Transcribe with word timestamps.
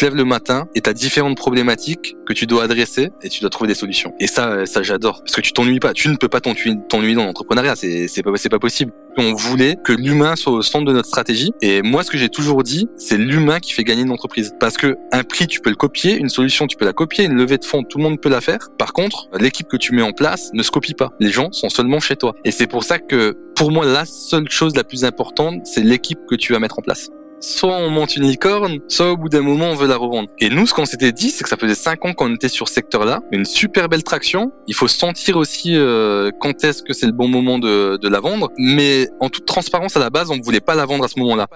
te 0.00 0.06
lèves 0.06 0.16
le 0.16 0.24
matin 0.24 0.66
et 0.74 0.80
t'as 0.80 0.94
différentes 0.94 1.36
problématiques 1.36 2.16
que 2.26 2.32
tu 2.32 2.46
dois 2.46 2.64
adresser 2.64 3.10
et 3.22 3.28
tu 3.28 3.40
dois 3.40 3.50
trouver 3.50 3.68
des 3.68 3.74
solutions. 3.74 4.14
Et 4.18 4.26
ça, 4.26 4.64
ça 4.64 4.82
j'adore 4.82 5.20
parce 5.20 5.36
que 5.36 5.42
tu 5.42 5.52
t'ennuies 5.52 5.78
pas. 5.78 5.92
Tu 5.92 6.08
ne 6.08 6.16
peux 6.16 6.28
pas 6.28 6.40
t'ennuyer 6.40 7.14
dans 7.14 7.26
l'entrepreneuriat. 7.26 7.76
C'est 7.76 8.22
pas 8.22 8.32
pas 8.32 8.58
possible. 8.58 8.92
On 9.18 9.34
voulait 9.34 9.76
que 9.84 9.92
l'humain 9.92 10.36
soit 10.36 10.52
au 10.52 10.62
centre 10.62 10.86
de 10.86 10.92
notre 10.92 11.08
stratégie. 11.08 11.52
Et 11.60 11.82
moi, 11.82 12.02
ce 12.02 12.10
que 12.10 12.16
j'ai 12.16 12.30
toujours 12.30 12.62
dit, 12.62 12.88
c'est 12.96 13.18
l'humain 13.18 13.60
qui 13.60 13.72
fait 13.72 13.84
gagner 13.84 14.02
une 14.02 14.10
entreprise. 14.10 14.54
Parce 14.58 14.78
que 14.78 14.96
un 15.12 15.22
prix, 15.22 15.46
tu 15.46 15.60
peux 15.60 15.70
le 15.70 15.76
copier, 15.76 16.16
une 16.16 16.30
solution, 16.30 16.66
tu 16.66 16.78
peux 16.78 16.86
la 16.86 16.94
copier, 16.94 17.24
une 17.26 17.34
levée 17.34 17.58
de 17.58 17.64
fonds, 17.64 17.82
tout 17.82 17.98
le 17.98 18.04
monde 18.04 18.20
peut 18.20 18.30
la 18.30 18.40
faire. 18.40 18.68
Par 18.78 18.94
contre, 18.94 19.28
l'équipe 19.38 19.68
que 19.68 19.76
tu 19.76 19.94
mets 19.94 20.02
en 20.02 20.12
place 20.12 20.50
ne 20.54 20.62
se 20.62 20.70
copie 20.70 20.94
pas. 20.94 21.10
Les 21.20 21.30
gens 21.30 21.52
sont 21.52 21.68
seulement 21.68 22.00
chez 22.00 22.16
toi. 22.16 22.34
Et 22.44 22.52
c'est 22.52 22.66
pour 22.66 22.84
ça 22.84 22.98
que, 22.98 23.36
pour 23.54 23.70
moi, 23.70 23.84
la 23.84 24.06
seule 24.06 24.48
chose 24.48 24.74
la 24.76 24.84
plus 24.84 25.04
importante, 25.04 25.66
c'est 25.66 25.82
l'équipe 25.82 26.20
que 26.26 26.36
tu 26.36 26.54
vas 26.54 26.58
mettre 26.58 26.78
en 26.78 26.82
place 26.82 27.10
soit 27.40 27.74
on 27.74 27.90
monte 27.90 28.16
une 28.16 28.24
licorne, 28.24 28.78
soit 28.88 29.12
au 29.12 29.16
bout 29.16 29.28
d'un 29.28 29.40
moment 29.40 29.66
on 29.66 29.74
veut 29.74 29.88
la 29.88 29.96
revendre. 29.96 30.28
Et 30.38 30.50
nous, 30.50 30.66
ce 30.66 30.74
qu'on 30.74 30.84
s'était 30.84 31.12
dit, 31.12 31.30
c'est 31.30 31.42
que 31.42 31.48
ça 31.48 31.56
faisait 31.56 31.74
cinq 31.74 32.04
ans 32.04 32.12
qu'on 32.12 32.34
était 32.34 32.48
sur 32.48 32.68
ce 32.68 32.74
secteur-là, 32.74 33.20
une 33.32 33.44
super 33.44 33.88
belle 33.88 34.04
traction. 34.04 34.52
Il 34.66 34.74
faut 34.74 34.88
sentir 34.88 35.36
aussi 35.36 35.76
euh, 35.76 36.30
quand 36.40 36.62
est-ce 36.64 36.82
que 36.82 36.92
c'est 36.92 37.06
le 37.06 37.12
bon 37.12 37.28
moment 37.28 37.58
de, 37.58 37.96
de 37.96 38.08
la 38.08 38.20
vendre. 38.20 38.50
Mais 38.58 39.08
en 39.20 39.28
toute 39.28 39.46
transparence, 39.46 39.96
à 39.96 40.00
la 40.00 40.10
base, 40.10 40.30
on 40.30 40.36
ne 40.36 40.42
voulait 40.42 40.60
pas 40.60 40.74
la 40.74 40.86
vendre 40.86 41.04
à 41.04 41.08
ce 41.08 41.18
moment-là. 41.18 41.46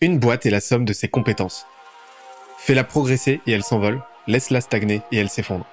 Une 0.00 0.18
boîte 0.18 0.46
est 0.46 0.50
la 0.50 0.60
somme 0.60 0.84
de 0.84 0.92
ses 0.92 1.08
compétences. 1.08 1.66
Fais-la 2.58 2.84
progresser 2.84 3.40
et 3.46 3.52
elle 3.52 3.64
s'envole, 3.64 4.02
laisse-la 4.26 4.60
stagner 4.60 5.02
et 5.10 5.16
elle 5.16 5.28
s'effondre. 5.28 5.66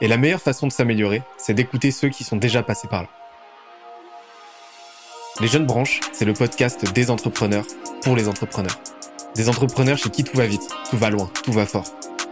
Et 0.00 0.08
la 0.08 0.16
meilleure 0.16 0.40
façon 0.40 0.66
de 0.66 0.72
s'améliorer, 0.72 1.22
c'est 1.36 1.54
d'écouter 1.54 1.90
ceux 1.90 2.08
qui 2.08 2.24
sont 2.24 2.36
déjà 2.36 2.62
passés 2.62 2.88
par 2.88 3.02
là. 3.02 3.08
Les 5.40 5.46
Jeunes 5.46 5.66
Branches, 5.66 6.00
c'est 6.12 6.24
le 6.24 6.32
podcast 6.32 6.92
des 6.92 7.12
entrepreneurs 7.12 7.64
pour 8.02 8.16
les 8.16 8.26
entrepreneurs. 8.26 8.76
Des 9.36 9.48
entrepreneurs 9.48 9.96
chez 9.96 10.10
qui 10.10 10.24
tout 10.24 10.36
va 10.36 10.46
vite, 10.46 10.68
tout 10.90 10.96
va 10.96 11.10
loin, 11.10 11.30
tout 11.44 11.52
va 11.52 11.64
fort. 11.64 11.84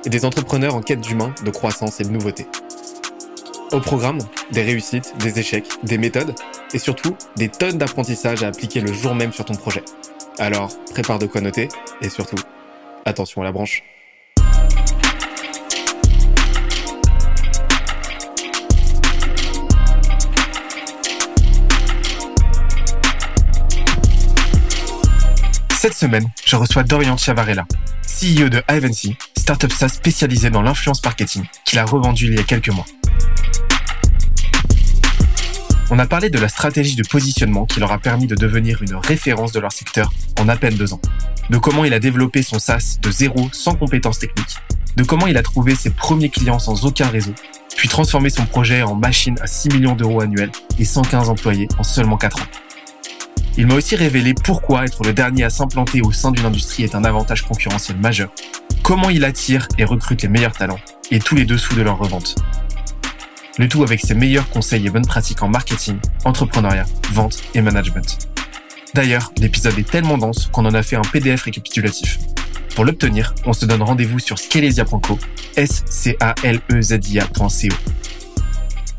Et 0.04 0.08
des 0.08 0.24
entrepreneurs 0.24 0.74
en 0.74 0.80
quête 0.80 1.02
d'humain, 1.02 1.32
de 1.44 1.50
croissance 1.52 2.00
et 2.00 2.02
de 2.02 2.08
nouveauté. 2.08 2.48
Au 3.70 3.78
programme, 3.78 4.18
des 4.50 4.62
réussites, 4.62 5.14
des 5.18 5.38
échecs, 5.38 5.68
des 5.84 5.98
méthodes 5.98 6.34
et 6.74 6.80
surtout 6.80 7.16
des 7.36 7.48
tonnes 7.48 7.78
d'apprentissages 7.78 8.42
à 8.42 8.48
appliquer 8.48 8.80
le 8.80 8.92
jour 8.92 9.14
même 9.14 9.32
sur 9.32 9.44
ton 9.44 9.54
projet. 9.54 9.84
Alors, 10.38 10.72
prépare 10.90 11.20
de 11.20 11.26
quoi 11.26 11.40
noter 11.40 11.68
et 12.02 12.08
surtout, 12.08 12.42
attention 13.04 13.40
à 13.40 13.44
la 13.44 13.52
branche. 13.52 13.84
Cette 25.86 25.94
semaine, 25.94 26.28
je 26.44 26.56
reçois 26.56 26.82
Dorian 26.82 27.16
Chavarella, 27.16 27.64
CEO 28.02 28.48
de 28.48 28.60
Ivancy, 28.68 29.16
startup 29.38 29.70
SaaS 29.70 29.90
spécialisée 29.90 30.50
dans 30.50 30.60
l'influence 30.60 31.00
marketing, 31.04 31.44
qu'il 31.64 31.78
a 31.78 31.84
revendu 31.84 32.26
il 32.26 32.34
y 32.34 32.40
a 32.40 32.42
quelques 32.42 32.70
mois. 32.70 32.84
On 35.92 36.00
a 36.00 36.06
parlé 36.08 36.28
de 36.28 36.40
la 36.40 36.48
stratégie 36.48 36.96
de 36.96 37.06
positionnement 37.06 37.66
qui 37.66 37.78
leur 37.78 37.92
a 37.92 38.00
permis 38.00 38.26
de 38.26 38.34
devenir 38.34 38.82
une 38.82 38.96
référence 38.96 39.52
de 39.52 39.60
leur 39.60 39.70
secteur 39.70 40.12
en 40.40 40.48
à 40.48 40.56
peine 40.56 40.74
deux 40.74 40.92
ans, 40.92 41.00
de 41.50 41.56
comment 41.56 41.84
il 41.84 41.94
a 41.94 42.00
développé 42.00 42.42
son 42.42 42.58
SaaS 42.58 42.98
de 43.00 43.10
zéro 43.12 43.48
sans 43.52 43.76
compétences 43.76 44.18
techniques, 44.18 44.56
de 44.96 45.04
comment 45.04 45.28
il 45.28 45.36
a 45.36 45.42
trouvé 45.44 45.76
ses 45.76 45.90
premiers 45.90 46.30
clients 46.30 46.58
sans 46.58 46.84
aucun 46.84 47.06
réseau, 47.06 47.34
puis 47.76 47.88
transformé 47.88 48.28
son 48.28 48.44
projet 48.44 48.82
en 48.82 48.96
machine 48.96 49.36
à 49.40 49.46
6 49.46 49.68
millions 49.68 49.94
d'euros 49.94 50.20
annuels 50.20 50.50
et 50.80 50.84
115 50.84 51.28
employés 51.28 51.68
en 51.78 51.84
seulement 51.84 52.16
4 52.16 52.42
ans. 52.42 52.65
Il 53.58 53.66
m'a 53.66 53.74
aussi 53.74 53.96
révélé 53.96 54.34
pourquoi 54.34 54.84
être 54.84 55.02
le 55.02 55.14
dernier 55.14 55.44
à 55.44 55.50
s'implanter 55.50 56.02
au 56.02 56.12
sein 56.12 56.30
d'une 56.30 56.44
industrie 56.44 56.82
est 56.82 56.94
un 56.94 57.04
avantage 57.04 57.42
concurrentiel 57.42 57.96
majeur, 57.96 58.30
comment 58.82 59.08
il 59.08 59.24
attire 59.24 59.66
et 59.78 59.84
recrute 59.84 60.22
les 60.22 60.28
meilleurs 60.28 60.52
talents, 60.52 60.78
et 61.10 61.20
tous 61.20 61.36
les 61.36 61.46
dessous 61.46 61.74
de 61.74 61.80
leur 61.80 61.96
revente. 61.96 62.34
Le 63.58 63.66
tout 63.66 63.82
avec 63.82 64.00
ses 64.00 64.14
meilleurs 64.14 64.50
conseils 64.50 64.86
et 64.86 64.90
bonnes 64.90 65.06
pratiques 65.06 65.42
en 65.42 65.48
marketing, 65.48 65.96
entrepreneuriat, 66.26 66.84
vente 67.12 67.42
et 67.54 67.62
management. 67.62 68.28
D'ailleurs, 68.92 69.32
l'épisode 69.38 69.78
est 69.78 69.90
tellement 69.90 70.18
dense 70.18 70.48
qu'on 70.52 70.66
en 70.66 70.74
a 70.74 70.82
fait 70.82 70.96
un 70.96 71.02
PDF 71.02 71.42
récapitulatif. 71.42 72.18
Pour 72.74 72.84
l'obtenir, 72.84 73.34
on 73.46 73.54
se 73.54 73.64
donne 73.64 73.82
rendez-vous 73.82 74.18
sur 74.18 74.38
scalesia.co, 74.38 75.18
s 75.56 75.82
c 75.88 76.16
a 76.20 76.34
l 76.42 76.60
e 76.70 76.82
z 76.82 76.98
i. 77.08 77.68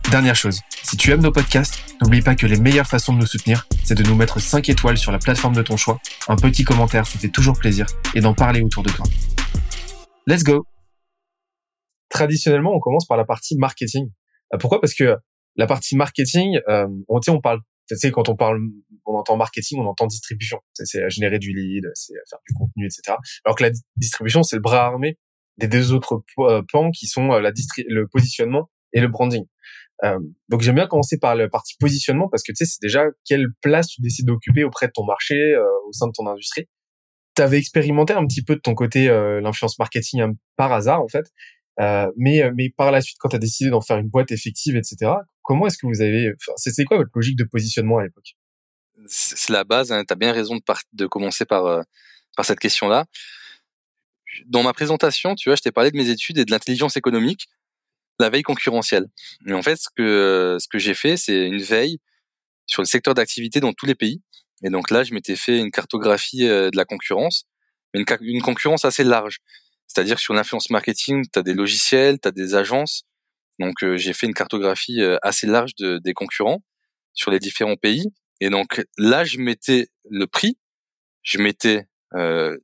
Dernière 0.09 0.35
chose, 0.35 0.62
si 0.81 0.97
tu 0.97 1.12
aimes 1.12 1.22
nos 1.22 1.31
podcasts, 1.31 1.79
n'oublie 2.01 2.22
pas 2.22 2.34
que 2.34 2.47
les 2.47 2.57
meilleures 2.57 2.88
façons 2.88 3.13
de 3.13 3.19
nous 3.19 3.28
soutenir, 3.28 3.67
c'est 3.87 3.95
de 3.95 4.03
nous 4.03 4.15
mettre 4.15 4.41
5 4.41 4.67
étoiles 4.67 4.97
sur 4.97 5.13
la 5.13 5.17
plateforme 5.17 5.55
de 5.55 5.61
ton 5.61 5.77
choix, 5.77 5.97
un 6.27 6.35
petit 6.35 6.65
commentaire, 6.65 7.07
ça 7.07 7.17
fait 7.17 7.29
toujours 7.29 7.57
plaisir, 7.57 7.85
et 8.13 8.19
d'en 8.19 8.33
parler 8.33 8.61
autour 8.61 8.83
de 8.83 8.89
toi. 8.89 9.05
Let's 10.25 10.43
go 10.43 10.65
Traditionnellement, 12.09 12.73
on 12.73 12.81
commence 12.81 13.05
par 13.05 13.15
la 13.15 13.23
partie 13.23 13.55
marketing. 13.57 14.09
Euh, 14.53 14.57
pourquoi? 14.57 14.81
Parce 14.81 14.93
que 14.93 15.15
la 15.55 15.67
partie 15.67 15.95
marketing, 15.95 16.59
euh, 16.67 16.85
on, 17.07 17.21
on 17.29 17.39
parle, 17.39 17.61
tu 17.87 17.95
sais, 17.95 18.11
quand 18.11 18.27
on 18.27 18.35
parle, 18.35 18.59
on 19.05 19.15
entend 19.15 19.37
marketing, 19.37 19.79
on 19.79 19.85
entend 19.85 20.05
distribution. 20.05 20.59
C'est 20.73 21.09
générer 21.09 21.39
du 21.39 21.53
lead, 21.53 21.85
c'est 21.93 22.13
faire 22.29 22.39
du 22.45 22.53
contenu, 22.55 22.87
etc. 22.87 23.15
Alors 23.45 23.55
que 23.55 23.63
la 23.63 23.71
distribution, 23.95 24.43
c'est 24.43 24.57
le 24.57 24.61
bras 24.61 24.85
armé 24.85 25.17
des 25.57 25.69
deux 25.69 25.93
autres 25.93 26.23
euh, 26.39 26.61
pans 26.73 26.91
qui 26.91 27.07
sont 27.07 27.27
la 27.27 27.51
le 27.87 28.07
positionnement 28.07 28.69
et 28.91 28.99
le 28.99 29.07
branding. 29.07 29.45
Euh, 30.03 30.19
donc 30.50 30.62
j'aime 30.62 30.75
bien 30.75 30.88
commencer 30.88 31.18
par 31.18 31.35
la 31.35 31.50
partie 31.50 31.75
positionnement 31.80 32.30
parce 32.30 32.44
que 32.44 32.52
tu 32.52 32.58
sais 32.58 32.66
c'est 32.66 32.81
déjà 32.81 33.06
quelle 33.25 33.47
place 33.62 33.88
tu 33.88 34.02
décides 34.02 34.28
d'occuper 34.28 34.63
auprès 34.63 34.88
de 34.88 34.91
ton 34.94 35.03
marché, 35.03 35.35
euh, 35.35 35.63
au 35.88 35.94
sein 35.94 36.08
de 36.08 36.12
ton 36.12 36.28
industrie. 36.28 36.68
Tu 37.35 37.41
avais 37.41 37.58
expérimenté 37.58 38.13
un 38.13 38.25
petit 38.25 38.44
peu 38.44 38.56
de 38.56 38.62
ton 38.62 38.75
côté 38.75 39.09
euh, 39.09 39.41
l'influence 39.41 39.80
marketing 39.80 40.22
hein, 40.22 40.34
par 40.56 40.72
hasard 40.72 41.02
en 41.02 41.08
fait, 41.08 41.25
mais 42.16 42.52
mais 42.56 42.69
par 42.69 42.91
la 42.91 43.02
suite 43.02 43.18
quand 43.19 43.30
tu 43.30 43.35
as 43.35 43.40
décidé 43.40 43.69
d'en 43.69 43.81
faire 43.81 43.97
une 43.97 44.09
boîte 44.09 44.31
effective 44.31 44.75
etc. 44.75 45.12
Comment 45.41 45.68
est-ce 45.68 45.78
que 45.78 45.88
vous 45.88 46.02
avez, 46.02 46.34
c'est 46.58 46.84
quoi 46.84 46.97
votre 46.97 47.12
logique 47.16 47.38
de 47.38 47.46
positionnement 47.46 48.00
à 48.00 48.03
l'époque? 48.03 48.35
C'est 49.08 49.53
la 49.53 49.64
base. 49.64 49.91
Hein, 49.91 50.03
tu 50.08 50.16
bien 50.16 50.34
raison 50.34 50.56
de, 50.56 50.62
de 50.94 51.08
commencer 51.08 51.46
par 51.46 51.84
par 52.35 52.46
cette 52.46 52.59
question-là. 52.59 53.06
Dans 54.46 54.62
ma 54.62 54.74
présentation, 54.74 55.34
tu 55.35 55.50
vois, 55.50 55.56
je 55.56 55.62
t'ai 55.62 55.72
parlé 55.72 55.90
de 55.90 55.97
mes 55.97 56.09
études 56.09 56.38
et 56.38 56.46
de 56.46 56.52
l'intelligence 56.52 56.97
économique 56.97 57.47
la 58.19 58.29
veille 58.29 58.44
concurrentielle. 58.44 59.07
Mais 59.45 59.53
en 59.53 59.61
fait, 59.61 59.75
ce 59.78 59.89
que 59.95 60.57
ce 60.59 60.67
que 60.67 60.79
j'ai 60.79 60.94
fait, 60.94 61.17
c'est 61.17 61.47
une 61.47 61.61
veille 61.61 62.00
sur 62.66 62.81
le 62.81 62.88
secteur 62.88 63.13
d'activité 63.13 63.59
dans 63.59 63.73
tous 63.73 63.85
les 63.85 63.95
pays. 63.95 64.22
Et 64.63 64.69
donc 64.69 64.91
là, 64.91 65.03
je 65.03 65.13
m'étais 65.13 65.35
fait 65.35 65.59
une 65.59 65.72
cartographie 65.72 66.47
euh, 66.47 66.69
de 66.72 66.78
la 66.78 66.85
concurrence, 66.85 67.45
mais 67.94 68.03
une, 68.22 68.41
concurrence 68.41 68.85
assez 68.85 69.03
large. 69.03 69.39
C'est-à-dire 69.88 70.19
sur 70.19 70.33
l'influence 70.33 70.69
marketing, 70.69 71.25
tu 71.31 71.39
as 71.39 71.44
des 71.44 71.53
logiciels, 71.53 72.19
tu 72.19 72.28
as 72.28 72.31
des 72.31 72.55
agences. 72.55 73.03
Donc 73.59 73.83
euh, 73.83 73.97
j'ai 73.97 74.13
fait 74.13 74.28
une 74.28 74.34
cartographie 74.34 75.01
euh, 75.01 75.17
assez 75.22 75.47
large 75.47 75.75
de, 75.75 75.99
des 75.99 76.13
concurrents 76.13 76.63
sur 77.13 77.31
les 77.31 77.39
différents 77.39 77.75
pays. 77.75 78.07
Et 78.39 78.49
donc 78.49 78.84
là, 78.97 79.23
je 79.23 79.39
mettais 79.39 79.88
le 80.09 80.28
prix, 80.28 80.57
je 81.23 81.39
mettais 81.39 81.88
euh, 82.16 82.57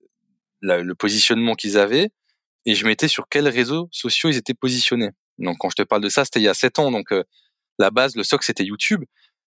le 0.62 0.94
positionnement 0.94 1.56
qu'ils 1.56 1.78
avaient, 1.78 2.10
et 2.66 2.76
je 2.76 2.86
mettais 2.86 3.08
sur 3.08 3.28
quels 3.28 3.48
réseaux 3.48 3.90
sociaux 3.92 4.30
ils 4.30 4.38
étaient 4.38 4.54
positionnés. 4.54 5.10
Donc 5.40 5.58
quand 5.60 5.70
je 5.70 5.76
te 5.76 5.82
parle 5.84 6.02
de 6.02 6.10
ça, 6.10 6.26
c'était 6.26 6.40
il 6.40 6.44
y 6.44 6.50
a 6.50 6.54
sept 6.54 6.80
ans. 6.80 6.92
Donc 6.92 7.12
euh, 7.12 7.24
la 7.80 7.92
base, 7.92 8.16
le 8.16 8.24
socle, 8.24 8.46
c'était 8.46 8.64
YouTube. 8.64 9.04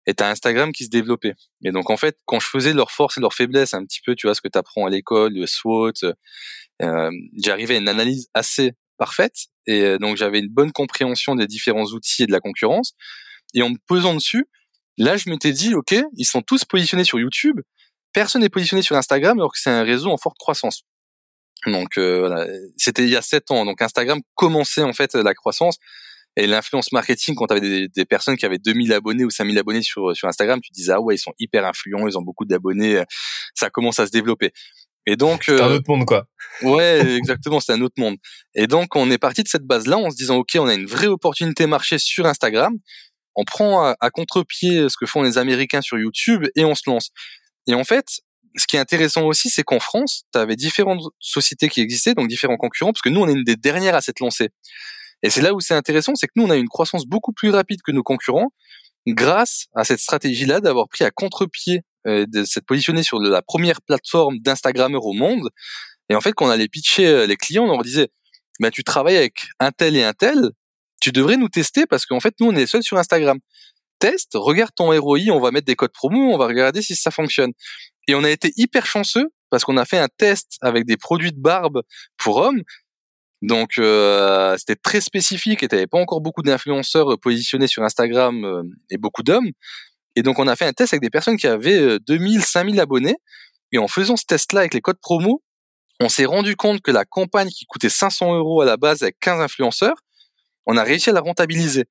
Et 0.09 0.15
t'as 0.15 0.31
Instagram 0.31 0.73
qui 0.73 0.85
se 0.85 0.91
développait. 0.91 1.35
Et 1.65 1.73
donc 1.73 1.91
en 1.91 1.97
fait, 1.97 2.17
quand 2.27 2.39
je 2.39 2.47
faisais 2.47 2.73
leurs 2.73 2.93
forces 2.93 3.19
et 3.19 3.21
leurs 3.21 3.35
faiblesses, 3.35 3.75
un 3.75 3.85
petit 3.85 4.01
peu, 4.05 4.15
tu 4.15 4.29
vois, 4.29 4.35
ce 4.35 4.41
que 4.41 4.49
tu 4.49 4.57
apprends 4.57 4.87
à 4.87 4.91
l'école, 4.91 5.33
le 5.33 5.47
SWOT, 5.47 6.15
euh, 6.83 7.11
j'arrivais 7.37 7.75
à 7.75 7.79
une 7.79 7.89
analyse 7.89 8.29
assez 8.33 8.73
parfaite. 8.99 9.47
Et 9.67 9.83
euh, 9.83 9.99
donc 9.99 10.17
j'avais 10.17 10.39
une 10.39 10.49
bonne 10.49 10.71
compréhension 10.71 11.35
des 11.35 11.47
différents 11.47 11.87
outils 11.87 12.23
et 12.23 12.27
de 12.27 12.33
la 12.33 12.41
concurrence. 12.41 12.95
Et 13.55 13.63
en 13.63 13.71
me 13.71 13.79
posant 13.89 14.15
dessus, 14.15 14.47
là, 14.97 15.17
je 15.17 15.29
m'étais 15.29 15.53
dit, 15.53 15.75
OK, 15.75 15.95
ils 16.17 16.25
sont 16.25 16.43
tous 16.43 16.65
positionnés 16.65 17.05
sur 17.05 17.19
YouTube. 17.19 17.61
Personne 18.13 18.43
n'est 18.43 18.49
positionné 18.49 18.83
sur 18.83 18.97
Instagram 18.97 19.39
alors 19.39 19.53
que 19.53 19.59
c'est 19.59 19.71
un 19.71 19.83
réseau 19.83 20.11
en 20.11 20.17
forte 20.17 20.39
croissance. 20.39 20.85
Donc 21.67 21.99
euh, 21.99 22.21
voilà, 22.21 22.47
c'était 22.77 23.03
il 23.03 23.11
y 23.11 23.17
a 23.17 23.23
sept 23.23 23.51
ans. 23.51 23.65
Donc 23.65 23.83
Instagram 23.83 24.21
commençait 24.35 24.83
en 24.83 24.93
fait 24.93 25.15
la 25.15 25.35
croissance 25.35 25.79
et 26.37 26.47
l'influence 26.47 26.93
marketing 26.93 27.35
quand 27.35 27.47
tu 27.47 27.55
avais 27.55 27.61
des, 27.61 27.89
des, 27.89 28.05
personnes 28.05 28.37
qui 28.37 28.45
avaient 28.45 28.59
2000 28.59 28.93
abonnés 28.93 29.25
ou 29.25 29.31
5000 29.31 29.59
abonnés 29.59 29.83
sur 29.83 30.15
sur 30.15 30.29
Instagram, 30.29 30.61
tu 30.61 30.71
disais 30.73 30.93
ah 30.93 31.01
ouais, 31.01 31.17
ils 31.17 31.19
sont 31.19 31.33
hyper 31.39 31.67
influents, 31.67 32.07
ils 32.07 32.17
ont 32.19 32.23
beaucoup 32.23 32.45
d'abonnés, 32.45 33.03
ça 33.55 33.71
commence 33.71 33.99
à 33.99 34.07
se 34.07 34.13
développer. 34.13 34.53
Et 35.07 35.17
donc 35.17 35.45
c'est 35.45 35.61
un 35.61 35.71
euh, 35.71 35.77
autre 35.77 35.89
monde 35.89 36.05
quoi. 36.05 36.27
Ouais, 36.63 37.17
exactement, 37.17 37.61
c'est 37.61 37.73
un 37.73 37.81
autre 37.81 37.95
monde. 37.99 38.17
Et 38.55 38.67
donc 38.67 38.95
on 38.97 39.11
est 39.11 39.19
parti 39.19 39.43
de 39.43 39.49
cette 39.49 39.65
base-là 39.65 39.99
en 39.99 40.11
se 40.11 40.17
disant 40.17 40.37
OK, 40.37 40.57
on 40.57 40.67
a 40.67 40.75
une 40.75 40.87
vraie 40.87 41.07
opportunité 41.07 41.67
marché 41.67 41.99
sur 41.99 42.27
Instagram. 42.27 42.75
On 43.35 43.45
prend 43.45 43.85
à, 43.85 43.97
à 44.01 44.11
contre-pied 44.11 44.89
ce 44.89 44.97
que 44.99 45.07
font 45.07 45.23
les 45.23 45.39
Américains 45.39 45.83
sur 45.83 45.99
YouTube 45.99 46.47
et 46.55 46.65
on 46.65 46.75
se 46.75 46.89
lance. 46.89 47.11
Et 47.67 47.75
en 47.75 47.85
fait, 47.85 48.07
ce 48.57 48.67
qui 48.67 48.77
est 48.77 48.79
intéressant 48.79 49.25
aussi, 49.25 49.51
c'est 49.51 49.63
qu'en 49.63 49.81
France, 49.81 50.23
tu 50.33 50.39
avais 50.39 50.57
différentes 50.57 51.03
sociétés 51.21 51.69
qui 51.69 51.81
existaient, 51.81 52.15
donc 52.15 52.29
différents 52.29 52.57
concurrents, 52.57 52.93
parce 52.93 53.03
que 53.03 53.09
nous, 53.09 53.21
on 53.21 53.29
est 53.29 53.33
une 53.33 53.45
des 53.45 53.57
dernières 53.57 53.95
à 53.95 54.01
s'être 54.01 54.21
lancée. 54.21 54.51
Et 55.23 55.31
c'est 55.31 55.43
là 55.43 55.55
où 55.55 55.61
c'est 55.61 55.75
intéressant, 55.75 56.15
c'est 56.15 56.27
que 56.27 56.33
nous, 56.37 56.45
on 56.45 56.51
a 56.51 56.57
une 56.57 56.69
croissance 56.69 57.07
beaucoup 57.07 57.33
plus 57.33 57.51
rapide 57.51 57.81
que 57.83 57.93
nos 57.93 58.03
concurrents, 58.03 58.53
grâce 59.07 59.67
à 59.75 59.85
cette 59.85 60.01
stratégie-là 60.01 60.61
d'avoir 60.61 60.89
pris 60.89 61.05
à 61.05 61.11
contre-pied, 61.11 61.83
euh, 62.07 62.27
de 62.29 62.45
s'être 62.45 62.67
positionné 62.67 63.03
sur 63.03 63.19
la 63.21 63.43
première 63.43 63.81
plateforme 63.83 64.39
d'Instagrammeur 64.39 65.05
au 65.05 65.13
monde, 65.13 65.51
Et 66.09 66.15
en 66.15 66.21
fait, 66.21 66.33
quand 66.33 66.47
on 66.47 66.51
allait 66.51 66.69
pitcher 66.69 67.27
les 67.27 67.37
clients, 67.37 67.65
on 67.65 67.73
leur 67.73 67.83
disait, 67.83 68.09
bah, 68.61 68.71
tu 68.71 68.85
travailles 68.85 69.17
avec 69.17 69.49
un 69.59 69.73
tel 69.73 69.97
et 69.97 70.05
un 70.05 70.13
tel, 70.13 70.51
tu 71.01 71.13
devrais 71.13 71.37
nous 71.37 71.49
tester 71.49 71.87
parce 71.87 72.07
qu'en 72.07 72.21
fait, 72.21 72.35
nous, 72.41 72.49
on 72.49 72.57
est 72.57 72.67
seuls 72.67 72.83
sur 72.83 72.97
Instagram. 72.99 73.39
Teste, 73.99 74.33
regarde 74.35 74.73
ton 74.75 74.99
ROI, 74.99 75.31
on 75.31 75.41
va 75.41 75.51
mettre 75.51 75.67
des 75.67 75.77
codes 75.77 75.93
promo, 75.93 76.35
on 76.35 76.39
va 76.39 76.47
regarder 76.47 76.83
si 76.83 76.95
ça 76.97 77.11
fonctionne. 77.11 77.53
Et 78.07 78.15
on 78.15 78.25
a 78.25 78.31
été 78.31 78.53
hyper 78.57 78.87
chanceux 78.87 79.31
parce 79.51 79.65
qu'on 79.65 79.77
a 79.77 79.85
fait 79.85 79.99
un 79.99 80.09
test 80.17 80.57
avec 80.61 80.85
des 80.85 80.97
produits 80.97 81.33
de 81.33 81.41
barbe 81.41 81.83
pour 82.17 82.37
hommes. 82.37 82.63
Donc 83.43 83.79
euh, 83.79 84.57
c'était 84.59 84.77
très 84.77 85.01
spécifique 85.01 85.63
et 85.63 85.69
t'avais 85.69 85.87
pas 85.87 85.99
encore 85.99 86.21
beaucoup 86.21 86.43
d'influenceurs 86.43 87.19
positionnés 87.21 87.67
sur 87.67 87.83
Instagram 87.83 88.45
euh, 88.45 88.63
et 88.91 88.97
beaucoup 88.97 89.23
d'hommes. 89.23 89.51
Et 90.15 90.23
donc 90.23 90.39
on 90.39 90.49
a 90.49 90.57
fait 90.57 90.65
un 90.65 90.73
test 90.73 90.95
avec 90.95 91.03
des 91.03 91.11
personnes 91.11 91.37
qui 91.37 91.47
avaient 91.47 91.99
2000, 92.01 92.39
euh, 92.39 92.43
5000 92.43 92.81
abonnés. 92.81 93.17
Et 93.73 93.79
en 93.79 93.89
faisant 93.89 94.17
ce 94.17 94.25
test-là 94.25 94.61
avec 94.61 94.75
les 94.75 94.81
codes 94.81 95.01
promo, 95.01 95.43
on 96.01 96.09
s'est 96.09 96.25
rendu 96.25 96.57
compte 96.57 96.81
que 96.81 96.91
la 96.91 97.05
campagne 97.05 97.49
qui 97.49 97.67
coûtait 97.67 97.89
500 97.89 98.35
euros 98.37 98.61
à 98.63 98.65
la 98.65 98.77
base 98.77 99.03
avec 99.03 99.17
15 99.21 99.41
influenceurs, 99.41 99.97
on 100.67 100.77
a 100.77 100.83
réussi 100.83 101.11
à 101.11 101.13
la 101.13 101.21
rentabiliser. 101.21 101.85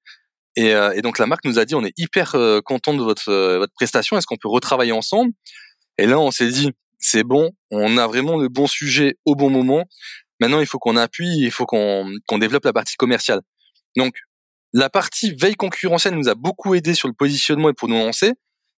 Et, 0.57 0.69
et 0.69 1.01
donc 1.01 1.19
la 1.19 1.25
marque 1.25 1.43
nous 1.43 1.59
a 1.59 1.65
dit 1.65 1.75
on 1.75 1.83
est 1.83 1.93
hyper 1.97 2.35
content 2.63 2.93
de 2.93 3.03
votre 3.03 3.67
prestation, 3.75 4.17
est-ce 4.17 4.25
qu'on 4.25 4.37
peut 4.37 4.47
retravailler 4.47 4.93
ensemble? 4.93 5.33
Et 5.97 6.05
là 6.05 6.19
on 6.19 6.31
s'est 6.31 6.49
dit 6.49 6.71
c'est 7.05 7.23
bon, 7.23 7.51
on 7.71 7.97
a 7.97 8.07
vraiment 8.07 8.37
le 8.37 8.49
bon 8.49 8.67
sujet 8.67 9.17
au 9.25 9.35
bon 9.35 9.49
moment. 9.49 9.85
Maintenant, 10.39 10.59
il 10.59 10.65
faut 10.65 10.79
qu'on 10.79 10.97
appuie, 10.97 11.37
il 11.37 11.51
faut 11.51 11.65
qu'on 11.65 12.37
développe 12.39 12.65
la 12.65 12.73
partie 12.73 12.95
commerciale. 12.95 13.41
Donc, 13.95 14.15
la 14.73 14.89
partie 14.89 15.33
veille 15.33 15.55
concurrentielle 15.55 16.15
nous 16.15 16.27
a 16.27 16.35
beaucoup 16.35 16.73
aidé 16.75 16.93
sur 16.95 17.07
le 17.07 17.13
positionnement 17.13 17.69
et 17.69 17.73
pour 17.73 17.87
nous 17.87 17.97
lancer, 17.97 18.33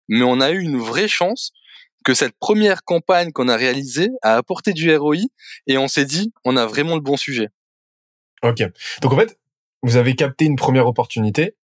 mais 0.10 0.24
on 0.24 0.42
a 0.42 0.52
eu 0.52 0.60
une 0.60 0.78
vraie 0.78 1.08
chance 1.08 1.52
que 2.04 2.14
cette 2.14 2.38
première 2.38 2.84
campagne 2.84 3.32
qu'on 3.32 3.48
a 3.48 3.56
réalisée 3.56 4.10
a 4.22 4.36
apporté 4.36 4.74
du 4.74 4.96
ROI 4.96 5.18
et 5.66 5.78
on 5.78 5.88
s'est 5.88 6.06
dit, 6.06 6.32
on 6.46 6.56
a 6.56 6.66
vraiment 6.66 6.96
le 6.96 7.02
bon 7.02 7.18
sujet. 7.18 7.48
Ok. 8.44 8.62
Donc 9.02 9.14
en 9.14 9.18
fait, 9.18 9.40
vous 9.82 9.96
avez 9.96 10.16
capté 10.16 10.46
une 10.46 10.56
première 10.56 10.86
opportunité, 10.86 11.56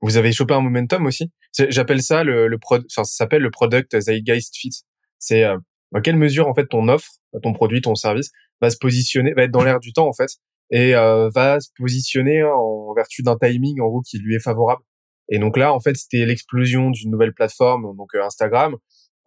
vous 0.00 0.16
avez 0.16 0.32
chopé 0.32 0.54
un 0.54 0.60
momentum 0.60 1.06
aussi. 1.06 1.30
J'appelle 1.68 2.02
ça 2.02 2.22
le, 2.22 2.48
le 2.48 2.58
enfin, 2.64 2.84
ça 2.88 3.04
s'appelle 3.04 3.42
le 3.42 3.50
product 3.50 3.98
Zeitgeist 3.98 4.56
Fit. 4.56 4.84
C'est 5.22 5.44
euh, 5.44 5.56
dans 5.92 6.00
quelle 6.00 6.16
mesure 6.16 6.48
en 6.48 6.54
fait 6.54 6.66
ton 6.66 6.88
offre, 6.88 7.08
ton 7.42 7.52
produit, 7.52 7.80
ton 7.80 7.94
service 7.94 8.30
va 8.60 8.70
se 8.70 8.76
positionner, 8.76 9.32
va 9.34 9.44
être 9.44 9.50
dans 9.50 9.62
l'air 9.62 9.78
du 9.78 9.92
temps 9.92 10.08
en 10.08 10.12
fait, 10.12 10.30
et 10.70 10.96
euh, 10.96 11.28
va 11.34 11.60
se 11.60 11.68
positionner 11.78 12.42
en 12.42 12.92
vertu 12.94 13.22
d'un 13.22 13.36
timing 13.36 13.80
en 13.80 13.88
gros 13.88 14.00
qui 14.00 14.18
lui 14.18 14.34
est 14.34 14.42
favorable. 14.42 14.82
Et 15.28 15.38
donc 15.38 15.56
là 15.56 15.72
en 15.72 15.80
fait 15.80 15.96
c'était 15.96 16.24
l'explosion 16.26 16.90
d'une 16.90 17.10
nouvelle 17.10 17.34
plateforme, 17.34 17.96
donc 17.96 18.14
euh, 18.14 18.24
Instagram. 18.24 18.76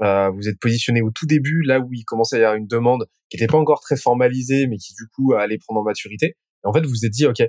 Euh, 0.01 0.29
vous 0.31 0.49
êtes 0.49 0.59
positionné 0.59 1.01
au 1.01 1.09
tout 1.09 1.25
début, 1.25 1.61
là 1.61 1.79
où 1.79 1.93
il 1.93 2.03
commençait 2.03 2.35
à 2.35 2.39
y 2.39 2.43
avoir 2.43 2.55
une 2.57 2.67
demande 2.67 3.05
qui 3.29 3.37
n'était 3.37 3.47
pas 3.49 3.57
encore 3.57 3.79
très 3.79 3.95
formalisée, 3.95 4.67
mais 4.67 4.75
qui 4.75 4.93
du 4.93 5.07
coup 5.15 5.33
allait 5.33 5.57
prendre 5.57 5.79
en 5.79 5.83
maturité. 5.83 6.35
Et 6.65 6.67
en 6.67 6.73
fait 6.73 6.81
vous 6.81 6.89
vous 6.89 7.05
êtes 7.05 7.13
dit 7.13 7.27
ok, 7.27 7.41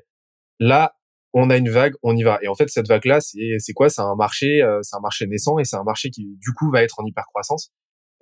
là 0.61 0.93
on 1.33 1.51
a 1.51 1.57
une 1.57 1.69
vague, 1.69 1.95
on 2.03 2.17
y 2.17 2.23
va. 2.23 2.39
Et 2.43 2.49
en 2.49 2.55
fait 2.55 2.69
cette 2.69 2.87
vague 2.87 3.05
là 3.07 3.21
c'est 3.21 3.73
quoi? 3.75 3.89
C'est 3.89 4.03
un 4.03 4.15
marché, 4.15 4.63
euh, 4.63 4.81
c'est 4.83 4.97
un 4.97 5.01
marché 5.01 5.27
naissant 5.27 5.59
et 5.59 5.65
c'est 5.65 5.77
un 5.77 5.85
marché 5.85 6.11
qui 6.11 6.37
du 6.41 6.53
coup 6.53 6.71
va 6.71 6.83
être 6.83 7.01
en 7.01 7.05
hyper 7.05 7.25
croissance 7.27 7.73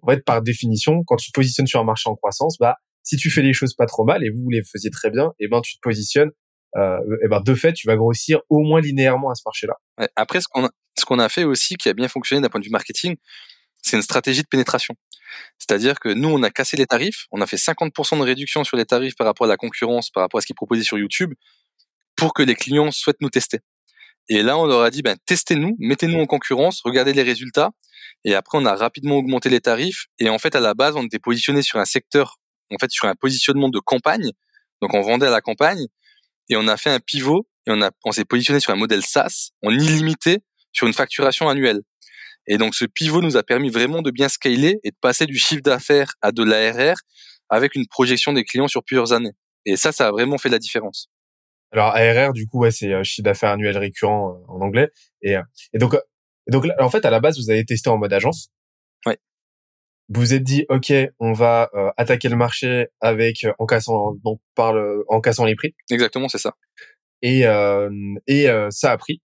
en 0.05 0.11
fait, 0.11 0.25
par 0.25 0.43
définition, 0.43 1.03
quand 1.06 1.17
tu 1.17 1.31
te 1.31 1.33
positionnes 1.33 1.67
sur 1.67 1.81
un 1.81 1.85
marché 1.85 2.09
en 2.09 2.15
croissance, 2.15 2.56
bah, 2.59 2.77
si 3.03 3.17
tu 3.17 3.31
fais 3.31 3.43
les 3.43 3.53
choses 3.53 3.75
pas 3.75 3.87
trop 3.87 4.05
mal 4.05 4.25
et 4.25 4.31
vous, 4.31 4.49
les 4.51 4.62
faisiez 4.62 4.91
très 4.91 5.11
bien, 5.11 5.33
et 5.39 5.45
eh 5.45 5.49
ben, 5.49 5.61
tu 5.61 5.77
te 5.77 5.81
positionnes, 5.83 6.31
euh, 6.77 6.99
et 6.99 7.25
eh 7.25 7.29
ben, 7.29 7.41
de 7.41 7.55
fait, 7.55 7.73
tu 7.73 7.87
vas 7.87 7.97
grossir 7.97 8.41
au 8.49 8.61
moins 8.61 8.81
linéairement 8.81 9.31
à 9.31 9.35
ce 9.35 9.43
marché-là. 9.47 9.75
après, 10.17 10.41
ce 10.41 10.49
qu'on 10.49 10.67
a, 10.67 10.71
ce 10.99 11.05
qu'on 11.05 11.19
a 11.19 11.29
fait 11.29 11.45
aussi, 11.45 11.77
qui 11.77 11.89
a 11.89 11.95
bien 11.95 12.09
fonctionné 12.09 12.43
d'un 12.43 12.49
point 12.49 12.61
de 12.61 12.65
vue 12.65 12.71
marketing, 12.71 13.17
c'est 13.83 13.97
une 13.97 14.03
stratégie 14.03 14.43
de 14.43 14.49
pénétration. 14.49 14.95
C'est-à-dire 15.59 16.01
que 16.01 16.09
nous, 16.09 16.29
on 16.29 16.43
a 16.43 16.50
cassé 16.50 16.77
les 16.77 16.87
tarifs, 16.87 17.27
on 17.33 17.41
a 17.41 17.47
fait 17.47 17.57
50% 17.57 18.19
de 18.19 18.23
réduction 18.23 18.65
sur 18.65 18.77
les 18.77 18.85
tarifs 18.85 19.15
par 19.17 19.27
rapport 19.27 19.47
à 19.47 19.49
la 19.49 19.57
concurrence, 19.57 20.11
par 20.11 20.23
rapport 20.23 20.39
à 20.39 20.41
ce 20.41 20.47
qu'ils 20.47 20.57
proposaient 20.57 20.83
sur 20.83 20.99
YouTube, 20.99 21.35
pour 22.17 22.33
que 22.33 22.43
les 22.43 22.55
clients 22.55 22.91
souhaitent 22.91 23.21
nous 23.21 23.31
tester. 23.31 23.59
Et 24.29 24.43
là, 24.43 24.56
on 24.56 24.67
leur 24.67 24.82
a 24.82 24.91
dit, 24.91 25.03
ben, 25.03 25.17
testez-nous, 25.26 25.76
mettez-nous 25.79 26.19
en 26.19 26.26
concurrence, 26.26 26.81
regardez 26.85 27.12
les 27.12 27.23
résultats. 27.23 27.71
Et 28.25 28.35
après, 28.35 28.59
on 28.59 28.65
a 28.65 28.75
rapidement 28.75 29.17
augmenté 29.17 29.50
les 29.50 29.61
tarifs. 29.61 30.06
Et 30.19 30.31
en 30.31 30.38
fait, 30.38 30.56
à 30.56 30.61
la 30.61 30.75
base, 30.75 30.97
on 30.97 31.05
était 31.05 31.19
positionné 31.19 31.61
sur 31.62 31.79
un 31.79 31.85
secteur, 31.85 32.37
en 32.73 32.79
fait, 32.79 32.91
sur 32.91 33.06
un 33.06 33.15
positionnement 33.15 33.69
de 33.69 33.79
campagne. 33.79 34.31
Donc, 34.81 34.94
on 34.94 35.03
vendait 35.03 35.26
à 35.26 35.31
la 35.31 35.43
campagne. 35.43 35.87
Et 36.49 36.56
on 36.56 36.67
a 36.69 36.76
fait 36.76 36.91
un 36.91 37.00
pivot. 37.00 37.47
Et 37.67 37.71
on 37.71 37.82
a, 37.82 37.91
on 38.05 38.12
s'est 38.12 38.25
positionné 38.25 38.61
sur 38.61 38.73
un 38.73 38.76
modèle 38.76 39.03
SaaS, 39.03 39.50
en 39.62 39.71
illimité, 39.71 40.38
sur 40.73 40.87
une 40.87 40.93
facturation 40.94 41.49
annuelle. 41.49 41.81
Et 42.47 42.59
donc, 42.59 42.75
ce 42.75 42.85
pivot 42.85 43.23
nous 43.23 43.37
a 43.37 43.43
permis 43.43 43.71
vraiment 43.71 44.03
de 44.03 44.11
bien 44.11 44.29
scaler 44.29 44.79
et 44.85 44.91
de 44.91 44.97
passer 45.00 45.26
du 45.26 45.38
chiffre 45.38 45.62
d'affaires 45.62 46.12
à 46.21 46.32
de 46.32 46.43
l'ARR 46.43 46.97
avec 47.49 47.75
une 47.75 47.87
projection 47.87 48.32
des 48.32 48.44
clients 48.44 48.69
sur 48.69 48.82
plusieurs 48.82 49.12
années. 49.12 49.32
Et 49.67 49.76
ça, 49.76 49.93
ça 49.93 50.09
a 50.09 50.11
vraiment 50.11 50.38
fait 50.38 50.50
la 50.50 50.59
différence. 50.59 51.09
Alors 51.75 51.88
ARR, 51.97 52.32
du 52.32 52.47
coup, 52.47 52.61
ouais, 52.61 52.71
c'est 52.71 52.93
euh, 52.93 53.03
chiffre 53.03 53.25
d'affaires 53.25 53.50
annuel 53.50 53.76
récurrent 53.76 54.31
euh, 54.31 54.53
en 54.53 54.61
anglais. 54.61 54.91
Et, 55.23 55.37
euh, 55.37 55.43
et 55.73 55.79
donc, 55.79 55.97
donc 56.47 56.67
en 56.79 56.88
fait, 56.88 57.05
à 57.05 57.11
la 57.11 57.19
base, 57.19 57.37
vous 57.37 57.50
avez 57.50 57.65
testé 57.65 57.91
en 57.91 57.99
mode 57.99 58.12
agence. 58.12 58.53
Ouais. 59.06 59.19
Vous 60.09 60.21
vous 60.21 60.35
êtes 60.35 60.44
dit, 60.44 60.67
ok, 60.69 60.93
on 61.19 61.32
va 61.32 61.71
attaquer 61.97 62.29
le 62.29 62.37
marché 62.37 62.87
avec 63.00 63.44
en 63.59 63.67
cassant, 63.67 64.15
donc 64.23 64.41
par 64.55 64.75
en 65.09 65.21
cassant 65.21 65.47
les 65.47 65.56
prix. 65.56 65.75
Exactement, 65.91 66.29
c'est 66.29 66.38
ça. 66.38 66.55
Et 67.23 67.44
et 68.26 68.47
ça 68.71 68.93
a 68.93 68.97
pris. 68.99 69.23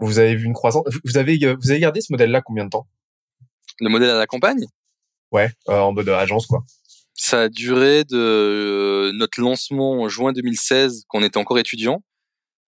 Vous 0.00 0.18
avez 0.18 0.34
vu 0.34 0.46
une 0.46 0.52
croissance. 0.52 0.82
Vous 1.04 1.16
avez 1.16 1.38
vous 1.38 1.70
avez 1.70 1.78
gardé 1.78 2.00
ce 2.00 2.12
modèle-là 2.12 2.42
combien 2.42 2.64
de 2.64 2.70
temps? 2.70 2.88
Le 3.78 3.88
modèle 3.88 4.10
à 4.10 4.18
la 4.18 4.26
campagne? 4.26 4.64
Ouais, 5.30 5.50
en 5.68 5.92
mode 5.92 6.08
agence, 6.08 6.46
quoi. 6.46 6.64
Ça 7.22 7.42
a 7.42 7.48
duré 7.50 8.04
de 8.04 8.16
euh, 8.16 9.12
notre 9.12 9.42
lancement 9.42 10.00
en 10.00 10.08
juin 10.08 10.32
2016, 10.32 11.04
quand 11.06 11.18
on 11.18 11.22
était 11.22 11.36
encore 11.36 11.58
étudiant, 11.58 12.02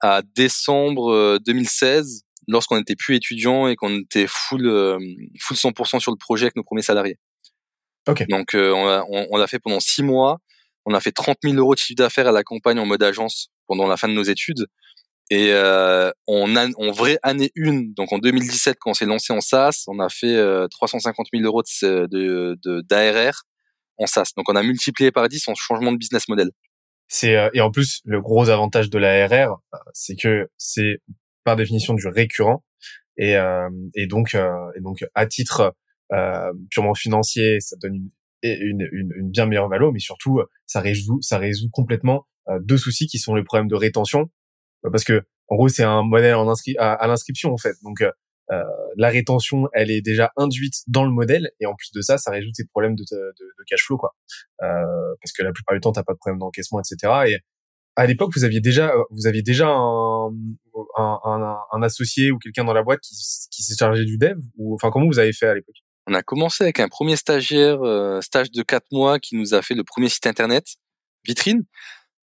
à 0.02 0.24
décembre 0.36 1.38
2016, 1.46 2.24
euh, 2.24 2.44
lorsqu'on 2.48 2.78
n'était 2.78 2.96
plus 2.96 3.16
étudiant 3.16 3.68
et 3.68 3.76
qu'on 3.76 3.96
était 4.00 4.26
full, 4.28 4.66
euh, 4.66 4.98
full 5.40 5.56
100% 5.56 6.00
sur 6.00 6.12
le 6.12 6.18
projet 6.18 6.46
avec 6.46 6.56
nos 6.56 6.64
premiers 6.64 6.82
salariés. 6.82 7.20
Okay. 8.08 8.26
Donc 8.28 8.56
on 8.56 8.86
l'a 8.88 9.06
on, 9.08 9.46
fait 9.48 9.60
pendant 9.60 9.80
six 9.80 10.02
mois. 10.02 10.40
On 10.84 10.96
a 10.96 11.00
fait 11.00 11.12
30 11.12 11.38
000 11.44 11.54
euros 11.58 11.76
de 11.76 11.80
chiffre 11.80 11.98
d'affaires 11.98 12.28
à 12.28 12.32
la 12.32 12.42
campagne 12.42 12.80
en 12.80 12.88
mode 12.88 13.04
agence 13.04 13.52
pendant 13.68 13.86
la 13.86 13.98
fin 13.98 14.08
de 14.08 14.14
nos 14.14 14.24
études. 14.24 14.66
Et 15.30 15.52
euh, 15.52 16.10
on 16.26 16.56
a, 16.56 16.66
en 16.76 16.92
vraie 16.92 17.20
année 17.22 17.52
une, 17.54 17.94
donc 17.94 18.12
en 18.12 18.18
2017 18.18 18.78
quand 18.80 18.90
on 18.90 18.94
s'est 18.96 19.06
lancé 19.06 19.32
en 19.32 19.42
SaaS, 19.42 19.84
on 19.86 20.00
a 20.00 20.10
fait 20.10 20.44
350 20.72 21.28
000 21.32 21.46
euros 21.46 21.62
de, 21.62 22.08
de, 22.64 22.82
d'ARR 22.90 23.44
Donc 24.36 24.50
on 24.50 24.56
a 24.56 24.64
multiplié 24.64 25.12
par 25.12 25.28
10 25.28 25.48
en 25.48 25.56
changement 25.56 25.92
de 25.92 25.98
business 25.98 26.28
model. 26.28 26.52
C'est 27.08 27.36
euh, 27.36 27.50
et 27.54 27.62
en 27.62 27.72
plus 27.72 28.02
le 28.06 28.22
gros 28.22 28.50
avantage 28.50 28.90
de 28.90 28.98
la 28.98 29.28
RR, 29.28 29.60
euh, 29.74 29.78
c'est 29.94 30.16
que 30.16 30.50
c'est 30.58 31.00
par 31.44 31.56
définition 31.56 31.94
du 31.94 32.08
récurrent. 32.08 32.64
Et 33.18 33.36
euh, 33.36 33.70
et 33.96 34.08
donc 34.08 34.34
et 34.34 34.82
donc 34.82 35.06
à 35.14 35.26
titre 35.26 35.76
purement 36.72 36.96
financier, 36.96 37.60
ça 37.60 37.76
donne 37.82 38.10
une, 38.42 38.88
une, 38.92 39.12
une, 39.16 39.30
bien 39.30 39.46
meilleure 39.46 39.68
valeur, 39.68 39.92
mais 39.92 40.00
surtout 40.00 40.42
ça 40.66 40.80
résout 40.80 41.20
ça 41.22 41.38
résout 41.38 41.70
complètement 41.70 42.26
deux 42.62 42.78
soucis 42.78 43.08
qui 43.08 43.20
sont 43.20 43.36
les 43.36 43.44
problèmes 43.44 43.68
de 43.68 43.76
rétention. 43.76 44.32
Parce 44.90 45.04
que 45.04 45.24
en 45.50 45.56
gros 45.56 45.68
c'est 45.68 45.84
un 45.84 46.04
modèle 46.04 46.36
en 46.36 46.48
à, 46.48 46.94
à 46.94 47.08
l'inscription 47.08 47.52
en 47.52 47.58
fait. 47.58 47.76
Donc 47.84 48.02
euh, 48.52 48.64
la 48.98 49.10
rétention, 49.10 49.68
elle 49.74 49.92
est 49.92 50.02
déjà 50.02 50.32
induite 50.36 50.76
dans 50.88 51.06
le 51.06 51.12
modèle 51.12 51.52
et 51.60 51.66
en 51.66 51.76
plus 51.76 51.92
de 51.94 52.02
ça, 52.02 52.18
ça 52.18 52.32
résout 52.32 52.52
tes 52.52 52.66
problèmes 52.66 52.96
de, 52.96 53.04
de, 53.12 53.34
de 53.40 53.64
cash 53.68 53.84
flow, 53.84 53.98
quoi. 53.98 54.16
Euh, 54.64 54.66
parce 55.22 55.32
que 55.34 55.44
la 55.44 55.52
plupart 55.52 55.76
du 55.76 55.82
temps, 55.82 55.92
t'as 55.92 56.04
pas 56.04 56.14
de 56.14 56.18
problème 56.18 56.40
d'encaissement, 56.40 56.80
etc. 56.80 57.14
Et 57.28 57.38
à 57.96 58.06
l'époque, 58.06 58.32
vous 58.36 58.44
aviez 58.44 58.62
déjà, 58.62 58.94
vous 59.12 59.28
aviez 59.28 59.42
déjà 59.44 59.68
un, 59.68 60.30
un, 60.98 61.20
un, 61.24 61.58
un 61.72 61.82
associé 61.84 62.32
ou 62.32 62.40
quelqu'un 62.40 62.64
dans 62.64 62.74
la 62.74 62.84
boîte 62.84 63.02
qui, 63.02 63.16
qui 63.52 63.64
s'est 63.64 63.76
chargé 63.78 64.06
du 64.06 64.18
dev 64.18 64.38
ou 64.58 64.74
enfin 64.74 64.90
comment 64.90 65.08
vous 65.08 65.20
avez 65.20 65.34
fait 65.34 65.48
à 65.48 65.54
l'époque? 65.54 65.76
On 66.08 66.14
a 66.16 66.24
commencé 66.24 66.64
avec 66.64 66.80
un 66.80 66.88
premier 66.88 67.16
stagiaire, 67.16 67.84
euh, 67.84 68.20
stage 68.22 68.50
de 68.50 68.64
quatre 68.64 68.88
mois, 68.92 69.20
qui 69.20 69.36
nous 69.36 69.54
a 69.54 69.62
fait 69.62 69.76
le 69.76 69.84
premier 69.84 70.10
site 70.10 70.26
internet, 70.26 70.66
vitrine. 71.24 71.66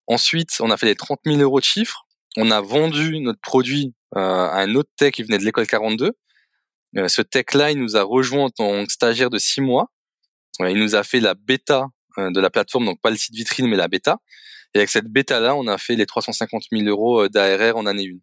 Ensuite, 0.07 0.57
on 0.59 0.71
a 0.71 0.77
fait 0.77 0.87
les 0.87 0.95
30 0.95 1.19
000 1.25 1.37
euros 1.39 1.59
de 1.59 1.65
chiffre. 1.65 2.05
On 2.35 2.51
a 2.51 2.59
vendu 2.59 3.19
notre 3.21 3.39
produit 3.39 3.93
euh, 3.93 3.96
un 4.15 4.75
autre 4.75 4.89
tech 4.97 5.13
qui 5.13 5.23
venait 5.23 5.37
de 5.37 5.43
l'école 5.43 5.67
42. 5.67 6.11
Euh, 6.97 7.07
ce 7.07 7.21
tech-là, 7.21 7.71
il 7.71 7.79
nous 7.79 7.95
a 7.97 8.03
rejoint 8.03 8.45
en 8.45 8.49
tant 8.49 8.85
que 8.85 8.91
stagiaire 8.91 9.29
de 9.29 9.37
six 9.37 9.61
mois. 9.61 9.91
Il 10.59 10.77
nous 10.77 10.95
a 10.95 11.03
fait 11.03 11.19
la 11.19 11.35
bêta 11.35 11.87
euh, 12.17 12.31
de 12.31 12.39
la 12.39 12.49
plateforme, 12.49 12.85
donc 12.85 13.01
pas 13.01 13.11
le 13.11 13.17
site 13.17 13.35
vitrine, 13.35 13.67
mais 13.67 13.75
la 13.75 13.87
bêta. 13.87 14.17
Et 14.73 14.79
avec 14.79 14.89
cette 14.89 15.05
bêta-là, 15.05 15.55
on 15.55 15.67
a 15.67 15.77
fait 15.77 15.95
les 15.95 16.05
350 16.05 16.63
000 16.71 16.87
euros 16.87 17.27
d'ARR 17.27 17.77
en 17.77 17.85
année 17.85 18.03
une. 18.03 18.21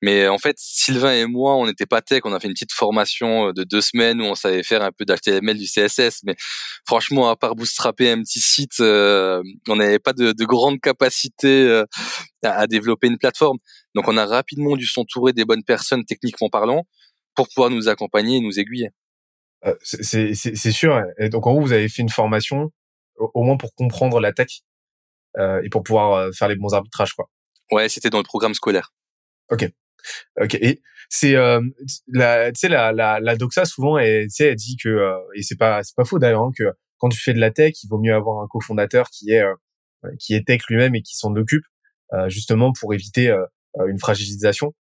Mais 0.00 0.28
en 0.28 0.38
fait, 0.38 0.56
Sylvain 0.58 1.12
et 1.12 1.26
moi, 1.26 1.56
on 1.56 1.66
n'était 1.66 1.86
pas 1.86 2.00
tech. 2.00 2.20
On 2.24 2.32
a 2.32 2.38
fait 2.38 2.46
une 2.46 2.54
petite 2.54 2.72
formation 2.72 3.52
de 3.52 3.64
deux 3.64 3.80
semaines 3.80 4.20
où 4.20 4.24
on 4.24 4.34
savait 4.34 4.62
faire 4.62 4.82
un 4.82 4.92
peu 4.92 5.04
d'HTML, 5.04 5.58
du 5.58 5.66
CSS. 5.66 6.22
Mais 6.24 6.36
franchement, 6.86 7.30
à 7.30 7.36
part 7.36 7.56
bootstrapper 7.56 8.10
un 8.10 8.22
petit 8.22 8.40
site, 8.40 8.80
on 8.80 9.76
n'avait 9.76 9.98
pas 9.98 10.12
de, 10.12 10.32
de 10.32 10.44
grande 10.44 10.80
capacité 10.80 11.82
à, 12.44 12.66
développer 12.68 13.08
une 13.08 13.18
plateforme. 13.18 13.58
Donc 13.94 14.06
on 14.06 14.16
a 14.16 14.24
rapidement 14.24 14.76
dû 14.76 14.86
s'entourer 14.86 15.32
des 15.32 15.44
bonnes 15.44 15.64
personnes 15.64 16.04
techniquement 16.04 16.48
parlant 16.48 16.86
pour 17.34 17.48
pouvoir 17.48 17.70
nous 17.70 17.88
accompagner 17.88 18.36
et 18.36 18.40
nous 18.40 18.60
aiguiller. 18.60 18.90
Euh, 19.66 19.74
c'est 19.82 20.72
sûr. 20.72 21.02
Et 21.18 21.28
donc 21.28 21.46
en 21.48 21.52
gros, 21.52 21.60
vous 21.60 21.72
avez 21.72 21.88
fait 21.88 22.02
une 22.02 22.08
formation 22.08 22.70
au 23.16 23.42
moins 23.42 23.56
pour 23.56 23.74
comprendre 23.74 24.20
la 24.20 24.32
tech 24.32 24.60
et 25.36 25.68
pour 25.70 25.82
pouvoir 25.82 26.32
faire 26.34 26.48
les 26.48 26.56
bons 26.56 26.74
arbitrages, 26.74 27.14
quoi. 27.14 27.28
Ouais, 27.70 27.88
c'était 27.88 28.10
dans 28.10 28.18
le 28.18 28.24
programme 28.24 28.54
scolaire. 28.54 28.92
Ok. 29.50 29.68
Ok. 30.40 30.54
Et 30.54 30.82
c'est 31.08 31.36
euh, 31.36 31.60
la, 32.08 32.52
tu 32.52 32.60
sais 32.60 32.68
la, 32.68 32.92
la, 32.92 33.18
la 33.20 33.36
doxa 33.36 33.64
souvent, 33.64 33.98
elle, 33.98 34.24
tu 34.24 34.30
sais, 34.30 34.48
elle 34.48 34.56
dit 34.56 34.76
que 34.76 35.12
et 35.34 35.42
c'est 35.42 35.56
pas 35.56 35.82
c'est 35.82 35.96
pas 35.96 36.04
faux 36.04 36.18
d'ailleurs 36.18 36.42
hein, 36.42 36.52
que 36.56 36.64
quand 36.98 37.08
tu 37.08 37.18
fais 37.18 37.32
de 37.32 37.40
la 37.40 37.50
tech, 37.50 37.74
il 37.82 37.88
vaut 37.88 37.98
mieux 37.98 38.14
avoir 38.14 38.42
un 38.42 38.46
cofondateur 38.48 39.08
qui 39.10 39.30
est 39.30 39.42
qui 40.20 40.34
est 40.34 40.46
tech 40.46 40.62
lui-même 40.68 40.94
et 40.94 41.02
qui 41.02 41.16
s'en 41.16 41.34
occupe 41.34 41.64
justement 42.26 42.72
pour 42.72 42.92
éviter 42.94 43.34
une 43.86 43.98
fragilisation 43.98 44.74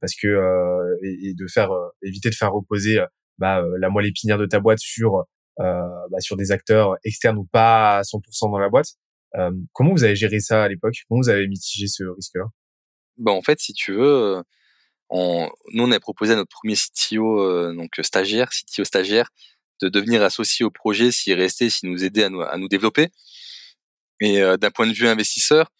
parce 0.00 0.14
que 0.20 0.96
et, 1.02 1.34
de 1.34 1.46
faire 1.46 1.70
éviter 2.02 2.30
de 2.30 2.34
faire 2.34 2.52
reposer 2.52 3.00
bah, 3.38 3.62
la 3.78 3.88
moelle 3.88 4.06
épinière 4.06 4.38
de 4.38 4.46
ta 4.46 4.60
boîte 4.60 4.80
sur 4.80 5.24
bah, 5.58 6.20
sur 6.20 6.36
des 6.36 6.52
acteurs 6.52 6.96
externes 7.04 7.38
ou 7.38 7.44
pas 7.44 7.98
à 7.98 8.02
100% 8.02 8.50
dans 8.50 8.58
la 8.58 8.68
boîte. 8.68 8.94
comment 9.72 9.92
vous 9.92 10.04
avez 10.04 10.16
géré 10.16 10.40
ça 10.40 10.64
à 10.64 10.68
l'époque? 10.68 10.96
Comment 11.08 11.20
vous 11.22 11.30
avez 11.30 11.46
mitigé 11.48 11.86
ce 11.86 12.04
risque-là? 12.04 12.46
Bah, 13.16 13.32
en 13.32 13.42
fait, 13.42 13.60
si 13.60 13.72
tu 13.72 13.92
veux, 13.92 14.42
on, 15.10 15.50
nous 15.72 15.84
on 15.84 15.92
a 15.92 16.00
proposé 16.00 16.32
à 16.32 16.36
notre 16.36 16.50
premier 16.50 16.74
CTO, 16.76 17.74
donc 17.74 17.90
stagiaire, 18.02 18.50
CTO 18.50 18.84
stagiaire, 18.84 19.28
de 19.82 19.88
devenir 19.88 20.22
associé 20.22 20.64
au 20.64 20.70
projet 20.70 21.12
s'il 21.12 21.34
restait, 21.34 21.70
s'il 21.70 21.90
nous 21.90 22.04
aidait 22.04 22.24
à 22.24 22.28
nous, 22.28 22.42
à 22.42 22.56
nous 22.56 22.68
développer. 22.68 23.08
Et 24.20 24.40
d'un 24.58 24.70
point 24.70 24.86
de 24.86 24.92
vue 24.92 25.08
investisseur, 25.08 25.70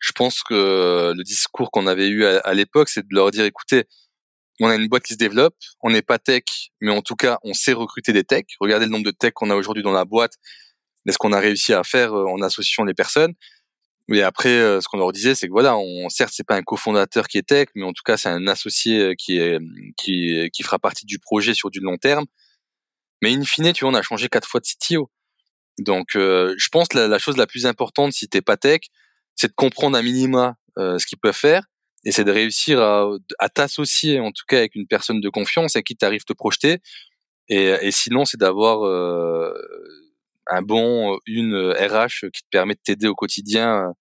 je 0.00 0.12
pense 0.12 0.42
que 0.42 1.12
le 1.16 1.22
discours 1.24 1.70
qu'on 1.70 1.86
avait 1.86 2.08
eu 2.08 2.24
à, 2.24 2.54
l'époque, 2.54 2.88
c'est 2.88 3.02
de 3.02 3.14
leur 3.14 3.30
dire, 3.30 3.44
écoutez, 3.44 3.84
on 4.60 4.68
a 4.68 4.74
une 4.74 4.88
boîte 4.88 5.04
qui 5.04 5.12
se 5.14 5.18
développe, 5.18 5.54
on 5.82 5.90
n'est 5.90 6.02
pas 6.02 6.18
tech, 6.18 6.42
mais 6.80 6.90
en 6.90 7.02
tout 7.02 7.14
cas, 7.14 7.38
on 7.44 7.54
sait 7.54 7.72
recruter 7.72 8.12
des 8.12 8.24
techs. 8.24 8.56
Regardez 8.60 8.86
le 8.86 8.90
nombre 8.90 9.04
de 9.04 9.12
techs 9.12 9.34
qu'on 9.34 9.50
a 9.50 9.54
aujourd'hui 9.54 9.84
dans 9.84 9.92
la 9.92 10.04
boîte, 10.04 10.34
est 11.06 11.12
ce 11.12 11.18
qu'on 11.18 11.32
a 11.32 11.40
réussi 11.40 11.72
à 11.72 11.84
faire 11.84 12.12
en 12.12 12.42
associant 12.42 12.84
les 12.84 12.94
personnes? 12.94 13.34
Mais 14.08 14.22
après, 14.22 14.80
ce 14.80 14.88
qu'on 14.88 14.98
leur 14.98 15.12
disait, 15.12 15.34
c'est 15.34 15.48
que 15.48 15.52
voilà, 15.52 15.76
on, 15.76 16.08
certes, 16.08 16.32
c'est 16.34 16.46
pas 16.46 16.56
un 16.56 16.62
cofondateur 16.62 17.28
qui 17.28 17.38
est 17.38 17.46
tech, 17.46 17.68
mais 17.74 17.84
en 17.84 17.92
tout 17.92 18.02
cas, 18.04 18.16
c'est 18.16 18.30
un 18.30 18.46
associé 18.46 19.14
qui 19.16 19.38
est 19.38 19.58
qui 19.98 20.48
qui 20.52 20.62
fera 20.62 20.78
partie 20.78 21.04
du 21.04 21.18
projet 21.18 21.52
sur 21.54 21.70
du 21.70 21.80
long 21.80 21.98
terme. 21.98 22.24
Mais 23.22 23.34
in 23.34 23.44
fine, 23.44 23.72
tu 23.72 23.84
vois, 23.84 23.92
on 23.92 23.94
a 23.94 24.02
changé 24.02 24.28
quatre 24.28 24.48
fois 24.48 24.60
de 24.60 24.66
CTO. 24.66 25.10
Donc, 25.78 26.12
je 26.14 26.68
pense 26.72 26.88
que 26.88 26.98
la, 26.98 27.18
chose 27.18 27.36
la 27.36 27.46
plus 27.46 27.66
importante, 27.66 28.12
si 28.12 28.28
t'es 28.28 28.40
pas 28.40 28.56
tech, 28.56 28.80
c'est 29.38 29.48
de 29.48 29.54
comprendre 29.54 29.96
à 29.96 30.02
minima 30.02 30.56
euh, 30.78 30.98
ce 30.98 31.06
qu'ils 31.06 31.18
peuvent 31.18 31.34
faire 31.34 31.62
et 32.04 32.12
c'est 32.12 32.24
de 32.24 32.30
réussir 32.30 32.80
à, 32.80 33.08
à 33.38 33.48
t'associer 33.48 34.20
en 34.20 34.30
tout 34.30 34.44
cas 34.46 34.58
avec 34.58 34.74
une 34.74 34.86
personne 34.86 35.20
de 35.20 35.28
confiance 35.28 35.76
à 35.76 35.82
qui 35.82 35.96
tu 35.96 36.04
arrives 36.04 36.24
te 36.24 36.32
projeter 36.32 36.78
et, 37.48 37.74
et 37.82 37.90
sinon 37.90 38.24
c'est 38.24 38.36
d'avoir 38.36 38.84
euh, 38.84 39.52
un 40.48 40.62
bon 40.62 41.18
une 41.26 41.72
RH 41.72 42.30
qui 42.32 42.42
te 42.42 42.48
permet 42.50 42.74
de 42.74 42.80
t'aider 42.82 43.06
au 43.08 43.14
quotidien 43.14 43.92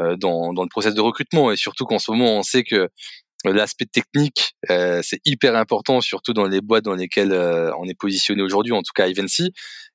euh, 0.00 0.16
dans, 0.16 0.52
dans 0.52 0.62
le 0.62 0.68
process 0.68 0.94
de 0.94 1.00
recrutement. 1.00 1.50
Et 1.50 1.56
surtout 1.56 1.84
qu'en 1.84 1.98
ce 1.98 2.10
moment 2.10 2.38
on 2.38 2.42
sait 2.42 2.64
que 2.64 2.88
l'aspect 3.44 3.86
technique 3.86 4.54
euh, 4.70 5.00
c'est 5.02 5.20
hyper 5.24 5.54
important 5.54 6.00
surtout 6.00 6.32
dans 6.32 6.46
les 6.46 6.60
boîtes 6.60 6.84
dans 6.84 6.94
lesquelles 6.94 7.32
euh, 7.32 7.70
on 7.78 7.84
est 7.84 7.98
positionné 7.98 8.42
aujourd'hui 8.42 8.72
en 8.72 8.82
tout 8.82 8.92
cas 8.94 9.04
à 9.04 9.08
Ivancy 9.08 9.52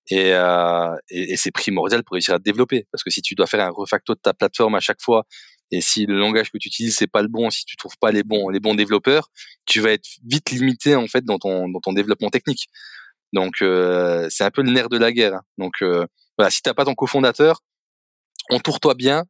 et, 0.10 0.34
euh, 0.34 0.96
et 1.10 1.36
c'est 1.38 1.52
primordial 1.52 2.04
pour 2.04 2.16
réussir 2.16 2.34
à 2.34 2.38
te 2.38 2.44
développer. 2.44 2.88
Parce 2.92 3.04
que 3.04 3.10
si 3.10 3.22
tu 3.22 3.36
dois 3.36 3.48
faire 3.48 3.62
un 3.66 3.70
refacto 3.70 4.16
de 4.16 4.20
ta 4.20 4.34
plateforme 4.34 4.76
à 4.76 4.80
chaque 4.80 5.02
fois 5.02 5.26
et 5.72 5.82
si 5.82 6.06
le 6.06 6.18
langage 6.18 6.52
que 6.52 6.58
tu 6.58 6.68
utilises 6.68 6.96
c'est 6.96 7.08
pas 7.08 7.22
le 7.22 7.28
bon 7.28 7.50
si 7.50 7.66
tu 7.66 7.76
trouves 7.76 7.98
pas 8.00 8.12
les 8.12 8.24
bons 8.24 8.50
les 8.50 8.60
bons 8.60 8.76
développeurs 8.76 9.30
tu 9.66 9.80
vas 9.82 9.92
être 9.92 10.08
vite 10.26 10.52
limité 10.52 10.96
en 10.96 11.08
fait 11.08 11.26
dans 11.26 11.40
ton 11.40 11.70
dans 11.70 11.80
ton 11.80 11.94
développement 11.94 12.30
technique 12.30 12.68
donc 13.34 13.62
euh, 13.62 14.28
c'est 14.30 14.44
un 14.44 14.52
peu 14.52 14.62
le 14.62 14.72
nerf 14.72 14.90
de 14.90 14.98
la 14.98 15.12
guerre 15.12 15.34
hein. 15.36 15.42
donc 15.58 15.82
euh, 15.82 16.06
voilà 16.38 16.50
si 16.50 16.62
t'as 16.62 16.74
pas 16.74 16.86
ton 16.86 16.96
cofondateur 16.96 17.62
entoure-toi 18.50 18.96
bien 18.96 19.26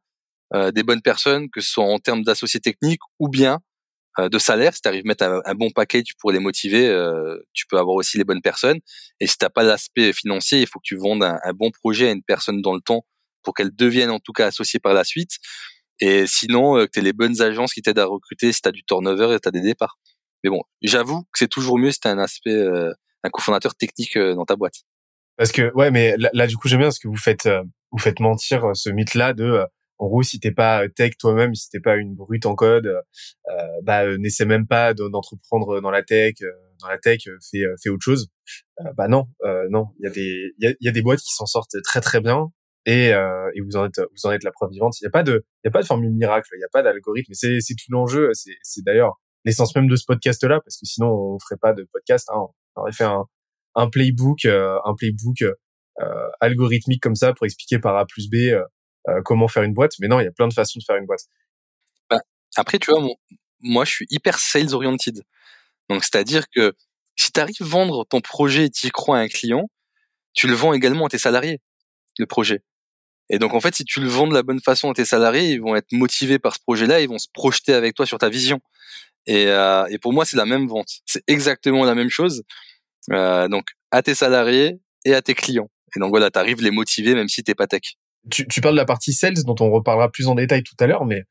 euh, 0.54 0.70
des 0.70 0.84
bonnes 0.84 1.02
personnes 1.02 1.50
que 1.50 1.60
ce 1.60 1.70
soit 1.70 1.84
en 1.84 1.98
termes 1.98 2.22
d'associés 2.22 2.60
techniques 2.60 3.02
ou 3.18 3.28
bien 3.28 3.60
euh, 4.20 4.28
de 4.28 4.38
salaire. 4.38 4.74
Si 4.74 4.80
tu 4.80 4.86
arrives 4.88 5.02
à 5.04 5.08
mettre 5.08 5.42
un, 5.44 5.54
bon 5.56 5.70
package 5.70 6.14
pour 6.20 6.30
les 6.30 6.38
motiver, 6.38 6.86
euh, 6.88 7.36
tu 7.52 7.66
peux 7.66 7.78
avoir 7.78 7.96
aussi 7.96 8.16
les 8.16 8.22
bonnes 8.22 8.42
personnes. 8.42 8.78
Et 9.18 9.26
si 9.26 9.36
t'as 9.36 9.50
pas 9.50 9.64
l'aspect 9.64 10.12
financier, 10.12 10.60
il 10.60 10.68
faut 10.68 10.78
que 10.78 10.84
tu 10.84 10.96
vendes 10.96 11.24
un, 11.24 11.52
bon 11.52 11.72
projet 11.72 12.08
à 12.08 12.12
une 12.12 12.22
personne 12.22 12.62
dans 12.62 12.74
le 12.74 12.80
temps 12.80 13.04
pour 13.42 13.54
qu'elle 13.54 13.74
devienne 13.74 14.10
en 14.10 14.20
tout 14.20 14.32
cas 14.32 14.46
associée 14.46 14.78
par 14.78 14.94
la 14.94 15.02
suite. 15.02 15.32
Et 15.98 16.28
sinon, 16.28 16.76
que 16.86 16.90
tu 16.92 17.00
les 17.00 17.12
bonnes 17.12 17.42
agences 17.42 17.72
qui 17.72 17.82
t'aident 17.82 17.98
à 17.98 18.06
recruter 18.06 18.52
si 18.52 18.62
tu 18.62 18.70
du 18.70 18.84
turnover 18.84 19.34
et 19.34 19.40
tu 19.40 19.48
as 19.48 19.52
des 19.52 19.62
départs. 19.62 19.98
Mais 20.44 20.50
bon, 20.50 20.62
j'avoue 20.82 21.22
que 21.22 21.38
c'est 21.38 21.48
toujours 21.48 21.78
mieux 21.78 21.90
si 21.90 21.98
tu 21.98 22.06
un 22.06 22.18
aspect, 22.18 22.64
un 23.24 23.30
cofondateur 23.30 23.74
technique 23.74 24.16
dans 24.16 24.44
ta 24.44 24.54
boîte. 24.54 24.84
Parce 25.36 25.50
que, 25.50 25.72
ouais, 25.74 25.90
mais 25.90 26.14
là, 26.16 26.46
du 26.46 26.56
coup, 26.56 26.68
j'aime 26.68 26.80
bien 26.80 26.92
ce 26.92 27.00
que 27.00 27.08
vous 27.08 27.16
faites, 27.16 27.48
vous 27.90 27.98
faites 27.98 28.20
mentir 28.20 28.70
ce 28.74 28.90
mythe-là 28.90 29.32
de 29.32 29.66
en 29.98 30.08
gros, 30.08 30.22
si 30.22 30.40
t'es 30.40 30.50
pas 30.50 30.88
tech 30.88 31.16
toi-même, 31.18 31.54
si 31.54 31.68
t'es 31.70 31.80
pas 31.80 31.96
une 31.96 32.14
brute 32.14 32.46
en 32.46 32.54
code, 32.54 32.86
euh, 32.86 33.80
bah 33.82 34.04
euh, 34.04 34.18
n'essaie 34.18 34.44
même 34.44 34.66
pas 34.66 34.92
d'entreprendre 34.92 35.80
dans 35.80 35.90
la 35.90 36.02
tech. 36.02 36.34
Euh, 36.42 36.50
dans 36.80 36.88
la 36.88 36.98
tech, 36.98 37.22
fais, 37.50 37.64
fais 37.82 37.88
autre 37.88 38.02
chose. 38.02 38.28
bah 38.96 39.08
non, 39.08 39.28
non. 39.70 39.86
Il 40.00 40.04
y 40.04 40.06
a 40.08 40.10
des 40.10 40.52
il 40.58 40.64
y 40.64 40.66
a, 40.66 40.74
y 40.80 40.88
a, 40.88 40.90
des 40.90 41.02
boîtes 41.02 41.20
qui 41.20 41.32
s'en 41.32 41.46
sortent 41.46 41.80
très 41.82 42.00
très 42.00 42.20
bien 42.20 42.48
et, 42.84 43.10
et 43.10 43.60
vous 43.62 43.76
en 43.76 43.86
êtes 43.86 44.00
vous 44.00 44.28
en 44.28 44.32
êtes 44.32 44.42
la 44.42 44.50
preuve 44.50 44.70
vivante. 44.70 45.00
Il 45.00 45.04
y 45.04 45.06
a 45.06 45.10
pas 45.10 45.22
de 45.22 45.46
il 45.62 45.68
y 45.68 45.68
a 45.68 45.70
pas 45.70 45.80
de 45.80 45.86
formule 45.86 46.10
miracle, 46.10 46.50
il 46.54 46.60
y 46.60 46.64
a 46.64 46.68
pas 46.72 46.82
d'algorithme. 46.82 47.32
C'est 47.32 47.60
c'est 47.60 47.74
tout 47.74 47.90
l'enjeu. 47.90 48.30
C'est 48.34 48.56
c'est 48.62 48.84
d'ailleurs 48.84 49.20
l'essence 49.44 49.74
même 49.76 49.88
de 49.88 49.96
ce 49.96 50.04
podcast 50.04 50.42
là 50.44 50.60
parce 50.60 50.76
que 50.76 50.84
sinon 50.84 51.08
on 51.08 51.38
ferait 51.38 51.58
pas 51.58 51.72
de 51.72 51.88
podcast. 51.92 52.28
Hein. 52.34 52.48
On 52.76 52.82
aurait 52.82 52.92
fait 52.92 53.04
un 53.04 53.24
un 53.76 53.88
playbook 53.88 54.44
un 54.44 54.94
playbook 54.96 55.42
euh, 56.00 56.28
algorithmique 56.40 57.02
comme 57.02 57.14
ça 57.14 57.32
pour 57.34 57.46
expliquer 57.46 57.78
par 57.78 57.96
A 57.96 58.04
plus 58.04 58.28
B 58.28 58.34
euh, 59.08 59.22
comment 59.24 59.46
faire 59.46 59.62
une 59.62 59.74
boîte. 59.74 59.92
Mais 60.00 60.08
non, 60.08 60.18
il 60.18 60.24
y 60.24 60.26
a 60.26 60.32
plein 60.32 60.48
de 60.48 60.52
façons 60.52 60.78
de 60.78 60.84
faire 60.84 60.96
une 60.96 61.06
boîte. 61.06 61.24
Bah, 62.10 62.20
après, 62.56 62.78
tu 62.78 62.90
vois, 62.90 63.00
moi, 63.60 63.84
je 63.84 63.92
suis 63.92 64.06
hyper 64.10 64.38
sales 64.38 64.74
oriented. 64.74 65.22
Donc, 65.88 66.02
c'est-à-dire 66.02 66.48
que 66.50 66.72
si 67.16 67.30
tu 67.30 67.38
arrives 67.38 67.56
à 67.60 67.64
vendre 67.64 68.04
ton 68.06 68.20
projet 68.20 68.66
et 68.66 68.70
tu 68.70 68.90
crois 68.90 69.18
à 69.18 69.20
un 69.20 69.28
client, 69.28 69.70
tu 70.32 70.48
le 70.48 70.54
vends 70.54 70.72
également 70.72 71.06
à 71.06 71.08
tes 71.08 71.18
salariés, 71.18 71.60
le 72.18 72.26
projet. 72.26 72.62
Et 73.30 73.38
donc, 73.38 73.54
en 73.54 73.60
fait, 73.60 73.74
si 73.74 73.84
tu 73.84 74.00
le 74.00 74.08
vends 74.08 74.26
de 74.26 74.34
la 74.34 74.42
bonne 74.42 74.60
façon 74.60 74.90
à 74.90 74.94
tes 74.94 75.04
salariés, 75.04 75.52
ils 75.52 75.60
vont 75.60 75.76
être 75.76 75.92
motivés 75.92 76.38
par 76.40 76.54
ce 76.54 76.60
projet-là, 76.60 77.00
ils 77.00 77.08
vont 77.08 77.18
se 77.18 77.28
projeter 77.32 77.72
avec 77.72 77.94
toi 77.94 78.04
sur 78.04 78.18
ta 78.18 78.28
vision. 78.28 78.60
Et, 79.26 79.46
euh, 79.46 79.86
et 79.86 79.98
pour 79.98 80.12
moi, 80.12 80.24
c'est 80.24 80.36
la 80.36 80.46
même 80.46 80.66
vente. 80.66 81.00
C'est 81.06 81.22
exactement 81.26 81.84
la 81.84 81.94
même 81.94 82.10
chose. 82.10 82.42
Euh, 83.12 83.48
donc, 83.48 83.66
à 83.90 84.02
tes 84.02 84.14
salariés 84.14 84.80
et 85.04 85.14
à 85.14 85.22
tes 85.22 85.34
clients. 85.34 85.70
Et 85.96 86.00
donc, 86.00 86.10
voilà, 86.10 86.30
tu 86.30 86.38
arrives 86.38 86.62
les 86.62 86.70
motiver 86.70 87.14
même 87.14 87.28
si 87.28 87.42
t'es 87.42 87.54
pas 87.54 87.66
tech 87.66 87.96
tu, 88.30 88.46
tu 88.46 88.60
parles 88.60 88.74
de 88.74 88.80
la 88.80 88.84
partie 88.84 89.12
sales 89.12 89.42
dont 89.44 89.56
on 89.60 89.70
reparlera 89.70 90.10
plus 90.10 90.28
en 90.28 90.34
détail 90.34 90.62
tout 90.62 90.76
à 90.80 90.86
l'heure, 90.86 91.04
mais 91.04 91.24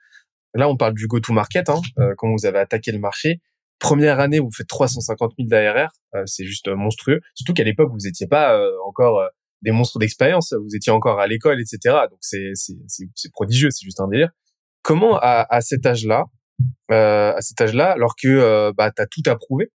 là 0.53 0.69
on 0.69 0.77
parle 0.77 0.93
du 0.93 1.07
go-to-market, 1.07 1.69
hein, 1.69 1.81
euh, 1.99 2.13
quand 2.17 2.31
vous 2.31 2.45
avez 2.45 2.59
attaqué 2.59 2.91
le 2.91 2.99
marché. 2.99 3.41
Première 3.79 4.19
année, 4.19 4.39
vous 4.39 4.51
faites 4.51 4.67
350 4.67 5.33
000 5.37 5.49
d'ARR, 5.49 5.91
euh, 6.15 6.23
c'est 6.25 6.45
juste 6.45 6.69
monstrueux. 6.69 7.19
Surtout 7.33 7.53
qu'à 7.53 7.63
l'époque, 7.63 7.91
vous 7.91 8.05
n'étiez 8.05 8.27
pas 8.27 8.57
euh, 8.57 8.71
encore 8.85 9.19
euh, 9.19 9.27
des 9.61 9.71
monstres 9.71 9.99
d'expérience, 9.99 10.53
vous 10.53 10.75
étiez 10.75 10.91
encore 10.91 11.19
à 11.19 11.27
l'école, 11.27 11.59
etc. 11.59 11.95
Donc 12.09 12.19
c'est 12.21 13.31
prodigieux, 13.31 13.71
c'est 13.71 13.83
juste 13.83 13.99
un 13.99 14.07
délire. 14.07 14.29
Comment 14.83 15.17
à, 15.17 15.45
à 15.49 15.61
cet 15.61 15.85
âge-là, 15.85 16.25
à 16.89 17.41
cet 17.41 17.59
âge-là, 17.61 17.91
alors 17.91 18.15
que 18.15 18.71
bah 18.77 18.91
t'as 18.91 19.07
tout 19.07 19.23
à 19.25 19.35
prouver, 19.35 19.71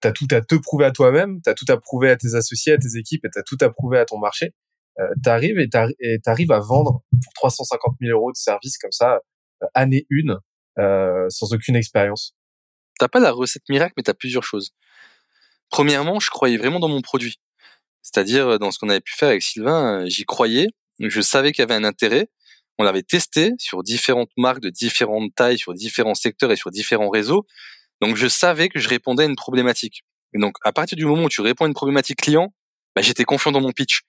t'as 0.00 0.12
tout 0.12 0.28
à 0.30 0.40
te 0.40 0.54
prouver 0.54 0.84
à 0.84 0.92
toi-même, 0.92 1.40
t'as 1.42 1.54
tout 1.54 1.64
à 1.68 1.76
prouver 1.76 2.10
à 2.10 2.16
tes 2.16 2.34
associés, 2.34 2.72
à 2.74 2.78
tes 2.78 2.96
équipes, 2.96 3.24
et 3.24 3.30
t'as 3.30 3.42
tout 3.42 3.58
à 3.60 3.70
prouver 3.70 3.98
à 3.98 4.04
ton 4.04 4.18
marché 4.18 4.54
euh, 5.00 5.08
t'arrives 5.22 5.58
et 5.58 6.18
t'arrives 6.20 6.52
à 6.52 6.58
vendre 6.58 7.02
pour 7.10 7.32
350 7.34 7.96
000 8.00 8.16
euros 8.16 8.32
de 8.32 8.36
service 8.36 8.76
comme 8.76 8.92
ça, 8.92 9.20
euh, 9.62 9.66
année 9.74 10.06
une, 10.10 10.36
euh, 10.78 11.26
sans 11.30 11.52
aucune 11.54 11.76
expérience. 11.76 12.34
T'as 12.98 13.08
pas 13.08 13.20
la 13.20 13.30
recette 13.30 13.68
miracle, 13.68 13.94
mais 13.96 14.02
t'as 14.02 14.14
plusieurs 14.14 14.42
choses. 14.42 14.72
Premièrement, 15.70 16.20
je 16.20 16.30
croyais 16.30 16.58
vraiment 16.58 16.80
dans 16.80 16.88
mon 16.88 17.00
produit. 17.00 17.40
C'est-à-dire, 18.02 18.58
dans 18.58 18.70
ce 18.70 18.78
qu'on 18.78 18.88
avait 18.88 19.00
pu 19.00 19.14
faire 19.14 19.28
avec 19.28 19.42
Sylvain, 19.42 20.04
j'y 20.06 20.24
croyais. 20.24 20.68
Je 20.98 21.20
savais 21.20 21.52
qu'il 21.52 21.62
y 21.62 21.64
avait 21.64 21.74
un 21.74 21.84
intérêt. 21.84 22.28
On 22.80 22.82
l'avait 22.82 23.02
testé 23.02 23.52
sur 23.58 23.82
différentes 23.82 24.30
marques 24.38 24.60
de 24.60 24.70
différentes 24.70 25.34
tailles, 25.34 25.58
sur 25.58 25.74
différents 25.74 26.14
secteurs 26.14 26.50
et 26.50 26.56
sur 26.56 26.70
différents 26.70 27.10
réseaux. 27.10 27.46
Donc, 28.00 28.16
je 28.16 28.26
savais 28.26 28.70
que 28.70 28.78
je 28.78 28.88
répondais 28.88 29.24
à 29.24 29.26
une 29.26 29.36
problématique. 29.36 30.02
Et 30.32 30.38
donc, 30.38 30.54
à 30.64 30.72
partir 30.72 30.96
du 30.96 31.04
moment 31.04 31.24
où 31.24 31.28
tu 31.28 31.42
réponds 31.42 31.66
à 31.66 31.68
une 31.68 31.74
problématique 31.74 32.22
client, 32.22 32.54
bah, 32.96 33.02
j'étais 33.02 33.24
confiant 33.24 33.52
dans 33.52 33.60
mon 33.60 33.72
pitch. 33.72 34.00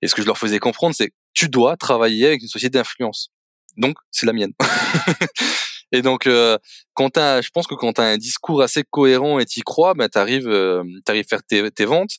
Et 0.00 0.06
ce 0.06 0.14
que 0.14 0.22
je 0.22 0.28
leur 0.28 0.38
faisais 0.38 0.60
comprendre, 0.60 0.94
c'est 0.94 1.10
tu 1.34 1.48
dois 1.48 1.76
travailler 1.76 2.28
avec 2.28 2.42
une 2.42 2.48
société 2.48 2.78
d'influence. 2.78 3.32
Donc, 3.76 3.96
c'est 4.12 4.26
la 4.26 4.32
mienne. 4.32 4.52
et 5.90 6.00
donc, 6.00 6.28
euh, 6.28 6.56
quand 6.94 7.10
t'as, 7.10 7.42
je 7.42 7.50
pense 7.50 7.66
que 7.66 7.74
quand 7.74 7.94
tu 7.94 8.00
as 8.00 8.04
un 8.04 8.16
discours 8.16 8.62
assez 8.62 8.84
cohérent 8.88 9.40
et 9.40 9.44
t'y 9.44 9.62
crois, 9.62 9.94
bah, 9.94 10.08
t'arrives, 10.08 10.46
euh, 10.46 10.84
t'arrives 11.04 11.26
faire 11.26 11.42
tes, 11.42 11.68
tes 11.72 11.84
ventes. 11.84 12.12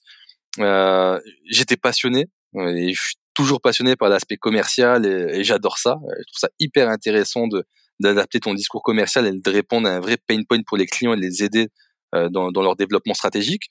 Euh, 0.60 1.18
j'étais 1.50 1.78
passionné 1.78 2.26
et 2.56 2.94
je 2.94 3.02
suis 3.02 3.16
toujours 3.34 3.62
passionné 3.62 3.96
par 3.96 4.10
l'aspect 4.10 4.38
commercial 4.38 5.06
et, 5.06 5.44
j'adore 5.44 5.78
ça. 5.78 5.98
Je 6.02 6.24
trouve 6.28 6.40
ça 6.40 6.50
hyper 6.60 6.90
intéressant 6.90 7.48
de 7.48 7.64
d'adapter 8.00 8.40
ton 8.40 8.56
discours 8.56 8.82
commercial 8.82 9.28
et 9.28 9.32
de 9.32 9.52
répondre 9.52 9.88
à 9.88 9.92
un 9.92 10.00
vrai 10.00 10.18
pain 10.18 10.42
point 10.50 10.62
pour 10.66 10.76
les 10.76 10.88
clients 10.88 11.14
et 11.14 11.18
de 11.18 11.22
les 11.22 11.44
aider 11.44 11.68
euh, 12.16 12.30
dans, 12.30 12.52
dans 12.52 12.64
leur 12.64 12.76
développement 12.76 13.14
stratégique. 13.14 13.66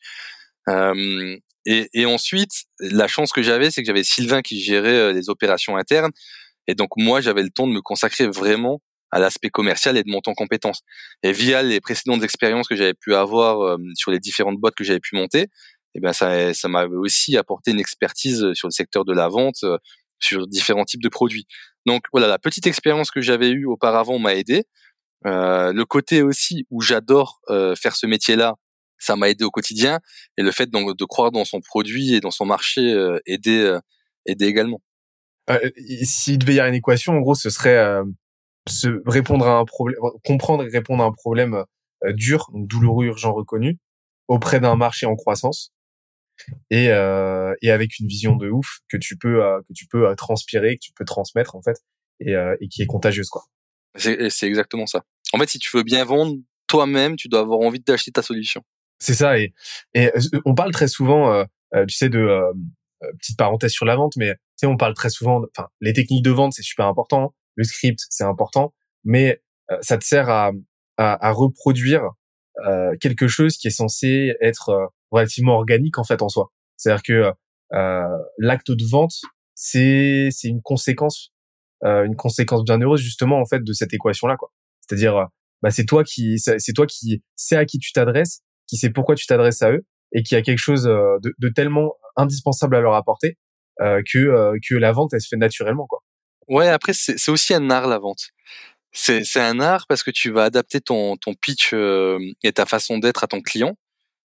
Euh, 0.68 1.36
Et, 1.66 1.88
et 1.92 2.06
ensuite, 2.06 2.64
la 2.78 3.06
chance 3.06 3.32
que 3.32 3.42
j'avais, 3.42 3.70
c'est 3.70 3.82
que 3.82 3.86
j'avais 3.86 4.04
Sylvain 4.04 4.40
qui 4.40 4.60
gérait 4.60 5.12
les 5.12 5.28
opérations 5.28 5.76
internes. 5.76 6.12
Et 6.66 6.74
donc 6.74 6.90
moi, 6.96 7.20
j'avais 7.20 7.42
le 7.42 7.50
temps 7.50 7.66
de 7.66 7.72
me 7.72 7.82
consacrer 7.82 8.26
vraiment 8.28 8.80
à 9.10 9.18
l'aspect 9.18 9.50
commercial 9.50 9.96
et 9.96 10.02
de 10.02 10.10
monter 10.10 10.30
en 10.30 10.34
compétences. 10.34 10.80
Et 11.22 11.32
via 11.32 11.62
les 11.62 11.80
précédentes 11.80 12.22
expériences 12.22 12.68
que 12.68 12.76
j'avais 12.76 12.94
pu 12.94 13.14
avoir 13.14 13.76
sur 13.94 14.10
les 14.10 14.20
différentes 14.20 14.58
boîtes 14.58 14.74
que 14.74 14.84
j'avais 14.84 15.00
pu 15.00 15.16
monter, 15.16 15.48
eh 15.94 16.00
ben 16.00 16.12
ça, 16.12 16.54
ça 16.54 16.68
m'avait 16.68 16.96
aussi 16.96 17.36
apporté 17.36 17.72
une 17.72 17.80
expertise 17.80 18.52
sur 18.54 18.68
le 18.68 18.72
secteur 18.72 19.04
de 19.04 19.12
la 19.12 19.28
vente, 19.28 19.64
sur 20.20 20.46
différents 20.46 20.84
types 20.84 21.02
de 21.02 21.08
produits. 21.08 21.46
Donc 21.86 22.04
voilà, 22.12 22.28
la 22.28 22.38
petite 22.38 22.66
expérience 22.66 23.10
que 23.10 23.20
j'avais 23.20 23.50
eue 23.50 23.66
auparavant 23.66 24.18
m'a 24.18 24.34
aidé. 24.34 24.64
Euh, 25.26 25.72
le 25.72 25.84
côté 25.84 26.22
aussi 26.22 26.66
où 26.70 26.80
j'adore 26.80 27.40
euh, 27.50 27.74
faire 27.74 27.96
ce 27.96 28.06
métier-là, 28.06 28.54
ça 28.98 29.16
m'a 29.16 29.30
aidé 29.30 29.44
au 29.44 29.50
quotidien. 29.50 29.98
Et 30.36 30.42
le 30.42 30.52
fait 30.52 30.70
de, 30.70 30.94
de 30.94 31.04
croire 31.04 31.30
dans 31.30 31.44
son 31.44 31.60
produit 31.60 32.14
et 32.14 32.20
dans 32.20 32.30
son 32.30 32.44
marché 32.44 32.92
euh, 32.92 33.18
aidé, 33.26 33.58
euh, 33.60 33.80
aidé 34.26 34.46
également. 34.46 34.80
S'il 36.04 36.38
devait 36.38 36.54
y 36.54 36.60
avoir 36.60 36.68
une 36.68 36.78
équation, 36.78 37.14
en 37.14 37.20
gros, 37.20 37.34
ce 37.34 37.50
serait 37.50 38.00
se 38.68 39.02
répondre 39.04 39.48
à 39.48 39.56
un 39.56 39.64
problème, 39.64 39.98
comprendre 40.24 40.64
et 40.64 40.68
répondre 40.68 41.02
à 41.02 41.06
un 41.06 41.12
problème 41.12 41.64
dur, 42.10 42.46
donc 42.52 42.68
douloureux, 42.68 43.06
urgent, 43.06 43.32
reconnu, 43.34 43.78
auprès 44.28 44.60
d'un 44.60 44.76
marché 44.76 45.06
en 45.06 45.16
croissance 45.16 45.72
et, 46.70 46.88
euh, 46.90 47.54
et 47.62 47.70
avec 47.70 47.98
une 47.98 48.06
vision 48.06 48.36
de 48.36 48.48
ouf 48.48 48.80
que 48.88 48.96
tu 48.96 49.16
peux 49.16 49.44
euh, 49.44 49.60
que 49.68 49.72
tu 49.72 49.86
peux 49.86 50.08
euh, 50.08 50.14
transpirer, 50.14 50.76
que 50.76 50.82
tu 50.82 50.92
peux 50.92 51.04
transmettre 51.04 51.56
en 51.56 51.62
fait 51.62 51.76
et, 52.20 52.34
euh, 52.34 52.56
et 52.60 52.68
qui 52.68 52.82
est 52.82 52.86
contagieuse 52.86 53.28
quoi. 53.28 53.44
C'est 53.96 54.46
exactement 54.46 54.86
ça. 54.86 55.04
En 55.32 55.38
fait, 55.38 55.48
si 55.48 55.58
tu 55.58 55.76
veux 55.76 55.82
bien 55.82 56.04
vendre 56.04 56.36
toi-même, 56.68 57.16
tu 57.16 57.28
dois 57.28 57.40
avoir 57.40 57.60
envie 57.60 57.80
d'acheter 57.80 58.12
ta 58.12 58.22
solution. 58.22 58.62
C'est 58.98 59.14
ça 59.14 59.38
et, 59.38 59.52
et 59.94 60.10
on 60.44 60.54
parle 60.54 60.72
très 60.72 60.88
souvent, 60.88 61.44
tu 61.74 61.94
sais, 61.94 62.08
de 62.08 62.40
petite 63.18 63.36
parenthèse 63.36 63.72
sur 63.72 63.86
la 63.86 63.96
vente, 63.96 64.12
mais 64.16 64.34
tu 64.34 64.40
sais, 64.56 64.66
on 64.66 64.76
parle 64.76 64.94
très 64.94 65.10
souvent, 65.10 65.42
enfin, 65.56 65.68
les 65.80 65.92
techniques 65.92 66.22
de 66.24 66.30
vente 66.30 66.52
c'est 66.52 66.62
super 66.62 66.86
important, 66.86 67.34
le 67.56 67.64
script 67.64 67.98
c'est 68.10 68.24
important, 68.24 68.74
mais 69.04 69.42
ça 69.80 69.98
te 69.98 70.04
sert 70.04 70.28
à, 70.28 70.52
à, 70.98 71.26
à 71.26 71.32
reproduire 71.32 72.02
quelque 73.00 73.26
chose 73.26 73.56
qui 73.56 73.68
est 73.68 73.72
censé 73.72 74.34
être 74.40 74.92
relativement 75.10 75.54
organique 75.54 75.98
en 75.98 76.04
fait 76.04 76.22
en 76.22 76.28
soi. 76.28 76.50
C'est-à-dire 76.76 77.02
que 77.02 77.32
euh, 77.72 78.18
l'acte 78.38 78.70
de 78.70 78.84
vente, 78.84 79.14
c'est 79.54 80.28
c'est 80.30 80.48
une 80.48 80.62
conséquence, 80.62 81.32
euh, 81.84 82.04
une 82.04 82.16
conséquence 82.16 82.64
bien 82.64 82.80
heureuse 82.80 83.00
justement 83.00 83.40
en 83.40 83.46
fait 83.46 83.62
de 83.62 83.72
cette 83.72 83.92
équation 83.94 84.26
là 84.26 84.36
quoi. 84.36 84.50
C'est-à-dire 84.80 85.16
euh, 85.16 85.24
bah 85.62 85.70
c'est 85.70 85.84
toi 85.84 86.04
qui 86.04 86.38
c'est 86.38 86.72
toi 86.72 86.86
qui 86.86 87.22
sais 87.36 87.56
à 87.56 87.64
qui 87.64 87.78
tu 87.78 87.92
t'adresses, 87.92 88.42
qui 88.66 88.76
sait 88.76 88.90
pourquoi 88.90 89.14
tu 89.14 89.26
t'adresses 89.26 89.62
à 89.62 89.72
eux 89.72 89.84
et 90.12 90.22
qui 90.22 90.34
a 90.36 90.42
quelque 90.42 90.58
chose 90.58 90.86
euh, 90.86 91.18
de, 91.22 91.48
tellement 91.48 91.94
indispensable 92.16 92.76
à 92.76 92.80
leur 92.80 92.94
apporter 92.94 93.36
euh, 93.80 94.02
que 94.10 94.18
euh, 94.18 94.58
que 94.66 94.74
la 94.74 94.92
vente 94.92 95.12
elle 95.12 95.20
se 95.20 95.28
fait 95.28 95.36
naturellement 95.36 95.86
quoi. 95.86 96.00
Ouais, 96.48 96.68
après 96.68 96.92
c'est 96.94 97.30
aussi 97.30 97.54
un 97.54 97.70
art 97.70 97.86
la 97.86 97.98
vente. 97.98 98.30
C'est 98.92 99.36
un 99.36 99.60
art 99.60 99.86
parce 99.86 100.02
que 100.02 100.10
tu 100.10 100.32
vas 100.32 100.44
adapter 100.44 100.80
ton 100.80 101.16
ton 101.16 101.34
pitch 101.34 101.72
et 101.72 102.52
ta 102.52 102.66
façon 102.66 102.98
d'être 102.98 103.22
à 103.22 103.28
ton 103.28 103.40
client 103.40 103.76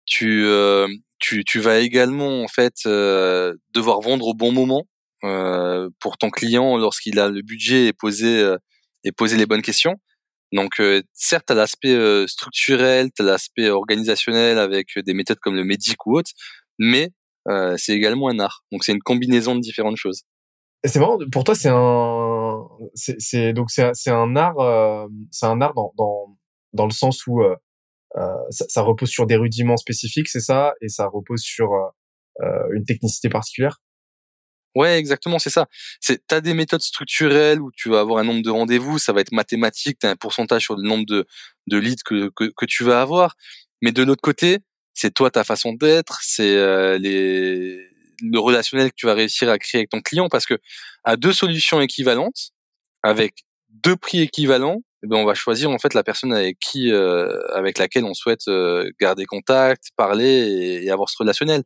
tu, 0.09 0.45
euh, 0.45 0.87
tu, 1.19 1.45
tu 1.45 1.59
vas 1.59 1.79
également 1.79 2.41
en 2.43 2.47
fait 2.47 2.73
euh, 2.85 3.55
devoir 3.73 4.01
vendre 4.01 4.27
au 4.27 4.33
bon 4.33 4.51
moment 4.51 4.85
euh, 5.23 5.89
pour 6.01 6.17
ton 6.17 6.29
client 6.31 6.77
lorsqu'il 6.77 7.19
a 7.19 7.29
le 7.29 7.41
budget 7.41 7.87
et 7.87 7.93
poser 7.93 8.55
et 9.05 9.11
poser 9.11 9.37
les 9.37 9.45
bonnes 9.45 9.61
questions. 9.61 9.95
Donc 10.51 10.81
certes, 11.13 11.45
tu 11.47 11.53
as 11.53 11.55
l'aspect 11.55 12.27
structurel, 12.27 13.11
tu 13.15 13.21
as 13.21 13.25
l'aspect 13.25 13.69
organisationnel 13.69 14.57
avec 14.57 14.97
des 14.97 15.13
méthodes 15.13 15.39
comme 15.39 15.55
le 15.55 15.63
médic 15.63 16.05
ou 16.07 16.17
autre, 16.17 16.31
mais 16.79 17.11
c'est 17.77 17.93
également 17.93 18.29
un 18.29 18.39
art. 18.39 18.63
Donc 18.71 18.83
c'est 18.83 18.91
une 18.91 19.01
combinaison 19.01 19.55
de 19.55 19.61
différentes 19.61 19.97
choses. 19.97 20.23
C'est 20.85 20.99
marrant. 20.99 21.19
Pour 21.31 21.43
toi, 21.43 21.53
c'est 21.53 21.69
un, 21.69 22.67
c'est 22.95 23.53
donc 23.53 23.69
c'est 23.69 24.09
un 24.09 24.35
art, 24.35 25.07
c'est 25.29 25.45
un 25.45 25.61
art 25.61 25.75
dans 25.75 25.93
dans 25.97 26.35
dans 26.73 26.85
le 26.85 26.93
sens 26.93 27.27
où 27.27 27.43
ça, 28.15 28.65
ça, 28.67 28.81
repose 28.81 29.09
sur 29.09 29.25
des 29.25 29.35
rudiments 29.35 29.77
spécifiques, 29.77 30.29
c'est 30.29 30.39
ça, 30.39 30.73
et 30.81 30.89
ça 30.89 31.07
repose 31.07 31.41
sur 31.41 31.73
euh, 31.73 31.87
euh, 32.41 32.67
une 32.73 32.85
technicité 32.85 33.29
particulière? 33.29 33.77
Ouais, 34.75 34.97
exactement, 34.97 35.39
c'est 35.39 35.49
ça. 35.49 35.67
C'est 35.99 36.25
t'as 36.27 36.41
des 36.41 36.53
méthodes 36.53 36.81
structurelles 36.81 37.59
où 37.59 37.71
tu 37.71 37.89
vas 37.89 37.99
avoir 38.01 38.19
un 38.19 38.23
nombre 38.23 38.43
de 38.43 38.49
rendez-vous, 38.49 38.99
ça 38.99 39.13
va 39.13 39.21
être 39.21 39.31
mathématique, 39.31 39.97
t'as 39.99 40.11
un 40.11 40.15
pourcentage 40.15 40.63
sur 40.63 40.75
le 40.75 40.87
nombre 40.87 41.05
de 41.05 41.25
de 41.67 41.77
leads 41.77 42.03
que 42.05 42.29
que, 42.35 42.51
que 42.55 42.65
tu 42.65 42.83
vas 42.83 43.01
avoir. 43.01 43.35
Mais 43.81 43.91
de 43.91 44.03
l'autre 44.03 44.21
côté, 44.21 44.59
c'est 44.93 45.13
toi 45.13 45.31
ta 45.31 45.43
façon 45.43 45.73
d'être, 45.73 46.19
c'est 46.21 46.55
euh, 46.55 46.97
les 46.99 47.79
le 48.21 48.39
relationnel 48.39 48.89
que 48.91 48.95
tu 48.95 49.05
vas 49.07 49.13
réussir 49.15 49.49
à 49.49 49.57
créer 49.57 49.79
avec 49.79 49.89
ton 49.89 50.01
client 50.01 50.29
parce 50.29 50.45
que 50.45 50.59
à 51.03 51.15
deux 51.15 51.33
solutions 51.33 51.81
équivalentes 51.81 52.51
avec 53.03 53.45
deux 53.69 53.95
prix 53.95 54.21
équivalents, 54.21 54.81
eh 55.03 55.07
ben 55.07 55.17
on 55.17 55.25
va 55.25 55.33
choisir 55.33 55.69
en 55.69 55.79
fait 55.79 55.93
la 55.93 56.03
personne 56.03 56.33
avec 56.33 56.59
qui, 56.59 56.91
euh, 56.91 57.29
avec 57.53 57.77
laquelle 57.77 58.03
on 58.03 58.13
souhaite 58.13 58.47
euh, 58.47 58.89
garder 58.99 59.25
contact, 59.25 59.89
parler 59.95 60.81
et, 60.83 60.91
avoir 60.91 61.09
ce 61.09 61.15
relationnel. 61.17 61.63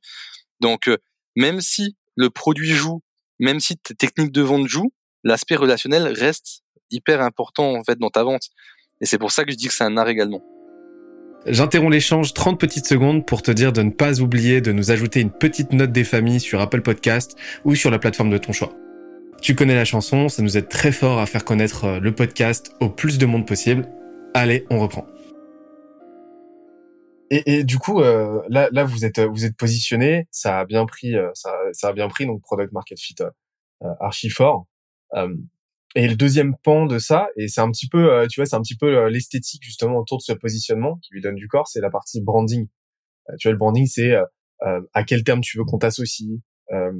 Donc 0.59 0.87
euh, 0.87 0.97
même 1.35 1.59
si 1.59 1.95
le 2.15 2.29
produit 2.29 2.69
joue, 2.69 3.01
même 3.39 3.59
si 3.59 3.75
tes 3.77 3.95
techniques 3.95 4.31
de 4.31 4.41
vente 4.41 4.67
jouent, 4.67 4.93
l'aspect 5.23 5.55
relationnel 5.55 6.07
reste 6.07 6.61
hyper 6.91 7.21
important 7.21 7.73
en 7.73 7.83
fait 7.83 7.97
dans 7.97 8.11
ta 8.11 8.23
vente. 8.23 8.49
Et 9.01 9.05
c'est 9.05 9.17
pour 9.17 9.31
ça 9.31 9.43
que 9.45 9.51
je 9.51 9.57
dis 9.57 9.67
que 9.67 9.73
c'est 9.73 9.83
un 9.83 9.97
art 9.97 10.09
également. 10.09 10.43
J'interromps 11.47 11.91
l'échange 11.91 12.33
30 12.33 12.59
petites 12.59 12.85
secondes 12.85 13.25
pour 13.25 13.41
te 13.41 13.51
dire 13.51 13.73
de 13.73 13.81
ne 13.81 13.91
pas 13.91 14.21
oublier 14.21 14.61
de 14.61 14.71
nous 14.71 14.91
ajouter 14.91 15.19
une 15.19 15.31
petite 15.31 15.73
note 15.73 15.91
des 15.91 16.05
familles 16.05 16.39
sur 16.39 16.61
Apple 16.61 16.81
Podcast 16.81 17.35
ou 17.65 17.75
sur 17.75 17.91
la 17.91 17.99
plateforme 17.99 18.29
de 18.29 18.37
ton 18.37 18.53
choix. 18.53 18.73
Tu 19.43 19.55
connais 19.55 19.75
la 19.75 19.83
chanson, 19.83 20.29
ça 20.29 20.41
nous 20.41 20.57
aide 20.57 20.69
très 20.69 20.93
fort 20.93 21.19
à 21.19 21.25
faire 21.25 21.43
connaître 21.43 21.83
euh, 21.83 21.99
le 21.99 22.15
podcast 22.15 22.71
au 22.79 22.87
plus 22.87 23.17
de 23.17 23.25
monde 23.25 23.45
possible. 23.45 23.89
Allez, 24.33 24.65
on 24.69 24.79
reprend. 24.79 25.05
Et, 27.29 27.57
et 27.57 27.63
du 27.65 27.77
coup, 27.77 27.99
euh, 27.99 28.41
là, 28.47 28.69
là, 28.71 28.85
vous 28.85 29.03
êtes, 29.03 29.19
vous 29.19 29.43
êtes 29.43 29.57
positionné, 29.57 30.29
ça 30.31 30.61
a 30.61 30.65
bien 30.65 30.85
pris, 30.85 31.17
euh, 31.17 31.29
ça, 31.33 31.53
ça, 31.73 31.89
a 31.89 31.91
bien 31.93 32.07
pris, 32.07 32.25
donc 32.25 32.41
product 32.41 32.71
market 32.71 32.97
fit 32.97 33.15
euh, 33.21 33.89
archi 33.99 34.29
fort. 34.29 34.65
et 35.95 36.07
le 36.07 36.15
deuxième 36.15 36.55
pan 36.63 36.85
de 36.85 36.97
ça, 36.97 37.27
et 37.35 37.49
c'est 37.49 37.59
un 37.59 37.69
petit 37.69 37.89
peu, 37.89 38.25
tu 38.29 38.39
vois, 38.39 38.45
c'est 38.45 38.55
un 38.55 38.61
petit 38.61 38.77
peu 38.77 39.09
l'esthétique 39.09 39.61
justement 39.61 39.97
autour 39.97 40.19
de 40.19 40.23
ce 40.23 40.31
positionnement 40.31 40.99
qui 41.01 41.13
lui 41.13 41.21
donne 41.21 41.35
du 41.35 41.49
corps, 41.49 41.67
c'est 41.67 41.81
la 41.81 41.89
partie 41.89 42.21
branding. 42.21 42.69
tu 43.39 43.49
vois, 43.49 43.51
le 43.51 43.57
branding, 43.57 43.87
c'est 43.87 44.15
à 44.61 45.03
quel 45.03 45.25
terme 45.25 45.41
tu 45.41 45.57
veux 45.57 45.65
qu'on 45.65 45.79
t'associe, 45.79 46.39
euh, 46.71 46.91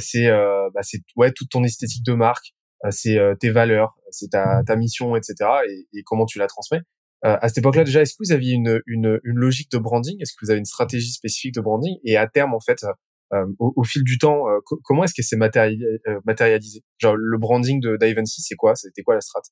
c'est 0.00 0.26
euh, 0.26 0.68
bah, 0.74 0.80
c'est 0.82 1.00
ouais 1.16 1.32
toute 1.32 1.50
ton 1.50 1.64
esthétique 1.64 2.04
de 2.04 2.14
marque, 2.14 2.54
euh, 2.84 2.90
c'est 2.90 3.18
tes 3.40 3.50
valeurs, 3.50 3.96
c'est 4.10 4.30
ta, 4.30 4.62
ta 4.66 4.76
mission, 4.76 5.16
etc. 5.16 5.34
Et, 5.68 5.88
et 5.98 6.02
comment 6.02 6.26
tu 6.26 6.38
la 6.38 6.46
transmets. 6.46 6.82
à 7.22 7.48
cette 7.48 7.58
époque-là, 7.58 7.84
déjà, 7.84 8.02
est-ce 8.02 8.12
que 8.14 8.24
vous 8.24 8.32
aviez 8.32 8.54
une, 8.54 8.80
une, 8.86 9.20
une 9.24 9.38
logique 9.38 9.70
de 9.70 9.78
branding? 9.78 10.16
Est-ce 10.20 10.32
que 10.32 10.44
vous 10.44 10.50
avez 10.50 10.58
une 10.58 10.64
stratégie 10.64 11.12
spécifique 11.12 11.54
de 11.54 11.60
branding? 11.60 11.96
Et 12.04 12.16
à 12.16 12.26
terme, 12.26 12.54
en 12.54 12.60
fait, 12.60 12.84
euh, 13.34 13.44
au, 13.58 13.74
au, 13.76 13.84
fil 13.84 14.04
du 14.04 14.16
temps, 14.16 14.48
euh, 14.48 14.58
comment 14.84 15.04
est-ce 15.04 15.12
que 15.14 15.22
c'est 15.22 15.36
matérialisé 15.36 16.82
Genre 16.98 17.14
le 17.14 17.38
branding 17.38 17.80
de 17.80 17.98
d'Ivancy, 18.00 18.40
c'est 18.40 18.54
quoi? 18.56 18.74
C'était 18.74 19.02
quoi 19.02 19.14
la 19.14 19.20
strat? 19.20 19.42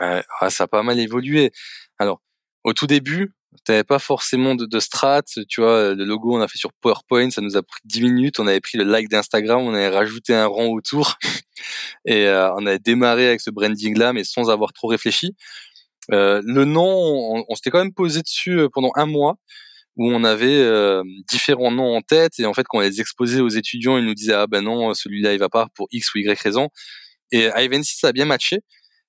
Euh, 0.00 0.22
Ça 0.48 0.64
a 0.64 0.66
pas 0.66 0.82
mal 0.82 0.98
évolué. 0.98 1.52
Alors, 1.98 2.20
au 2.64 2.72
tout 2.72 2.88
début, 2.88 3.34
T'avais 3.64 3.84
pas 3.84 3.98
forcément 3.98 4.54
de, 4.54 4.66
de 4.66 4.80
strat, 4.80 5.22
tu 5.48 5.60
vois, 5.60 5.94
le 5.94 6.04
logo 6.04 6.36
on 6.36 6.40
a 6.40 6.48
fait 6.48 6.58
sur 6.58 6.72
PowerPoint, 6.82 7.30
ça 7.30 7.40
nous 7.40 7.56
a 7.56 7.62
pris 7.62 7.80
10 7.84 8.02
minutes, 8.02 8.40
on 8.40 8.46
avait 8.46 8.60
pris 8.60 8.76
le 8.76 8.84
like 8.84 9.08
d'Instagram, 9.08 9.60
on 9.62 9.74
avait 9.74 9.88
rajouté 9.88 10.34
un 10.34 10.46
rang 10.46 10.66
autour 10.66 11.16
et 12.04 12.26
euh, 12.26 12.52
on 12.56 12.66
avait 12.66 12.78
démarré 12.78 13.26
avec 13.26 13.40
ce 13.40 13.50
branding 13.50 13.96
là 13.98 14.12
mais 14.12 14.24
sans 14.24 14.50
avoir 14.50 14.72
trop 14.72 14.88
réfléchi. 14.88 15.34
Euh, 16.12 16.42
le 16.44 16.64
nom, 16.64 16.86
on, 16.86 17.44
on 17.48 17.54
s'était 17.54 17.70
quand 17.70 17.78
même 17.78 17.92
posé 17.92 18.22
dessus 18.22 18.58
euh, 18.58 18.68
pendant 18.72 18.90
un 18.96 19.06
mois 19.06 19.36
où 19.96 20.10
on 20.10 20.24
avait 20.24 20.46
euh, 20.60 21.02
différents 21.28 21.72
noms 21.72 21.96
en 21.96 22.02
tête 22.02 22.38
et 22.38 22.46
en 22.46 22.54
fait 22.54 22.64
quand 22.68 22.78
on 22.78 22.82
les 22.82 23.00
exposait 23.00 23.40
aux 23.40 23.48
étudiants, 23.48 23.98
ils 23.98 24.04
nous 24.04 24.14
disaient 24.14 24.34
ah 24.34 24.46
ben 24.46 24.62
non, 24.62 24.94
celui-là 24.94 25.32
il 25.34 25.38
va 25.38 25.48
pas 25.48 25.68
pour 25.74 25.88
X 25.90 26.14
ou 26.14 26.18
Y 26.18 26.40
raison. 26.40 26.68
Et 27.32 27.48
Ivancy 27.56 27.96
ça 27.96 28.08
a 28.08 28.12
bien 28.12 28.24
matché. 28.26 28.60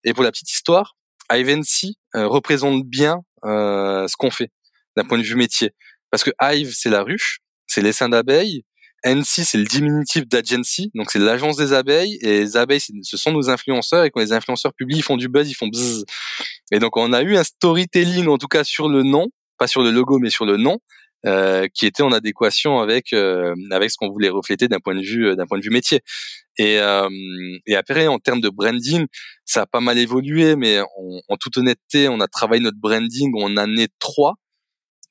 Et 0.04 0.14
pour 0.14 0.24
la 0.24 0.32
petite 0.32 0.52
histoire, 0.52 0.96
Ivancy 1.32 1.98
représente 2.14 2.84
bien 2.86 3.22
euh, 3.46 4.08
ce 4.08 4.18
qu'on 4.18 4.32
fait 4.32 4.52
d'un 4.98 5.04
point 5.06 5.18
de 5.18 5.24
vue 5.24 5.36
métier. 5.36 5.72
Parce 6.12 6.24
que 6.24 6.32
Hive, 6.42 6.74
c'est 6.74 6.90
la 6.90 7.04
ruche, 7.04 7.40
c'est 7.68 7.82
l'essaim 7.82 8.10
d'abeilles. 8.10 8.64
NC, 9.06 9.46
c'est 9.46 9.58
le 9.58 9.64
diminutif 9.64 10.28
d'agency, 10.28 10.92
donc 10.94 11.10
c'est 11.10 11.20
l'agence 11.20 11.56
des 11.56 11.72
abeilles. 11.72 12.18
Et 12.22 12.40
les 12.40 12.58
abeilles, 12.58 12.82
ce 12.82 13.16
sont 13.16 13.32
nos 13.32 13.50
influenceurs. 13.50 14.04
Et 14.04 14.12
quand 14.12 14.20
les 14.20 14.34
influenceurs 14.34 14.74
publient, 14.74 14.98
ils 14.98 15.04
font 15.04 15.16
du 15.16 15.30
buzz, 15.30 15.50
ils 15.50 15.54
font 15.54 15.68
buzz. 15.68 16.04
Et 16.72 16.80
donc, 16.80 16.98
on 16.98 17.14
a 17.14 17.22
eu 17.22 17.38
un 17.38 17.44
storytelling, 17.44 18.28
en 18.28 18.38
tout 18.38 18.48
cas 18.48 18.66
sur 18.66 18.90
le 18.90 19.04
nom, 19.04 19.28
pas 19.58 19.68
sur 19.68 19.84
le 19.84 19.92
logo, 19.92 20.20
mais 20.20 20.30
sur 20.30 20.46
le 20.46 20.58
nom, 20.58 20.80
euh, 21.26 21.68
qui 21.74 21.86
était 21.86 22.04
en 22.04 22.12
adéquation 22.12 22.80
avec 22.80 23.14
euh, 23.14 23.54
avec 23.72 23.92
ce 23.92 23.98
qu'on 23.98 24.10
voulait 24.12 24.30
refléter 24.30 24.68
d'un 24.68 24.80
point 24.80 24.96
de 24.96 25.02
vue 25.02 25.28
euh, 25.28 25.36
d'un 25.36 25.46
point 25.48 25.58
de 25.60 25.64
vue 25.64 25.70
métier. 25.72 26.02
Et, 26.58 26.80
euh, 26.80 27.10
et 27.68 27.76
après, 27.76 28.08
en 28.08 28.20
termes 28.20 28.42
de 28.42 28.50
branding, 28.50 29.06
ça 29.46 29.62
a 29.64 29.66
pas 29.66 29.80
mal 29.82 29.98
évolué, 29.98 30.56
mais 30.58 30.80
en 30.82 31.38
toute 31.40 31.58
honnêteté, 31.58 32.10
on 32.10 32.20
a 32.20 32.28
travaillé 32.28 32.62
notre 32.62 32.78
branding 32.80 33.32
en 33.42 33.58
année 33.58 33.88
3. 34.00 34.36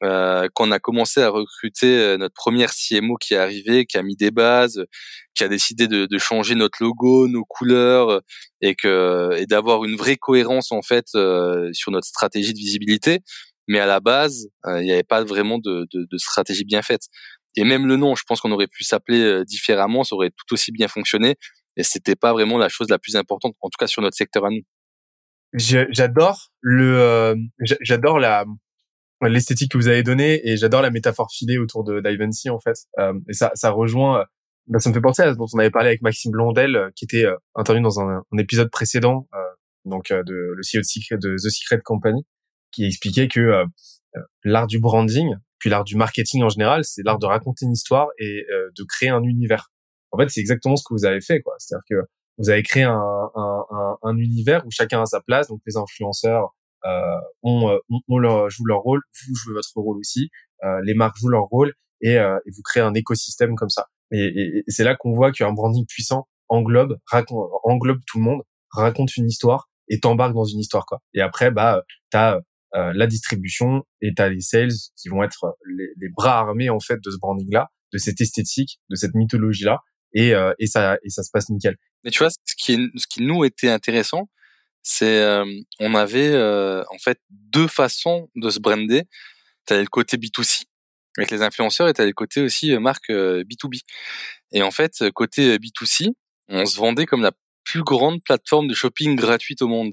euh, 0.04 0.48
quand 0.54 0.68
on 0.68 0.70
a 0.72 0.78
commencé 0.78 1.20
à 1.22 1.28
recruter 1.30 1.98
euh, 1.98 2.16
notre 2.18 2.34
première 2.34 2.70
CMO 2.72 3.16
qui 3.16 3.34
est 3.34 3.36
arrivée, 3.38 3.84
qui 3.84 3.98
a 3.98 4.02
mis 4.04 4.14
des 4.16 4.30
bases, 4.30 4.84
qui 5.34 5.42
a 5.44 5.48
décidé 5.48 5.88
de, 5.88 6.06
de 6.06 6.18
changer 6.18 6.54
notre 6.54 6.82
logo, 6.82 7.26
nos 7.28 7.44
couleurs 7.44 8.20
et 8.60 8.74
que 8.76 9.30
et 9.38 9.46
d'avoir 9.46 9.84
une 9.84 9.96
vraie 9.96 10.16
cohérence 10.16 10.70
en 10.72 10.82
fait 10.82 11.06
euh, 11.16 11.70
sur 11.72 11.90
notre 11.92 12.06
stratégie 12.06 12.52
de 12.54 12.58
visibilité. 12.58 13.20
Mais 13.68 13.78
à 13.78 13.87
la 13.87 14.00
base, 14.00 14.48
il 14.66 14.83
n'y 14.83 14.92
avait 14.92 15.02
pas 15.02 15.22
vraiment 15.24 15.59
de, 15.59 15.87
de, 15.92 16.07
de, 16.11 16.18
stratégie 16.18 16.64
bien 16.64 16.83
faite. 16.83 17.02
Et 17.57 17.64
même 17.64 17.87
le 17.87 17.96
nom, 17.96 18.14
je 18.14 18.22
pense 18.26 18.40
qu'on 18.40 18.52
aurait 18.52 18.66
pu 18.66 18.83
s'appeler 18.83 19.44
différemment, 19.44 20.04
ça 20.04 20.14
aurait 20.14 20.31
tout 20.31 20.54
aussi 20.54 20.72
bien 20.72 20.88
fonctionné. 20.88 21.37
Et 21.76 21.83
c'était 21.83 22.16
pas 22.16 22.33
vraiment 22.33 22.59
la 22.59 22.68
chose 22.68 22.88
la 22.88 22.98
plus 22.98 23.14
importante, 23.16 23.54
en 23.61 23.68
tout 23.68 23.76
cas 23.78 23.87
sur 23.87 24.02
notre 24.02 24.16
secteur 24.16 24.44
à 24.44 24.50
nous. 24.50 24.62
J'adore 25.54 26.48
le, 26.61 27.35
j'adore 27.81 28.18
la 28.18 28.44
l'esthétique 29.26 29.72
que 29.72 29.78
vous 29.78 29.88
avez 29.88 30.02
donnée 30.02 30.46
et 30.48 30.57
j'adore 30.57 30.83
la 30.83 30.90
métaphore 30.90 31.33
filée 31.33 31.59
autour 31.59 31.83
de 31.83 32.00
d'Ivancy 32.00 32.50
en 32.50 32.61
fait. 32.61 32.76
Euh, 32.98 33.14
et 33.28 33.33
ça, 33.33 33.50
ça 33.54 33.70
rejoint, 33.70 34.20
euh, 34.20 34.24
bah, 34.68 34.78
ça 34.78 34.90
me 34.90 34.94
fait 34.94 35.00
penser 35.00 35.22
à 35.22 35.33
ce 35.33 35.38
dont 35.38 35.46
on 35.52 35.59
avait 35.59 35.70
parlé 35.70 35.88
avec 35.88 36.02
Maxime 36.02 36.31
Blondel, 36.31 36.76
euh, 36.76 36.90
qui 36.94 37.04
était 37.04 37.24
intervenu 37.57 37.83
dans 37.83 38.00
un, 38.00 38.22
un 38.31 38.38
épisode 38.38 38.70
précédent, 38.70 39.26
donc 39.85 40.11
de 40.11 40.52
le 40.54 40.61
CEO 40.62 40.81
de, 40.81 40.85
Secret, 40.85 41.16
de 41.16 41.35
The 41.37 41.50
Secret 41.50 41.81
Company, 41.83 42.24
qui 42.72 42.85
expliquait 42.85 43.28
que 43.28 43.64
l'art 44.44 44.66
du 44.66 44.78
branding, 44.78 45.35
puis 45.59 45.70
l'art 45.70 45.85
du 45.85 45.96
marketing 45.96 46.42
en 46.42 46.48
général, 46.48 46.85
c'est 46.85 47.02
l'art 47.04 47.18
de 47.18 47.26
raconter 47.26 47.66
une 47.66 47.72
histoire 47.72 48.09
et 48.18 48.44
de 48.76 48.85
créer 48.85 49.09
un 49.09 49.22
univers. 49.22 49.70
En 50.11 50.18
fait, 50.18 50.28
c'est 50.31 50.40
exactement 50.40 50.76
ce 50.76 50.85
que 50.88 50.94
vous 50.94 51.04
avez 51.04 51.20
fait, 51.20 51.40
quoi. 51.40 51.54
C'est-à-dire 51.59 51.85
que 51.88 52.09
vous 52.38 52.50
avez 52.50 52.62
créé 52.62 52.85
un, 52.85 53.31
un, 53.35 53.64
un, 53.70 53.96
un, 54.02 54.16
univers 54.16 54.64
où 54.66 54.70
chacun 54.70 55.02
a 55.02 55.07
sa 55.07 55.20
place, 55.20 55.48
donc 55.48 55.61
les 55.66 55.76
influenceurs, 55.76 56.54
euh, 56.87 57.16
on, 57.42 57.68
euh, 57.68 57.78
on, 58.09 58.18
leur 58.18 58.48
joue 58.50 58.64
leur 58.64 58.81
rôle, 58.81 59.00
vous 59.26 59.35
jouez 59.35 59.54
votre 59.54 59.68
rôle 59.74 59.98
aussi, 59.98 60.31
euh, 60.64 60.81
les 60.85 60.94
marques 60.94 61.16
jouent 61.18 61.31
leur 61.31 61.44
rôle 61.44 61.74
et, 62.00 62.14
et 62.14 62.50
vous 62.57 62.62
créez 62.62 62.83
un 62.83 62.94
écosystème 62.94 63.57
comme 63.57 63.68
ça. 63.68 63.87
Et, 64.12 64.24
et, 64.59 64.64
c'est 64.68 64.85
là 64.85 64.94
qu'on 64.94 65.12
voit 65.12 65.33
qu'un 65.33 65.52
branding 65.52 65.85
puissant 65.87 66.28
englobe, 66.48 66.96
raconte, 67.07 67.50
englobe 67.64 67.98
tout 68.07 68.18
le 68.18 68.24
monde, 68.24 68.42
raconte 68.70 69.16
une 69.16 69.26
histoire 69.26 69.68
et 69.88 69.98
t'embarque 69.98 70.35
dans 70.35 70.44
une 70.44 70.61
histoire 70.61 70.87
quoi. 70.87 71.00
Et 71.14 71.20
après 71.20 71.50
bah 71.50 71.83
t'as 72.11 72.38
euh, 72.74 72.92
la 72.94 73.07
distribution 73.07 73.83
et 74.00 74.12
t'as 74.14 74.28
les 74.28 74.40
sales 74.40 74.68
qui 74.96 75.09
vont 75.09 75.22
être 75.22 75.57
les, 75.66 75.88
les, 75.96 76.09
bras 76.09 76.38
armés 76.38 76.70
en 76.70 76.81
fait 76.81 76.98
de 77.02 77.11
ce 77.11 77.16
branding 77.18 77.50
là, 77.50 77.68
de 77.92 77.98
cette 77.98 78.20
esthétique, 78.20 78.81
de 78.90 78.96
cette 78.96 79.14
mythologie 79.14 79.64
là 79.64 79.81
et, 80.12 80.35
euh, 80.35 80.52
et 80.59 80.66
ça 80.66 80.98
et 81.02 81.11
ça 81.11 81.22
se 81.22 81.31
passe 81.31 81.48
nickel. 81.48 81.76
Mais 82.04 82.11
tu 82.11 82.18
vois 82.18 82.31
ce 82.31 82.54
qui 82.57 82.90
ce 82.96 83.07
qui 83.07 83.22
nous 83.22 83.44
était 83.44 83.70
intéressant, 83.70 84.28
c'est 84.83 85.20
euh, 85.20 85.44
on 85.81 85.94
avait 85.94 86.31
euh, 86.31 86.83
en 86.90 86.98
fait 86.98 87.20
deux 87.31 87.68
façons 87.68 88.28
de 88.37 88.48
se 88.50 88.59
brander. 88.59 89.04
Tu 89.66 89.74
le 89.74 89.87
côté 89.87 90.16
B2C 90.16 90.62
avec 91.18 91.31
les 91.31 91.42
influenceurs 91.42 91.88
et 91.88 91.92
tu 91.92 92.02
le 92.04 92.12
côté 92.12 92.40
aussi 92.40 92.72
euh, 92.72 92.81
marque 92.81 93.11
B2B. 93.11 93.81
Et 94.52 94.62
en 94.62 94.70
fait, 94.70 95.11
côté 95.14 95.59
B2C, 95.59 96.09
on 96.48 96.64
se 96.64 96.78
vendait 96.78 97.04
comme 97.04 97.20
la 97.20 97.33
plus 97.64 97.83
grande 97.83 98.22
plateforme 98.22 98.66
de 98.66 98.74
shopping 98.74 99.14
gratuite 99.14 99.61
au 99.61 99.68
monde. 99.68 99.92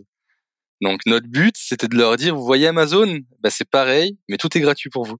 Donc 0.85 1.01
notre 1.05 1.27
but, 1.27 1.55
c'était 1.57 1.87
de 1.87 1.97
leur 1.97 2.15
dire, 2.15 2.35
vous 2.35 2.45
voyez 2.45 2.67
Amazon, 2.67 3.19
bah, 3.41 3.49
c'est 3.49 3.67
pareil, 3.69 4.19
mais 4.29 4.37
tout 4.37 4.55
est 4.55 4.61
gratuit 4.61 4.89
pour 4.89 5.05
vous. 5.05 5.17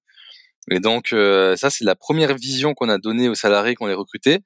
Et 0.71 0.79
donc 0.79 1.09
ça, 1.09 1.69
c'est 1.69 1.83
la 1.83 1.95
première 1.95 2.35
vision 2.35 2.73
qu'on 2.73 2.89
a 2.89 2.97
donnée 2.97 3.29
aux 3.29 3.35
salariés 3.35 3.75
qu'on 3.75 3.87
les 3.87 3.93
recrutés. 3.93 4.39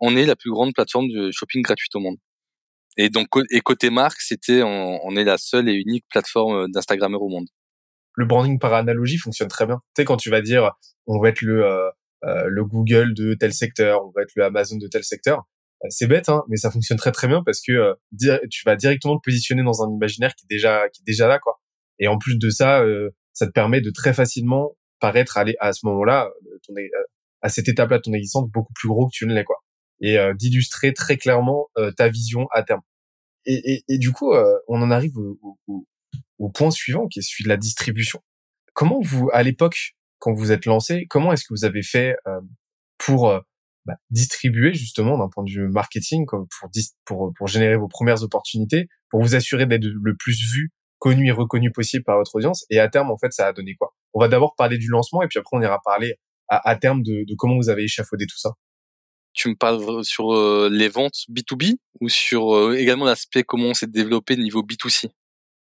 On 0.00 0.16
est 0.16 0.26
la 0.26 0.36
plus 0.36 0.50
grande 0.50 0.74
plateforme 0.74 1.08
de 1.08 1.30
shopping 1.32 1.62
gratuite 1.62 1.94
au 1.94 2.00
monde. 2.00 2.16
Et 2.96 3.10
donc, 3.10 3.28
et 3.50 3.60
côté 3.60 3.90
marque, 3.90 4.20
c'était, 4.20 4.62
on, 4.62 5.16
est 5.16 5.24
la 5.24 5.36
seule 5.36 5.68
et 5.68 5.74
unique 5.74 6.06
plateforme 6.08 6.64
euh, 6.64 6.66
d'Instagrammeur 6.68 7.22
au 7.22 7.28
monde. 7.28 7.46
Le 8.14 8.24
branding 8.24 8.58
par 8.58 8.72
analogie 8.72 9.18
fonctionne 9.18 9.48
très 9.48 9.66
bien. 9.66 9.76
Tu 9.94 10.00
sais, 10.00 10.04
quand 10.06 10.16
tu 10.16 10.30
vas 10.30 10.40
dire, 10.40 10.72
on 11.06 11.20
va 11.20 11.28
être 11.28 11.42
le, 11.42 11.64
euh, 11.64 11.90
euh, 12.24 12.44
le 12.48 12.64
Google 12.64 13.12
de 13.12 13.34
tel 13.34 13.52
secteur, 13.52 14.06
on 14.06 14.12
va 14.16 14.22
être 14.22 14.32
le 14.34 14.44
Amazon 14.44 14.78
de 14.78 14.86
tel 14.88 15.04
secteur, 15.04 15.44
c'est 15.88 16.06
bête, 16.06 16.28
hein, 16.28 16.42
mais 16.48 16.56
ça 16.56 16.70
fonctionne 16.70 16.98
très 16.98 17.12
très 17.12 17.28
bien 17.28 17.42
parce 17.44 17.60
que 17.60 17.94
tu 18.50 18.62
vas 18.64 18.76
directement 18.76 19.16
te 19.16 19.22
positionner 19.24 19.62
dans 19.62 19.82
un 19.82 19.90
imaginaire 19.90 20.34
qui 20.34 20.44
est 20.44 20.54
déjà 20.54 20.88
qui 20.88 21.02
est 21.02 21.06
déjà 21.06 21.28
là, 21.28 21.38
quoi. 21.38 21.60
Et 21.98 22.08
en 22.08 22.18
plus 22.18 22.38
de 22.38 22.50
ça, 22.50 22.82
ça 23.32 23.46
te 23.46 23.52
permet 23.52 23.80
de 23.80 23.90
très 23.90 24.14
facilement 24.14 24.76
paraître 25.00 25.36
aller 25.36 25.56
à 25.60 25.72
ce 25.72 25.86
moment-là, 25.86 26.30
à 27.42 27.48
cette 27.48 27.68
étape-là 27.68 27.98
de 27.98 28.02
ton 28.02 28.12
existence 28.12 28.48
beaucoup 28.50 28.72
plus 28.74 28.88
gros 28.88 29.06
que 29.06 29.12
tu 29.12 29.26
ne 29.26 29.34
l'es, 29.34 29.44
quoi 29.44 29.62
et 30.00 30.18
euh, 30.18 30.34
d'illustrer 30.34 30.92
très 30.92 31.16
clairement 31.16 31.68
euh, 31.78 31.90
ta 31.92 32.08
vision 32.08 32.46
à 32.52 32.62
terme. 32.62 32.82
Et, 33.48 33.84
et, 33.88 33.98
du 33.98 34.10
coup, 34.10 34.32
euh, 34.32 34.58
on 34.66 34.82
en 34.82 34.90
arrive 34.90 35.16
au, 35.16 35.38
au, 35.68 35.86
au, 36.38 36.50
point 36.50 36.72
suivant, 36.72 37.06
qui 37.06 37.20
est 37.20 37.22
celui 37.22 37.44
de 37.44 37.48
la 37.48 37.56
distribution. 37.56 38.20
Comment 38.72 39.00
vous, 39.00 39.30
à 39.32 39.44
l'époque, 39.44 39.94
quand 40.18 40.34
vous 40.34 40.50
êtes 40.50 40.66
lancé, 40.66 41.06
comment 41.08 41.32
est-ce 41.32 41.44
que 41.44 41.54
vous 41.54 41.64
avez 41.64 41.84
fait 41.84 42.16
pour 42.98 43.40
bah, 43.86 43.94
distribuer 44.10 44.74
justement 44.74 45.16
d'un 45.16 45.28
point 45.28 45.44
de 45.44 45.50
vue 45.50 45.68
marketing, 45.68 46.26
comme 46.26 46.46
pour, 46.48 46.70
pour, 47.04 47.32
pour 47.36 47.46
générer 47.46 47.76
vos 47.76 47.88
premières 47.88 48.22
opportunités, 48.22 48.88
pour 49.10 49.22
vous 49.22 49.34
assurer 49.34 49.66
d'être 49.66 49.84
le 49.84 50.16
plus 50.16 50.40
vu, 50.52 50.70
connu 50.98 51.28
et 51.28 51.32
reconnu 51.32 51.70
possible 51.70 52.04
par 52.04 52.16
votre 52.16 52.34
audience. 52.34 52.64
Et 52.70 52.80
à 52.80 52.88
terme, 52.88 53.10
en 53.10 53.16
fait, 53.16 53.32
ça 53.32 53.46
a 53.46 53.52
donné 53.52 53.74
quoi? 53.74 53.94
On 54.14 54.20
va 54.20 54.28
d'abord 54.28 54.54
parler 54.56 54.78
du 54.78 54.88
lancement 54.88 55.22
et 55.22 55.28
puis 55.28 55.38
après, 55.38 55.56
on 55.56 55.62
ira 55.62 55.78
parler 55.84 56.16
à, 56.48 56.68
à 56.68 56.76
terme 56.76 57.02
de, 57.02 57.24
de, 57.26 57.34
comment 57.36 57.56
vous 57.56 57.68
avez 57.68 57.84
échafaudé 57.84 58.26
tout 58.26 58.38
ça. 58.38 58.50
Tu 59.34 59.48
me 59.48 59.54
parles 59.54 60.04
sur 60.04 60.34
euh, 60.34 60.70
les 60.72 60.88
ventes 60.88 61.24
B2B 61.30 61.76
ou 62.00 62.08
sur 62.08 62.56
euh, 62.56 62.74
également 62.76 63.04
l'aspect 63.04 63.44
comment 63.44 63.68
on 63.68 63.74
s'est 63.74 63.86
développé 63.86 64.36
niveau 64.36 64.62
B2C 64.62 65.10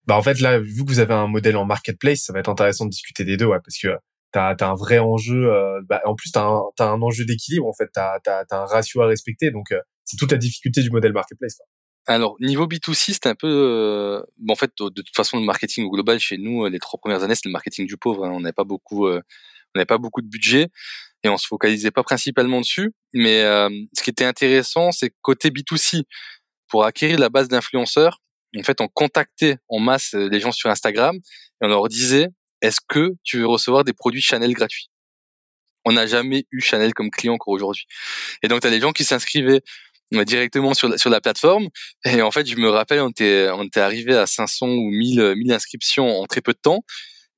Bah 0.07 0.17
en 0.17 0.23
fait 0.23 0.41
là, 0.41 0.61
vu 0.61 0.85
que 0.85 0.89
vous 0.89 1.01
avez 1.01 1.15
un 1.15 1.27
modèle 1.27 1.57
en 1.57 1.65
marketplace, 1.65 2.21
ça 2.21 2.33
va 2.33 2.39
être 2.39 2.49
intéressant 2.49 2.85
de 2.85 2.91
discuter 2.91 3.25
des 3.25 3.37
deux, 3.37 3.47
ouais, 3.47 3.59
parce 3.65 3.77
que 3.77 3.89
t'as 4.33 4.55
as 4.59 4.65
un 4.67 4.75
vrai 4.75 4.99
enjeu. 4.99 5.53
Euh, 5.53 5.81
bah, 5.89 6.01
en 6.05 6.15
plus, 6.15 6.31
t'as 6.31 6.45
un, 6.45 6.63
un 6.79 7.03
enjeu 7.03 7.25
d'équilibre 7.25 7.67
en 7.67 7.73
fait. 7.73 7.89
T'as 7.93 8.19
as, 8.27 8.45
as, 8.51 8.57
un 8.57 8.67
ratio 8.67 9.03
à 9.03 9.07
respecter, 9.07 9.51
donc 9.51 9.75
c'est 10.05 10.17
toute 10.17 10.33
la 10.33 10.39
difficulté 10.39 10.83
du 10.83 10.91
modèle 10.91 11.13
marketplace. 11.13 11.57
Quoi. 11.57 11.67
Alors 12.09 12.37
niveau 12.41 12.67
B2C, 12.67 13.13
c'est 13.15 13.27
un 13.27 13.35
peu 13.35 14.25
bon, 14.39 14.53
en 14.53 14.57
fait 14.57 14.71
de, 14.79 14.89
toute 14.89 15.17
façon 15.17 15.39
le 15.39 15.45
marketing 15.45 15.85
au 15.87 15.91
global 15.91 16.21
chez 16.21 16.39
nous 16.39 16.65
les 16.67 16.79
trois 16.79 17.01
premières 17.01 17.25
années 17.25 17.35
c'est 17.35 17.47
le 17.47 17.51
marketing 17.51 17.87
du 17.87 17.97
pauvre. 17.97 18.25
Hein. 18.25 18.31
On 18.33 18.41
n'avait 18.41 18.53
pas 18.53 18.63
beaucoup, 18.63 19.09
on 19.09 19.23
n'avait 19.75 19.87
pas 19.87 19.99
beaucoup 19.99 20.23
de 20.23 20.29
budget 20.29 20.69
et 21.27 21.29
on 21.29 21.37
se 21.37 21.47
focalisait 21.47 21.91
pas 21.91 22.03
principalement 22.03 22.61
dessus. 22.61 22.93
Mais 23.13 23.43
euh, 23.43 23.69
ce 23.97 24.03
qui 24.03 24.11
était 24.11 24.25
intéressant, 24.25 24.93
c'est 24.93 25.13
côté 25.23 25.51
B2C, 25.51 26.05
pour 26.69 26.85
acquérir 26.85 27.19
la 27.19 27.29
base 27.29 27.49
d'influenceurs, 27.49 28.21
en 28.57 28.63
fait, 28.63 28.81
on 28.81 28.89
contactait 28.89 29.59
en 29.69 29.79
masse 29.79 30.15
euh, 30.15 30.29
les 30.29 30.41
gens 30.41 30.53
sur 30.53 30.71
Instagram 30.71 31.17
et 31.17 31.21
on 31.61 31.69
leur 31.69 31.89
disait 31.89 32.29
est-ce 32.63 32.81
que 32.87 33.15
tu 33.23 33.39
veux 33.39 33.47
recevoir 33.47 33.85
des 33.85 33.93
produits 33.93 34.23
Chanel 34.23 34.53
gratuits? 34.53 34.89
On 35.85 35.93
n'a 35.93 36.07
jamais 36.07 36.47
eu 36.51 36.61
Chanel 36.61 36.95
comme 36.95 37.11
client 37.11 37.35
encore 37.35 37.55
aujourd'hui. 37.55 37.87
Et 38.43 38.49
donc, 38.49 38.61
tu 38.61 38.67
as 38.67 38.71
des 38.71 38.81
gens 38.81 38.93
qui 38.93 39.05
s'inscrivaient 39.05 39.63
euh, 40.15 40.25
directement 40.25 40.75
sur 40.75 40.89
la, 40.89 40.99
sur 40.99 41.11
la 41.11 41.21
plateforme. 41.21 41.69
Et 42.05 42.23
en 42.23 42.31
fait, 42.31 42.47
je 42.47 42.57
me 42.57 42.69
rappelle, 42.69 43.01
on 43.01 43.11
était, 43.11 43.49
on 43.51 43.65
était 43.65 43.81
arrivé 43.81 44.17
à 44.17 44.27
500 44.27 44.69
ou 44.69 44.91
1000, 44.91 45.35
1000 45.37 45.53
inscriptions 45.53 46.21
en 46.21 46.27
très 46.27 46.41
peu 46.41 46.53
de 46.53 46.59
temps. 46.59 46.85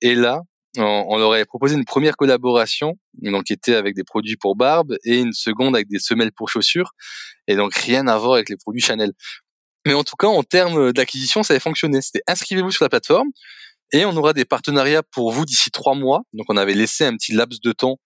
Et 0.01 0.15
là, 0.15 0.43
on, 0.77 1.17
leur 1.17 1.33
avait 1.33 1.45
proposé 1.45 1.77
une 1.77 1.85
première 1.85 2.17
collaboration, 2.17 2.99
donc 3.15 3.45
qui 3.45 3.53
était 3.53 3.75
avec 3.75 3.95
des 3.95 4.05
produits 4.05 4.37
pour 4.37 4.57
barbe, 4.57 4.97
et 5.05 5.19
une 5.19 5.33
seconde 5.33 5.75
avec 5.75 5.89
des 5.89 5.99
semelles 5.99 6.33
pour 6.33 6.49
chaussures, 6.49 6.93
et 7.47 7.57
donc 7.57 7.75
rien 7.75 8.07
à 8.07 8.19
voir 8.19 8.35
avec 8.35 8.49
les 8.49 8.57
produits 8.57 8.83
Chanel. 8.83 9.13
Mais 9.87 9.95
en 9.95 10.05
tout 10.05 10.17
cas, 10.17 10.27
en 10.27 10.43
termes 10.43 10.93
d'acquisition, 10.93 11.43
ça 11.43 11.55
avait 11.55 11.61
fonctionné. 11.61 12.01
C'était 12.03 12.23
inscrivez-vous 12.27 12.71
sur 12.71 12.85
la 12.85 12.91
plateforme, 12.91 13.29
et 13.93 14.05
on 14.05 14.17
aura 14.17 14.33
des 14.33 14.45
partenariats 14.45 15.03
pour 15.03 15.33
vous 15.33 15.45
d'ici 15.45 15.71
trois 15.71 15.95
mois. 15.95 16.23
Donc 16.33 16.47
on 16.49 16.57
avait 16.57 16.75
laissé 16.75 17.05
un 17.05 17.17
petit 17.17 17.33
laps 17.33 17.61
de 17.61 17.73
temps 17.73 17.99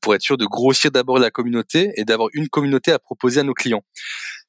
pour 0.00 0.14
être 0.14 0.22
sûr 0.22 0.36
de 0.36 0.46
grossir 0.46 0.90
d'abord 0.90 1.18
la 1.18 1.30
communauté 1.30 1.90
et 1.96 2.04
d'avoir 2.04 2.28
une 2.34 2.48
communauté 2.48 2.92
à 2.92 2.98
proposer 2.98 3.40
à 3.40 3.42
nos 3.42 3.54
clients. 3.54 3.82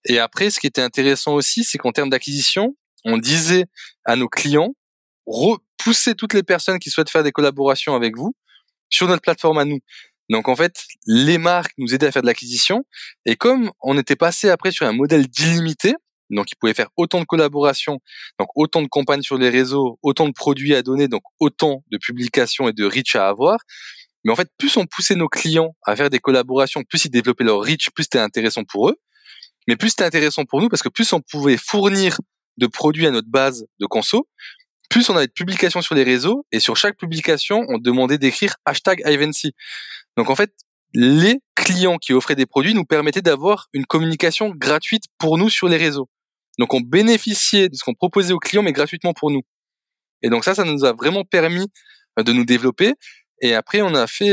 Et 0.05 0.19
après, 0.19 0.49
ce 0.49 0.59
qui 0.59 0.67
était 0.67 0.81
intéressant 0.81 1.33
aussi, 1.33 1.63
c'est 1.63 1.77
qu'en 1.77 1.91
termes 1.91 2.09
d'acquisition, 2.09 2.75
on 3.05 3.17
disait 3.17 3.65
à 4.05 4.15
nos 4.15 4.29
clients, 4.29 4.75
repousser 5.25 6.15
toutes 6.15 6.33
les 6.33 6.43
personnes 6.43 6.79
qui 6.79 6.89
souhaitent 6.89 7.09
faire 7.09 7.23
des 7.23 7.31
collaborations 7.31 7.95
avec 7.95 8.15
vous 8.15 8.35
sur 8.89 9.07
notre 9.07 9.21
plateforme 9.21 9.57
à 9.57 9.65
nous. 9.65 9.79
Donc 10.29 10.47
en 10.47 10.55
fait, 10.55 10.83
les 11.05 11.37
marques 11.37 11.73
nous 11.77 11.93
aidaient 11.93 12.07
à 12.07 12.11
faire 12.11 12.21
de 12.21 12.27
l'acquisition 12.27 12.85
et 13.25 13.35
comme 13.35 13.71
on 13.81 13.97
était 13.97 14.15
passé 14.15 14.49
après 14.49 14.71
sur 14.71 14.85
un 14.85 14.93
modèle 14.93 15.27
d'illimité, 15.27 15.95
donc 16.29 16.51
ils 16.51 16.55
pouvaient 16.55 16.73
faire 16.73 16.89
autant 16.97 17.19
de 17.19 17.25
collaborations, 17.25 17.99
donc 18.39 18.49
autant 18.55 18.81
de 18.81 18.87
campagnes 18.87 19.21
sur 19.21 19.37
les 19.37 19.49
réseaux, 19.49 19.99
autant 20.01 20.27
de 20.27 20.33
produits 20.33 20.75
à 20.75 20.81
donner, 20.81 21.07
donc 21.07 21.23
autant 21.39 21.83
de 21.91 21.97
publications 21.97 22.67
et 22.67 22.73
de 22.73 22.85
reach 22.85 23.15
à 23.15 23.27
avoir. 23.27 23.59
Mais 24.23 24.31
en 24.31 24.35
fait, 24.35 24.49
plus 24.57 24.77
on 24.77 24.85
poussait 24.85 25.15
nos 25.15 25.27
clients 25.27 25.75
à 25.85 25.95
faire 25.95 26.09
des 26.09 26.19
collaborations, 26.19 26.83
plus 26.83 27.05
ils 27.05 27.11
développaient 27.11 27.43
leur 27.43 27.61
reach, 27.61 27.89
plus 27.91 28.03
c'était 28.03 28.19
intéressant 28.19 28.63
pour 28.63 28.89
eux. 28.89 28.95
Mais 29.67 29.75
plus 29.75 29.89
c'était 29.89 30.05
intéressant 30.05 30.45
pour 30.45 30.61
nous 30.61 30.69
parce 30.69 30.81
que 30.81 30.89
plus 30.89 31.11
on 31.13 31.21
pouvait 31.21 31.57
fournir 31.57 32.17
de 32.57 32.67
produits 32.67 33.07
à 33.07 33.11
notre 33.11 33.29
base 33.29 33.65
de 33.79 33.85
conso, 33.85 34.27
plus 34.89 35.09
on 35.09 35.15
avait 35.15 35.27
de 35.27 35.31
publications 35.31 35.81
sur 35.81 35.95
les 35.95 36.03
réseaux 36.03 36.45
et 36.51 36.59
sur 36.59 36.77
chaque 36.77 36.97
publication, 36.97 37.65
on 37.69 37.79
demandait 37.79 38.17
d'écrire 38.17 38.55
hashtag 38.65 39.01
Ivancy. 39.05 39.53
Donc 40.17 40.29
en 40.29 40.35
fait, 40.35 40.51
les 40.93 41.39
clients 41.55 41.97
qui 41.97 42.13
offraient 42.13 42.35
des 42.35 42.45
produits 42.45 42.73
nous 42.73 42.85
permettaient 42.85 43.21
d'avoir 43.21 43.67
une 43.73 43.85
communication 43.85 44.49
gratuite 44.49 45.05
pour 45.17 45.37
nous 45.37 45.49
sur 45.49 45.67
les 45.67 45.77
réseaux. 45.77 46.09
Donc 46.59 46.73
on 46.73 46.81
bénéficiait 46.81 47.69
de 47.69 47.75
ce 47.75 47.83
qu'on 47.83 47.95
proposait 47.95 48.33
aux 48.33 48.39
clients, 48.39 48.63
mais 48.63 48.73
gratuitement 48.73 49.13
pour 49.13 49.31
nous. 49.31 49.41
Et 50.21 50.29
donc 50.29 50.43
ça, 50.43 50.55
ça 50.55 50.63
nous 50.63 50.85
a 50.85 50.93
vraiment 50.93 51.23
permis 51.23 51.67
euh, 52.19 52.23
de 52.23 52.31
nous 52.31 52.45
développer. 52.45 52.93
Et 53.41 53.55
après, 53.55 53.81
on 53.81 53.93
a 53.93 54.07
fait 54.07 54.31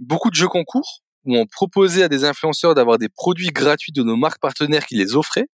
beaucoup 0.00 0.28
de 0.28 0.34
jeux 0.34 0.48
concours 0.48 1.02
où 1.24 1.38
on 1.38 1.46
proposait 1.46 2.02
à 2.02 2.08
des 2.08 2.24
influenceurs 2.24 2.74
d'avoir 2.74 2.98
des 2.98 3.08
produits 3.08 3.48
gratuits 3.48 3.92
de 3.92 4.02
nos 4.02 4.16
marques 4.16 4.40
partenaires 4.40 4.84
qui 4.84 4.96
les 4.96 5.16
offraient 5.16 5.46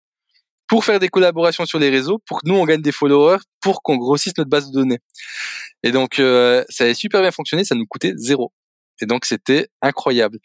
pour 0.66 0.84
faire 0.84 0.98
des 0.98 1.08
collaborations 1.08 1.66
sur 1.66 1.78
les 1.78 1.88
réseaux, 1.88 2.18
pour 2.26 2.40
que 2.40 2.48
nous 2.48 2.56
on 2.56 2.64
gagne 2.64 2.82
des 2.82 2.90
followers, 2.90 3.38
pour 3.60 3.82
qu'on 3.82 3.96
grossisse 3.96 4.36
notre 4.38 4.50
base 4.50 4.70
de 4.70 4.72
données. 4.72 4.98
Et 5.84 5.92
donc 5.92 6.14
ça 6.16 6.84
avait 6.84 6.94
super 6.94 7.20
bien 7.20 7.30
fonctionné, 7.30 7.64
ça 7.64 7.76
nous 7.76 7.86
coûtait 7.86 8.14
zéro. 8.16 8.52
Et 9.02 9.06
donc 9.06 9.24
c'était 9.24 9.68
incroyable. 9.82 10.38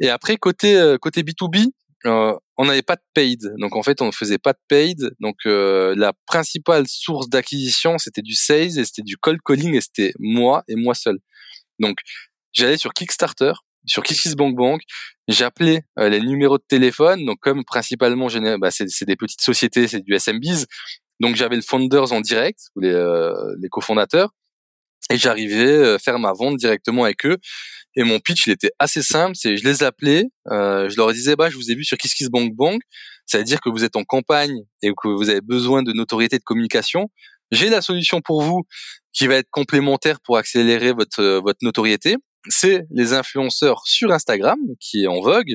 Et 0.00 0.10
après 0.10 0.36
côté 0.36 0.96
côté 1.00 1.22
B2B, 1.22 1.70
euh, 2.06 2.34
on 2.58 2.66
n'avait 2.66 2.82
pas 2.82 2.96
de 2.96 3.02
paid, 3.14 3.54
donc 3.58 3.74
en 3.74 3.82
fait 3.82 4.02
on 4.02 4.06
ne 4.06 4.12
faisait 4.12 4.38
pas 4.38 4.52
de 4.52 4.58
paid. 4.68 5.10
Donc 5.20 5.36
euh, 5.46 5.94
la 5.96 6.12
principale 6.26 6.86
source 6.86 7.28
d'acquisition 7.28 7.98
c'était 7.98 8.22
du 8.22 8.34
sales 8.34 8.78
et 8.78 8.84
c'était 8.84 9.02
du 9.02 9.16
cold 9.16 9.40
calling 9.44 9.74
et 9.74 9.80
c'était 9.80 10.12
moi 10.18 10.62
et 10.68 10.76
moi 10.76 10.94
seul. 10.94 11.18
Donc 11.80 11.98
j'allais 12.52 12.76
sur 12.76 12.92
Kickstarter, 12.92 13.52
sur 13.86 14.02
KissKissBankBank, 14.02 14.82
j'appelais 15.28 15.82
euh, 15.98 16.10
les 16.10 16.20
numéros 16.20 16.58
de 16.58 16.64
téléphone. 16.68 17.24
Donc 17.24 17.38
comme 17.40 17.64
principalement 17.64 18.28
bah, 18.58 18.70
c'est 18.70 19.06
des 19.06 19.16
petites 19.16 19.42
sociétés, 19.42 19.88
c'est 19.88 20.00
du 20.00 20.14
SMBs. 20.14 20.66
Donc 21.20 21.36
j'avais 21.36 21.56
le 21.56 21.62
founders 21.62 22.12
en 22.12 22.20
direct, 22.20 22.58
les, 22.76 22.92
les 23.60 23.68
cofondateurs, 23.68 24.30
et 25.10 25.16
j'arrivais 25.16 25.94
à 25.94 25.98
faire 25.98 26.18
ma 26.18 26.32
vente 26.32 26.56
directement 26.56 27.04
avec 27.04 27.26
eux. 27.26 27.38
Et 27.96 28.02
mon 28.02 28.18
pitch, 28.18 28.46
il 28.46 28.52
était 28.52 28.72
assez 28.78 29.02
simple. 29.02 29.36
C'est, 29.36 29.56
je 29.56 29.64
les 29.64 29.82
appelais, 29.82 30.24
euh, 30.50 30.88
je 30.88 30.96
leur 30.96 31.12
disais, 31.12 31.36
bah, 31.36 31.48
je 31.48 31.56
vous 31.56 31.70
ai 31.70 31.74
vu 31.74 31.84
sur 31.84 31.96
KissKissBankBank. 31.96 32.80
Ça 33.26 33.38
veut 33.38 33.44
dire 33.44 33.60
que 33.60 33.70
vous 33.70 33.84
êtes 33.84 33.96
en 33.96 34.04
campagne 34.04 34.56
et 34.82 34.90
que 34.90 35.08
vous 35.08 35.30
avez 35.30 35.40
besoin 35.40 35.82
de 35.82 35.92
notoriété 35.92 36.38
de 36.38 36.42
communication. 36.42 37.08
J'ai 37.52 37.68
la 37.68 37.80
solution 37.80 38.20
pour 38.20 38.42
vous 38.42 38.62
qui 39.12 39.26
va 39.26 39.36
être 39.36 39.48
complémentaire 39.50 40.18
pour 40.24 40.36
accélérer 40.38 40.92
votre 40.92 41.40
votre 41.44 41.60
notoriété. 41.62 42.16
C'est 42.48 42.84
les 42.90 43.12
influenceurs 43.12 43.82
sur 43.86 44.10
Instagram 44.10 44.58
qui 44.80 45.04
est 45.04 45.06
en 45.06 45.20
vogue. 45.20 45.54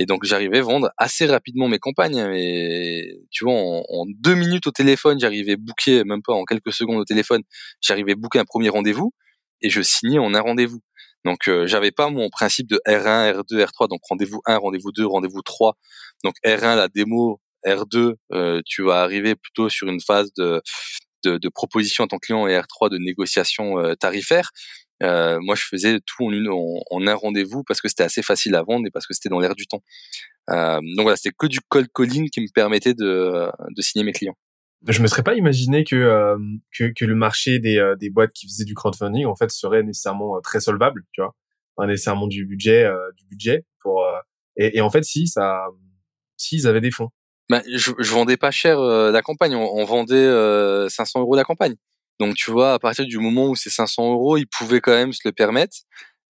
Et 0.00 0.06
donc 0.06 0.24
j'arrivais 0.24 0.60
à 0.60 0.62
vendre 0.62 0.90
assez 0.96 1.26
rapidement 1.26 1.68
mes 1.68 1.78
campagnes. 1.78 2.32
Et 2.34 3.20
tu 3.30 3.44
vois, 3.44 3.52
en, 3.52 4.06
deux 4.08 4.34
minutes 4.34 4.66
au 4.66 4.70
téléphone, 4.70 5.20
j'arrivais 5.20 5.56
booker, 5.56 6.04
même 6.04 6.22
pas 6.22 6.32
en 6.32 6.44
quelques 6.44 6.72
secondes 6.72 6.96
au 6.96 7.04
téléphone, 7.04 7.42
j'arrivais 7.82 8.14
booker 8.14 8.38
un 8.38 8.46
premier 8.46 8.70
rendez-vous 8.70 9.12
et 9.60 9.68
je 9.68 9.82
signais 9.82 10.18
en 10.18 10.32
un 10.32 10.40
rendez-vous. 10.40 10.80
Donc 11.26 11.48
euh, 11.48 11.66
j'avais 11.66 11.90
pas 11.90 12.08
mon 12.08 12.30
principe 12.30 12.66
de 12.66 12.80
R1, 12.88 13.42
R2, 13.42 13.62
R3, 13.66 13.90
donc 13.90 14.00
rendez-vous 14.08 14.40
1, 14.46 14.56
rendez-vous 14.56 14.90
2, 14.90 15.04
rendez-vous 15.04 15.42
3. 15.42 15.76
Donc 16.24 16.34
R1 16.46 16.76
la 16.76 16.88
démo, 16.88 17.38
R2 17.66 18.14
euh, 18.32 18.62
tu 18.64 18.82
vas 18.82 19.02
arriver 19.02 19.34
plutôt 19.36 19.68
sur 19.68 19.86
une 19.86 20.00
phase 20.00 20.32
de 20.38 20.62
de, 21.24 21.36
de 21.36 21.48
proposition 21.50 22.04
à 22.04 22.06
ton 22.06 22.16
client 22.16 22.46
et 22.46 22.58
R3 22.58 22.88
de 22.88 22.96
négociation 22.96 23.78
euh, 23.78 23.94
tarifaire. 23.96 24.50
Euh, 25.02 25.38
moi, 25.40 25.54
je 25.54 25.62
faisais 25.62 26.00
tout 26.04 26.26
en, 26.26 26.32
une, 26.32 26.48
en, 26.48 27.06
un 27.06 27.14
rendez-vous 27.14 27.62
parce 27.64 27.80
que 27.80 27.88
c'était 27.88 28.02
assez 28.02 28.22
facile 28.22 28.54
à 28.54 28.62
vendre 28.62 28.86
et 28.86 28.90
parce 28.90 29.06
que 29.06 29.14
c'était 29.14 29.28
dans 29.28 29.40
l'air 29.40 29.54
du 29.54 29.66
temps. 29.66 29.82
Euh, 30.50 30.80
donc 30.96 31.02
voilà, 31.02 31.16
c'était 31.16 31.34
que 31.36 31.46
du 31.46 31.60
cold 31.68 31.88
calling 31.94 32.28
qui 32.30 32.40
me 32.40 32.52
permettait 32.52 32.94
de, 32.94 33.50
de 33.74 33.82
signer 33.82 34.04
mes 34.04 34.12
clients 34.12 34.36
je 34.88 35.02
me 35.02 35.06
serais 35.06 35.22
pas 35.22 35.34
imaginé 35.34 35.84
que 35.84 35.96
euh, 35.96 36.38
que, 36.76 36.92
que, 36.96 37.04
le 37.04 37.14
marché 37.14 37.58
des, 37.58 37.78
euh, 37.78 37.96
des 37.96 38.10
boîtes 38.10 38.32
qui 38.32 38.46
faisaient 38.46 38.64
du 38.64 38.74
crowdfunding 38.74 39.26
en 39.26 39.34
fait 39.34 39.50
serait 39.50 39.82
nécessairement 39.82 40.36
euh, 40.36 40.40
très 40.40 40.60
solvable, 40.60 41.04
tu 41.12 41.20
vois, 41.20 41.34
pas 41.76 41.86
nécessairement 41.86 42.26
du 42.26 42.46
budget 42.46 42.88
du 43.16 43.24
budget 43.26 43.64
pour 43.80 44.04
et, 44.56 44.78
et, 44.78 44.80
en 44.80 44.90
fait 44.90 45.04
si 45.04 45.26
ça 45.26 45.66
si 46.36 46.56
ils 46.56 46.66
avaient 46.66 46.80
des 46.80 46.90
fonds. 46.90 47.10
Ben, 47.50 47.62
je, 47.74 47.90
je 47.98 48.12
vendais 48.12 48.36
pas 48.36 48.50
cher 48.50 48.80
la 48.80 49.22
campagne, 49.22 49.54
on, 49.54 49.84
vendait 49.84 50.88
500 50.88 51.20
euros 51.20 51.34
la 51.34 51.44
campagne. 51.44 51.74
Donc 52.20 52.36
tu 52.36 52.52
vois, 52.52 52.74
à 52.74 52.78
partir 52.78 53.04
du 53.06 53.18
moment 53.18 53.48
où 53.48 53.56
c'est 53.56 53.70
500 53.70 54.12
euros, 54.12 54.36
ils 54.36 54.46
pouvaient 54.46 54.80
quand 54.80 54.92
même 54.92 55.12
se 55.12 55.22
le 55.24 55.32
permettre. 55.32 55.78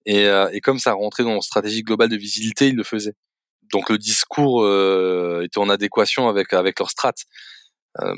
Et, 0.06 0.24
et 0.52 0.60
comme 0.62 0.78
ça 0.78 0.94
rentrait 0.94 1.24
dans 1.24 1.34
leur 1.34 1.44
stratégie 1.44 1.82
globale 1.82 2.08
de 2.08 2.16
visibilité, 2.16 2.68
ils 2.68 2.74
le 2.76 2.84
faisaient. 2.84 3.14
Donc 3.70 3.90
le 3.90 3.98
discours 3.98 4.64
était 5.42 5.58
en 5.58 5.68
adéquation 5.68 6.28
avec 6.28 6.54
avec 6.54 6.78
leur 6.78 6.88
strat. 6.88 7.12
Euh, 8.00 8.14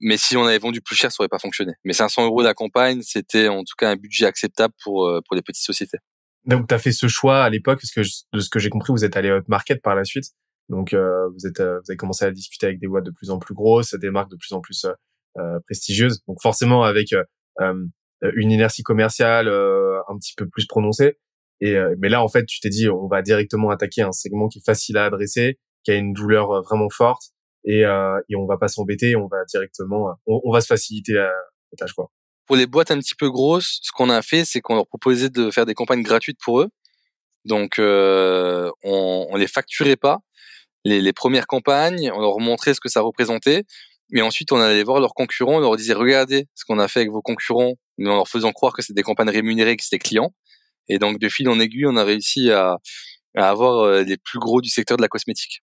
mais 0.00 0.16
si 0.16 0.36
on 0.36 0.44
avait 0.44 0.58
vendu 0.58 0.80
plus 0.80 0.96
cher, 0.96 1.10
ça 1.10 1.22
aurait 1.22 1.28
pas 1.28 1.38
fonctionné. 1.38 1.72
Mais 1.84 1.92
500 1.92 2.24
euros 2.26 2.42
la 2.42 2.54
campagne, 2.54 3.02
c'était 3.02 3.48
en 3.48 3.64
tout 3.64 3.74
cas 3.76 3.90
un 3.90 3.96
budget 3.96 4.26
acceptable 4.26 4.74
pour 4.82 5.06
euh, 5.06 5.20
pour 5.26 5.34
les 5.34 5.42
petites 5.42 5.64
sociétés. 5.64 5.98
Donc 6.44 6.68
tu 6.68 6.74
as 6.74 6.78
fait 6.78 6.92
ce 6.92 7.08
choix 7.08 7.42
à 7.42 7.50
l'époque, 7.50 7.80
parce 7.80 7.90
que 7.90 8.02
de 8.36 8.40
ce 8.40 8.50
que 8.50 8.58
j'ai 8.58 8.68
compris, 8.68 8.92
vous 8.92 9.04
êtes 9.04 9.16
allé 9.16 9.30
à 9.30 9.40
market 9.48 9.80
par 9.82 9.94
la 9.94 10.04
suite. 10.04 10.26
Donc 10.68 10.92
euh, 10.92 11.28
vous 11.30 11.46
êtes 11.46 11.60
vous 11.60 11.90
avez 11.90 11.96
commencé 11.96 12.24
à 12.24 12.30
discuter 12.30 12.66
avec 12.66 12.80
des 12.80 12.86
boîtes 12.86 13.04
de 13.04 13.10
plus 13.10 13.30
en 13.30 13.38
plus 13.38 13.54
grosses, 13.54 13.94
des 13.94 14.10
marques 14.10 14.30
de 14.30 14.36
plus 14.36 14.52
en 14.52 14.60
plus 14.60 14.84
euh, 14.84 14.92
prestigieuses. 15.66 16.22
Donc 16.28 16.40
forcément 16.42 16.84
avec 16.84 17.14
une 17.60 18.50
inertie 18.50 18.82
commerciale 18.82 19.48
un 19.48 20.18
petit 20.18 20.34
peu 20.36 20.48
plus 20.48 20.66
prononcée. 20.66 21.18
Et 21.60 21.76
mais 21.98 22.08
là 22.08 22.22
en 22.22 22.28
fait, 22.28 22.44
tu 22.46 22.60
t'es 22.60 22.68
dit 22.68 22.88
on 22.88 23.06
va 23.06 23.22
directement 23.22 23.70
attaquer 23.70 24.02
un 24.02 24.12
segment 24.12 24.48
qui 24.48 24.58
est 24.58 24.64
facile 24.64 24.96
à 24.96 25.06
adresser, 25.06 25.58
qui 25.84 25.90
a 25.90 25.94
une 25.94 26.12
douleur 26.12 26.62
vraiment 26.62 26.88
forte 26.90 27.34
et, 27.64 27.84
euh, 27.84 28.20
et 28.28 28.36
on 28.36 28.46
va 28.46 28.58
pas 28.58 28.68
s'embêter, 28.68 29.16
on 29.16 29.26
va 29.26 29.44
directement, 29.46 30.10
euh, 30.10 30.12
on, 30.26 30.52
va 30.52 30.60
se 30.60 30.66
faciliter 30.66 31.14
la, 31.14 31.30
tâche 31.78 31.92
quoi. 31.92 32.10
Pour 32.46 32.56
les 32.56 32.66
boîtes 32.66 32.90
un 32.90 32.98
petit 32.98 33.14
peu 33.14 33.30
grosses, 33.30 33.80
ce 33.82 33.90
qu'on 33.90 34.10
a 34.10 34.20
fait, 34.20 34.44
c'est 34.44 34.60
qu'on 34.60 34.74
leur 34.74 34.86
proposait 34.86 35.30
de 35.30 35.50
faire 35.50 35.64
des 35.64 35.74
campagnes 35.74 36.02
gratuites 36.02 36.38
pour 36.42 36.60
eux. 36.60 36.68
Donc 37.46 37.78
euh, 37.78 38.70
on, 38.82 39.26
on 39.30 39.36
les 39.36 39.46
facturait 39.46 39.96
pas 39.96 40.18
les, 40.84 41.00
les 41.00 41.12
premières 41.14 41.46
campagnes, 41.46 42.10
on 42.14 42.20
leur 42.20 42.38
montrait 42.38 42.74
ce 42.74 42.80
que 42.80 42.90
ça 42.90 43.00
représentait, 43.00 43.64
mais 44.14 44.22
ensuite 44.22 44.50
on 44.52 44.58
allait 44.58 44.82
voir 44.82 45.00
leurs 45.00 45.12
concurrents, 45.12 45.56
on 45.56 45.60
leur 45.60 45.76
disait 45.76 45.92
regardez 45.92 46.46
ce 46.54 46.64
qu'on 46.64 46.78
a 46.78 46.88
fait 46.88 47.00
avec 47.00 47.10
vos 47.10 47.20
concurrents, 47.20 47.74
mais 47.98 48.08
en 48.08 48.16
leur 48.16 48.28
faisant 48.28 48.52
croire 48.52 48.72
que 48.72 48.80
c'était 48.80 48.94
des 48.94 49.02
campagnes 49.02 49.28
rémunérées, 49.28 49.76
que 49.76 49.84
c'était 49.84 49.98
clients. 49.98 50.32
Et 50.88 50.98
donc 50.98 51.18
de 51.18 51.28
fil 51.28 51.48
en 51.50 51.60
aiguille, 51.60 51.86
on 51.86 51.96
a 51.96 52.04
réussi 52.04 52.50
à, 52.50 52.78
à 53.36 53.50
avoir 53.50 53.80
euh, 53.80 54.02
les 54.02 54.16
plus 54.16 54.38
gros 54.38 54.62
du 54.62 54.70
secteur 54.70 54.96
de 54.96 55.02
la 55.02 55.08
cosmétique. 55.08 55.62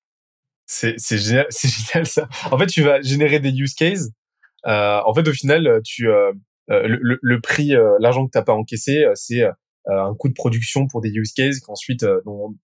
C'est 0.71 1.17
génial, 1.17 1.47
c'est 1.49 1.67
génial 1.67 2.07
ça. 2.07 2.29
En 2.51 2.57
fait, 2.57 2.67
tu 2.67 2.81
vas 2.81 3.01
générer 3.01 3.39
des 3.39 3.51
use 3.51 3.73
cases. 3.73 4.09
Euh, 4.67 5.01
en 5.05 5.13
fait, 5.13 5.27
au 5.27 5.33
final, 5.33 5.81
tu 5.83 6.07
euh, 6.07 6.31
euh 6.69 6.87
le, 6.87 7.19
le, 7.21 7.41
prix, 7.41 7.75
euh, 7.75 7.97
l'argent 7.99 8.25
que 8.25 8.31
t'as 8.31 8.43
pas 8.43 8.53
encaissé, 8.53 9.03
c'est 9.15 9.43
un 9.87 10.13
coût 10.17 10.29
de 10.29 10.33
production 10.33 10.87
pour 10.87 11.01
des 11.01 11.09
use 11.09 11.33
cases 11.33 11.59
qu'ensuite 11.59 12.05
dont 12.25 12.55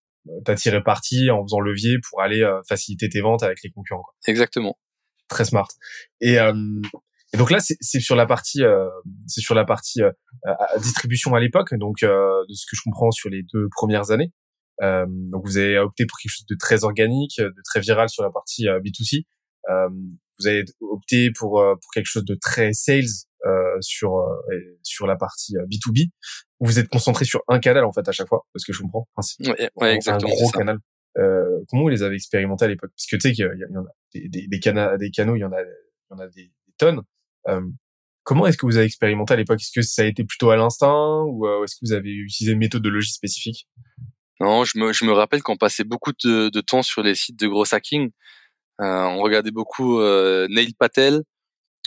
t'as 0.45 0.56
tiré 0.56 0.84
parti 0.84 1.32
en 1.32 1.43
faisant 1.43 1.60
levier 1.60 1.97
pour 2.08 2.21
aller 2.21 2.47
faciliter 2.67 3.10
tes 3.10 3.21
ventes 3.21 3.43
avec 3.43 3.60
les 3.63 3.71
concurrents. 3.71 4.04
Quoi. 4.04 4.13
Exactement. 4.28 4.78
Très 5.27 5.45
smart. 5.45 5.67
Et, 6.21 6.35
et 6.35 7.37
donc 7.37 7.51
là, 7.51 7.59
c'est 7.59 7.99
sur 7.99 8.15
la 8.15 8.25
partie, 8.25 8.63
c'est 9.27 9.41
sur 9.41 9.55
la 9.55 9.65
partie 9.65 10.01
distribution 10.79 11.33
à 11.35 11.39
l'époque. 11.39 11.73
Donc 11.75 11.97
de 12.01 12.53
ce 12.53 12.65
que 12.65 12.75
je 12.75 12.81
comprends 12.83 13.11
sur 13.11 13.29
les 13.29 13.43
deux 13.53 13.67
premières 13.75 14.11
années. 14.11 14.31
Euh, 14.83 15.05
donc 15.07 15.45
vous 15.45 15.57
avez 15.57 15.77
opté 15.79 16.05
pour 16.05 16.17
quelque 16.19 16.31
chose 16.31 16.45
de 16.45 16.55
très 16.55 16.83
organique, 16.83 17.37
de 17.39 17.61
très 17.65 17.79
viral 17.79 18.09
sur 18.09 18.23
la 18.23 18.29
partie 18.29 18.67
euh, 18.67 18.79
B2C. 18.79 19.23
Euh, 19.69 19.89
vous 20.39 20.47
avez 20.47 20.63
opté 20.81 21.31
pour 21.31 21.53
pour 21.53 21.91
quelque 21.93 22.05
chose 22.05 22.25
de 22.25 22.37
très 22.39 22.73
sales 22.73 23.07
sur 23.81 24.23
sur 24.83 25.07
la 25.07 25.15
partie 25.15 25.55
B2B. 25.55 26.09
Vous 26.59 26.77
êtes 26.79 26.89
concentré 26.89 27.25
sur 27.25 27.41
un 27.47 27.59
canal 27.59 27.85
en 27.85 27.91
fait 27.91 28.07
à 28.07 28.11
chaque 28.11 28.27
fois, 28.27 28.45
parce 28.53 28.63
que 28.63 28.71
je 28.71 28.81
comprends. 28.81 29.07
ouais, 29.39 29.71
ouais, 29.75 29.95
exactement. 29.95 30.31
Un 30.31 30.35
gros 30.35 30.51
canal. 30.51 30.77
Euh, 31.17 31.60
comment 31.69 31.84
vous 31.84 31.89
les 31.89 32.03
avez 32.03 32.15
expérimentés 32.15 32.65
à 32.65 32.67
l'époque? 32.67 32.91
Parce 32.95 33.08
que 33.08 33.15
tu 33.15 33.21
sais 33.21 33.32
qu'il 33.34 33.45
y, 33.45 33.77
en 33.77 34.77
a 34.77 34.97
des, 34.97 35.10
canaux, 35.10 35.36
il 35.36 35.39
y 35.39 35.43
en 35.43 35.51
a, 35.51 36.27
des, 36.27 36.51
tonnes. 36.77 37.01
Euh, 37.47 37.62
comment 38.23 38.45
est-ce 38.45 38.58
que 38.58 38.65
vous 38.65 38.77
avez 38.77 38.86
expérimenté 38.86 39.34
à 39.34 39.38
l'époque? 39.38 39.60
Est-ce 39.60 39.71
que 39.71 39.82
ça 39.82 40.03
a 40.03 40.06
été 40.06 40.23
plutôt 40.23 40.51
à 40.51 40.56
l'instinct 40.56 41.23
ou 41.23 41.47
est-ce 41.63 41.75
que 41.75 41.86
vous 41.86 41.93
avez 41.93 42.12
utilisé 42.12 42.53
une 42.53 42.60
méthodologie 42.60 43.12
spécifique? 43.12 43.67
Non, 44.39 44.63
je 44.65 44.77
me, 44.77 45.12
rappelle 45.12 45.41
qu'on 45.41 45.58
passait 45.58 45.84
beaucoup 45.84 46.12
de, 46.23 46.62
temps 46.62 46.84
sur 46.84 47.01
les 47.01 47.15
sites 47.15 47.39
de 47.39 47.47
gros 47.47 47.73
hacking. 47.73 48.12
Euh, 48.82 49.03
on 49.03 49.21
regardait 49.21 49.51
beaucoup 49.51 49.99
euh, 49.99 50.47
Neil 50.49 50.73
Patel, 50.77 51.23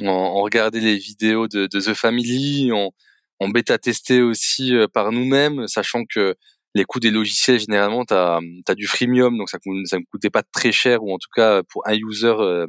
on, 0.00 0.42
regardait 0.42 0.80
les 0.80 0.96
vidéos 0.96 1.46
de, 1.46 1.66
The 1.66 1.94
Family, 1.94 2.72
on, 2.72 2.90
on 3.38 3.48
bêta-testait 3.50 4.22
aussi 4.22 4.74
euh, 4.74 4.88
par 4.88 5.12
nous-mêmes, 5.12 5.68
sachant 5.68 6.04
que 6.04 6.34
les 6.74 6.84
coûts 6.84 7.00
des 7.00 7.10
logiciels, 7.10 7.58
généralement, 7.58 8.04
tu 8.04 8.14
as, 8.14 8.74
du 8.74 8.86
freemium, 8.86 9.36
donc 9.36 9.50
ça 9.50 9.58
ne 9.66 9.98
me 9.98 10.04
coûtait 10.10 10.30
pas 10.30 10.42
très 10.42 10.72
cher, 10.72 11.02
ou 11.02 11.12
en 11.12 11.18
tout 11.18 11.30
cas, 11.34 11.62
pour 11.64 11.86
un 11.86 11.94
user, 11.94 12.26
euh, 12.28 12.66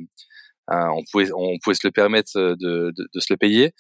euh, 0.72 0.88
on, 0.96 1.04
pouvait, 1.12 1.30
on 1.36 1.58
pouvait 1.64 1.76
se 1.76 1.86
le 1.86 1.92
permettre 1.92 2.32
de, 2.36 2.56
de, 2.56 2.94
de, 3.14 3.20
se 3.20 3.32
le 3.32 3.38
payer. 3.38 3.72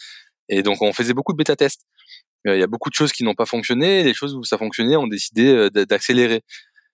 Et 0.50 0.64
donc, 0.64 0.82
on 0.82 0.94
faisait 0.94 1.14
beaucoup 1.14 1.34
de 1.34 1.38
bêta-tests. 1.38 1.86
Il 2.46 2.58
y 2.58 2.64
a 2.64 2.68
beaucoup 2.68 2.90
de 2.90 2.96
choses 2.96 3.12
qui 3.12 3.24
n'ont 3.24 3.36
pas 3.36 3.46
fonctionné. 3.46 4.04
Les 4.04 4.14
choses 4.14 4.36
où 4.36 4.44
ça 4.44 4.58
fonctionnait, 4.58 4.96
ont 4.96 5.08
décidé 5.08 5.48
euh, 5.48 5.70
d'accélérer. 5.70 6.42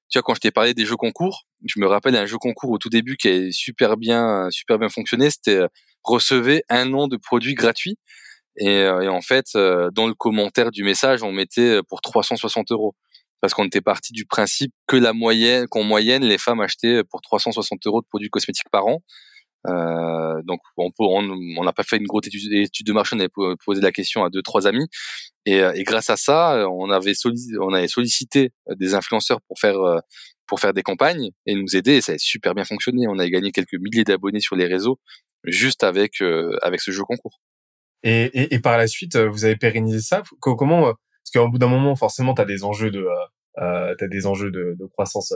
Tu 0.09 0.19
vois, 0.19 0.23
quand 0.23 0.35
je 0.35 0.39
t'ai 0.39 0.51
parlé 0.51 0.73
des 0.73 0.85
jeux 0.85 0.95
concours, 0.95 1.43
je 1.65 1.79
me 1.79 1.87
rappelle 1.87 2.15
un 2.15 2.25
jeu 2.25 2.37
concours 2.37 2.71
au 2.71 2.77
tout 2.77 2.89
début 2.89 3.17
qui 3.17 3.29
a 3.29 3.51
super 3.51 3.97
bien, 3.97 4.49
super 4.51 4.79
bien 4.79 4.89
fonctionné. 4.89 5.29
C'était 5.29 5.57
euh, 5.57 5.67
recevez 6.03 6.63
un 6.69 6.93
an 6.93 7.07
de 7.07 7.17
produits 7.17 7.55
gratuits. 7.55 7.97
Et, 8.57 8.69
euh, 8.69 9.01
et, 9.01 9.07
en 9.07 9.21
fait, 9.21 9.45
dans 9.55 10.07
le 10.07 10.13
commentaire 10.13 10.71
du 10.71 10.83
message, 10.83 11.23
on 11.23 11.31
mettait 11.31 11.79
pour 11.89 12.01
360 12.01 12.71
euros 12.71 12.95
parce 13.41 13.53
qu'on 13.53 13.65
était 13.65 13.81
parti 13.81 14.13
du 14.13 14.25
principe 14.25 14.73
que 14.87 14.95
la 14.95 15.13
moyenne, 15.13 15.67
qu'en 15.67 15.83
moyenne, 15.83 16.23
les 16.23 16.37
femmes 16.37 16.59
achetaient 16.59 17.03
pour 17.03 17.21
360 17.21 17.85
euros 17.87 18.01
de 18.01 18.07
produits 18.07 18.29
cosmétiques 18.29 18.69
par 18.71 18.87
an. 18.87 19.01
Euh, 19.67 20.41
donc 20.43 20.59
on 20.77 20.91
on 20.99 21.63
n'a 21.63 21.73
pas 21.73 21.83
fait 21.83 21.97
une 21.97 22.05
grosse 22.05 22.27
étude, 22.27 22.85
de 22.85 22.93
marché, 22.93 23.15
on 23.15 23.19
avait 23.19 23.55
posé 23.65 23.81
la 23.81 23.91
question 23.91 24.23
à 24.23 24.29
deux 24.29 24.41
trois 24.41 24.65
amis 24.67 24.87
et, 25.45 25.57
et 25.57 25.83
grâce 25.83 26.09
à 26.09 26.15
ça, 26.15 26.69
on 26.69 26.89
avait 26.89 27.13
on 27.59 27.73
avait 27.73 27.87
sollicité 27.87 28.51
des 28.75 28.93
influenceurs 28.93 29.41
pour 29.47 29.59
faire 29.59 29.77
pour 30.45 30.59
faire 30.59 30.73
des 30.73 30.83
campagnes 30.83 31.31
et 31.45 31.55
nous 31.55 31.75
aider 31.75 31.95
et 31.95 32.01
ça 32.01 32.13
a 32.13 32.17
super 32.17 32.53
bien 32.53 32.63
fonctionné. 32.63 33.07
On 33.07 33.19
a 33.19 33.27
gagné 33.27 33.51
quelques 33.51 33.73
milliers 33.79 34.03
d'abonnés 34.03 34.39
sur 34.39 34.55
les 34.55 34.67
réseaux 34.67 34.99
juste 35.43 35.83
avec 35.83 36.21
avec 36.61 36.79
ce 36.79 36.91
jeu 36.91 37.03
concours. 37.03 37.41
Et, 38.03 38.25
et, 38.25 38.53
et, 38.53 38.59
par 38.59 38.77
la 38.77 38.87
suite, 38.87 39.17
vous 39.17 39.43
avez 39.43 39.55
pérennisé 39.55 40.01
ça? 40.01 40.21
Comment 40.39 40.93
Parce 41.31 41.45
qu'au 41.45 41.49
bout 41.51 41.57
d'un 41.57 41.67
moment, 41.67 41.95
forcément, 41.95 42.33
tu 42.33 42.41
as 42.41 42.45
des 42.45 42.63
enjeux 42.63 42.91
de 42.91 43.05
euh, 43.59 43.95
tu 43.97 44.03
as 44.03 44.07
des 44.07 44.27
enjeux 44.27 44.51
de, 44.51 44.75
de 44.79 44.85
croissance 44.85 45.33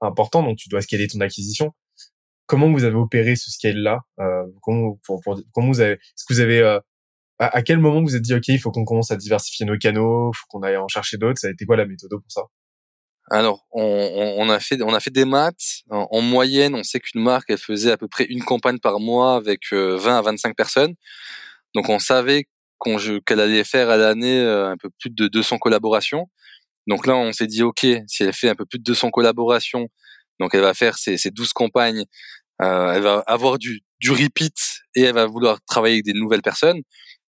importants, 0.00 0.42
donc 0.42 0.58
tu 0.58 0.68
dois 0.68 0.80
scaler 0.80 1.06
ton 1.06 1.20
acquisition 1.20 1.72
comment 2.46 2.70
vous 2.70 2.84
avez 2.84 2.96
opéré 2.96 3.36
ce 3.36 3.50
scale-là 3.50 4.00
euh, 4.20 4.44
comment, 4.62 4.98
vous 5.56 5.80
avez, 5.80 5.92
est-ce 5.92 6.24
que 6.26 6.34
vous 6.34 6.40
avez, 6.40 6.60
euh, 6.60 6.78
à, 7.38 7.62
quel 7.62 7.78
moment 7.78 8.00
vous, 8.00 8.08
vous 8.08 8.16
êtes 8.16 8.22
dit, 8.22 8.34
ok, 8.34 8.48
il 8.48 8.58
faut 8.58 8.70
qu'on 8.70 8.84
commence 8.84 9.10
à 9.10 9.16
diversifier 9.16 9.66
nos 9.66 9.76
canaux, 9.78 10.32
faut 10.34 10.46
qu'on 10.48 10.62
aille 10.62 10.76
en 10.76 10.88
chercher 10.88 11.16
d'autres? 11.16 11.38
Ça 11.38 11.48
a 11.48 11.50
été 11.50 11.64
quoi 11.64 11.76
la 11.76 11.86
méthode 11.86 12.10
pour 12.10 12.22
ça? 12.28 12.42
Alors, 13.30 13.66
on, 13.72 13.82
on, 13.82 14.50
a 14.50 14.60
fait, 14.60 14.82
on 14.82 14.92
a 14.92 15.00
fait 15.00 15.10
des 15.10 15.24
maths. 15.24 15.82
En, 15.88 16.20
moyenne, 16.20 16.74
on 16.74 16.82
sait 16.82 17.00
qu'une 17.00 17.22
marque, 17.22 17.48
elle 17.48 17.58
faisait 17.58 17.90
à 17.90 17.96
peu 17.96 18.06
près 18.06 18.24
une 18.24 18.44
campagne 18.44 18.78
par 18.78 19.00
mois 19.00 19.36
avec 19.36 19.72
20 19.72 19.78
euh, 19.78 20.18
à 20.18 20.20
25 20.20 20.54
personnes. 20.54 20.94
Donc, 21.74 21.88
on 21.88 21.98
savait 21.98 22.44
qu'elle 23.26 23.40
allait 23.40 23.64
faire 23.64 23.90
à 23.90 23.96
l'année 23.96 24.38
euh, 24.38 24.70
un 24.70 24.76
peu 24.76 24.90
plus 24.98 25.10
de 25.10 25.28
200 25.28 25.58
collaborations. 25.58 26.28
Donc 26.86 27.06
là, 27.06 27.16
on 27.16 27.32
s'est 27.32 27.46
dit, 27.46 27.62
ok, 27.62 27.86
si 28.06 28.22
elle 28.22 28.32
fait 28.32 28.48
un 28.48 28.54
peu 28.54 28.66
plus 28.66 28.78
de 28.78 28.84
200 28.84 29.10
collaborations, 29.10 29.88
donc 30.40 30.54
elle 30.54 30.60
va 30.60 30.74
faire 30.74 30.98
ses, 30.98 31.16
ses 31.16 31.30
12 31.30 31.52
campagnes, 31.52 32.04
euh, 32.62 32.92
elle 32.92 33.02
va 33.02 33.22
avoir 33.26 33.58
du, 33.58 33.82
du 34.00 34.10
repeat 34.10 34.54
et 34.94 35.02
elle 35.02 35.14
va 35.14 35.26
vouloir 35.26 35.58
travailler 35.66 35.96
avec 35.96 36.04
des 36.04 36.12
nouvelles 36.12 36.42
personnes. 36.42 36.82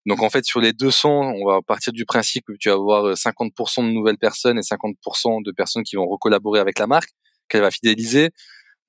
Donc 0.05 0.21
en 0.21 0.29
fait 0.29 0.45
sur 0.45 0.59
les 0.59 0.73
200, 0.73 1.09
on 1.09 1.45
va 1.45 1.61
partir 1.61 1.93
du 1.93 2.05
principe 2.05 2.45
que 2.45 2.53
tu 2.59 2.69
vas 2.69 2.75
avoir 2.75 3.13
50% 3.13 3.79
euh, 3.79 3.87
de 3.87 3.91
nouvelles 3.91 4.17
personnes 4.19 4.57
et 4.57 4.61
50% 4.61 5.43
de 5.43 5.51
personnes 5.51 5.83
qui 5.83 5.95
vont 5.95 6.05
recollaborer 6.05 6.59
avec 6.59 6.77
la 6.77 6.85
marque, 6.85 7.09
qu'elle 7.49 7.61
va 7.61 7.71
fidéliser. 7.71 8.29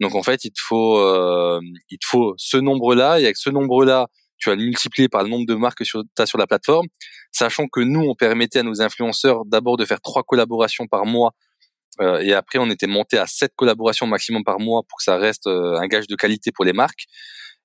Donc 0.01 0.15
en 0.15 0.23
fait 0.23 0.45
il 0.45 0.51
te 0.51 0.61
faut 0.61 1.01
il 1.89 1.99
te 1.99 2.07
faut 2.07 2.35
ce 2.37 2.59
nombre-là 2.59 3.19
et 3.19 3.25
avec 3.25 3.39
ce 3.39 3.49
nombre-là 3.49 4.09
tu 4.39 4.51
vas 4.51 4.57
le 4.57 4.63
multiplier 4.63 5.09
par 5.09 5.23
le 5.23 5.29
nombre 5.29 5.47
de 5.47 5.55
marques 5.55 5.79
que 5.79 5.85
tu 5.85 5.99
as 6.19 6.27
sur 6.27 6.39
la 6.39 6.47
plateforme, 6.47 6.87
sachant 7.33 7.69
que 7.69 7.81
nous 7.81 8.01
on 8.01 8.15
permettait 8.15 8.61
à 8.61 8.63
nos 8.63 8.83
influenceurs 8.83 9.45
d'abord 9.45 9.77
de 9.77 9.85
faire 9.85 10.01
trois 10.01 10.23
collaborations 10.23 10.87
par 10.87 11.07
mois 11.07 11.35
euh, 12.01 12.21
et 12.21 12.33
après, 12.33 12.59
on 12.59 12.71
était 12.71 12.87
monté 12.87 13.19
à 13.19 13.27
sept 13.27 13.53
collaborations 13.57 14.07
maximum 14.07 14.45
par 14.45 14.61
mois 14.61 14.83
pour 14.83 14.99
que 14.99 15.05
ça 15.05 15.17
reste 15.17 15.47
euh, 15.47 15.79
un 15.79 15.87
gage 15.87 16.07
de 16.07 16.15
qualité 16.15 16.53
pour 16.53 16.65
les 16.65 16.73
marques. 16.73 17.07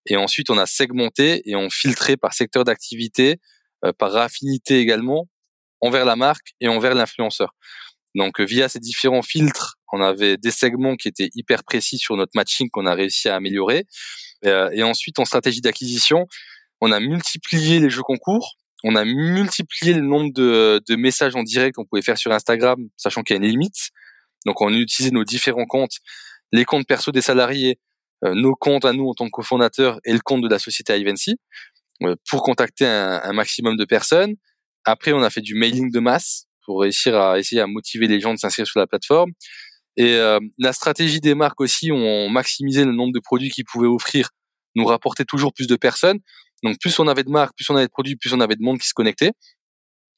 Et 0.05 0.17
ensuite, 0.17 0.49
on 0.49 0.57
a 0.57 0.65
segmenté 0.65 1.41
et 1.49 1.55
on 1.55 1.69
filtré 1.69 2.17
par 2.17 2.33
secteur 2.33 2.63
d'activité, 2.63 3.39
euh, 3.85 3.91
par 3.93 4.15
affinité 4.15 4.79
également, 4.79 5.27
envers 5.81 6.05
la 6.05 6.15
marque 6.15 6.53
et 6.59 6.67
envers 6.67 6.95
l'influenceur. 6.95 7.53
Donc, 8.15 8.39
via 8.39 8.67
ces 8.67 8.79
différents 8.79 9.21
filtres, 9.21 9.77
on 9.93 10.01
avait 10.01 10.37
des 10.37 10.51
segments 10.51 10.95
qui 10.95 11.07
étaient 11.07 11.29
hyper 11.33 11.63
précis 11.63 11.97
sur 11.97 12.15
notre 12.17 12.31
matching 12.35 12.69
qu'on 12.69 12.85
a 12.85 12.93
réussi 12.93 13.29
à 13.29 13.35
améliorer. 13.35 13.85
et 14.43 14.83
ensuite, 14.83 15.19
en 15.19 15.25
stratégie 15.25 15.61
d'acquisition, 15.61 16.27
on 16.81 16.91
a 16.91 16.99
multiplié 16.99 17.79
les 17.79 17.89
jeux 17.89 18.01
concours. 18.01 18.57
On 18.83 18.95
a 18.95 19.05
multiplié 19.05 19.93
le 19.93 20.01
nombre 20.01 20.33
de, 20.33 20.95
messages 20.95 21.35
en 21.35 21.43
direct 21.43 21.75
qu'on 21.75 21.85
pouvait 21.85 22.01
faire 22.01 22.17
sur 22.17 22.31
Instagram, 22.31 22.79
sachant 22.97 23.21
qu'il 23.21 23.35
y 23.35 23.39
a 23.39 23.41
une 23.43 23.49
limite. 23.49 23.91
Donc 24.45 24.59
on 24.61 24.73
utilisait 24.73 25.11
nos 25.11 25.23
différents 25.23 25.67
comptes, 25.67 25.97
les 26.51 26.65
comptes 26.65 26.87
perso 26.87 27.11
des 27.11 27.21
salariés, 27.21 27.79
euh, 28.25 28.33
nos 28.33 28.55
comptes 28.55 28.85
à 28.85 28.93
nous 28.93 29.07
en 29.07 29.13
tant 29.13 29.25
que 29.25 29.31
cofondateurs 29.31 29.99
et 30.03 30.13
le 30.13 30.19
compte 30.19 30.41
de 30.41 30.49
la 30.49 30.57
société 30.57 30.97
Ivancy 30.97 31.35
euh, 32.01 32.15
pour 32.27 32.41
contacter 32.41 32.85
un, 32.85 33.33
maximum 33.33 33.77
de 33.77 33.85
personnes. 33.85 34.33
Après, 34.83 35.11
on 35.13 35.21
a 35.21 35.29
fait 35.29 35.41
du 35.41 35.53
mailing 35.53 35.91
de 35.91 35.99
masse 35.99 36.45
pour 36.65 36.81
réussir 36.81 37.19
à 37.19 37.37
essayer 37.37 37.61
à 37.61 37.67
motiver 37.67 38.07
les 38.07 38.19
gens 38.19 38.33
de 38.33 38.39
s'inscrire 38.39 38.65
sur 38.65 38.79
la 38.79 38.87
plateforme. 38.87 39.31
Et 39.97 40.15
euh, 40.15 40.39
la 40.57 40.73
stratégie 40.73 41.19
des 41.19 41.35
marques 41.35 41.61
aussi, 41.61 41.91
on 41.91 42.29
maximisait 42.29 42.85
le 42.85 42.93
nombre 42.93 43.13
de 43.13 43.19
produits 43.19 43.51
qu'ils 43.51 43.65
pouvaient 43.65 43.87
offrir, 43.87 44.29
nous 44.75 44.85
rapportait 44.85 45.25
toujours 45.25 45.53
plus 45.53 45.67
de 45.67 45.75
personnes. 45.75 46.19
Donc 46.63 46.77
plus 46.79 46.97
on 46.99 47.07
avait 47.07 47.23
de 47.23 47.29
marques, 47.29 47.55
plus 47.55 47.69
on 47.69 47.75
avait 47.75 47.87
de 47.87 47.91
produits, 47.91 48.15
plus 48.15 48.33
on 48.33 48.39
avait 48.39 48.55
de 48.55 48.63
monde 48.63 48.79
qui 48.79 48.87
se 48.87 48.93
connectait. 48.93 49.31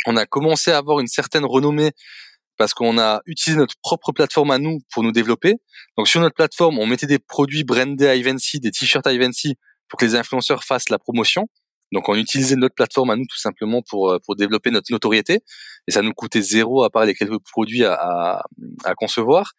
On 0.06 0.17
a 0.17 0.25
commencé 0.25 0.71
à 0.71 0.77
avoir 0.77 0.99
une 0.99 1.08
certaine 1.08 1.45
renommée 1.45 1.91
parce 2.58 2.73
qu'on 2.73 2.97
a 2.99 3.21
utilisé 3.25 3.58
notre 3.58 3.75
propre 3.82 4.12
plateforme 4.12 4.51
à 4.51 4.60
nous 4.60 4.79
pour 4.91 5.03
nous 5.03 5.12
développer. 5.12 5.56
Donc 5.97 6.08
sur 6.08 6.21
notre 6.21 6.36
plateforme, 6.36 6.77
on 6.79 6.86
mettait 6.86 7.08
des 7.08 7.19
produits 7.19 7.63
brandés 7.63 8.15
Ivancy, 8.17 8.60
des 8.60 8.71
t-shirts 8.71 9.08
Ivancy 9.08 9.56
pour 9.89 9.99
que 9.99 10.06
les 10.06 10.15
influenceurs 10.15 10.63
fassent 10.63 10.89
la 10.89 10.99
promotion. 10.99 11.47
Donc 11.91 12.10
on 12.10 12.15
utilisait 12.15 12.56
notre 12.56 12.75
plateforme 12.75 13.12
à 13.12 13.15
nous 13.15 13.25
tout 13.29 13.38
simplement 13.38 13.82
pour 13.88 14.12
euh, 14.12 14.19
pour 14.25 14.36
développer 14.36 14.71
notre 14.71 14.91
notoriété 14.91 15.39
et 15.88 15.91
ça 15.91 16.01
nous 16.01 16.13
coûtait 16.13 16.41
zéro 16.41 16.84
à 16.84 16.89
part 16.89 17.06
les 17.06 17.13
quelques 17.13 17.39
produits 17.51 17.86
à, 17.86 17.93
à, 17.93 18.45
à 18.84 18.95
concevoir 18.95 19.53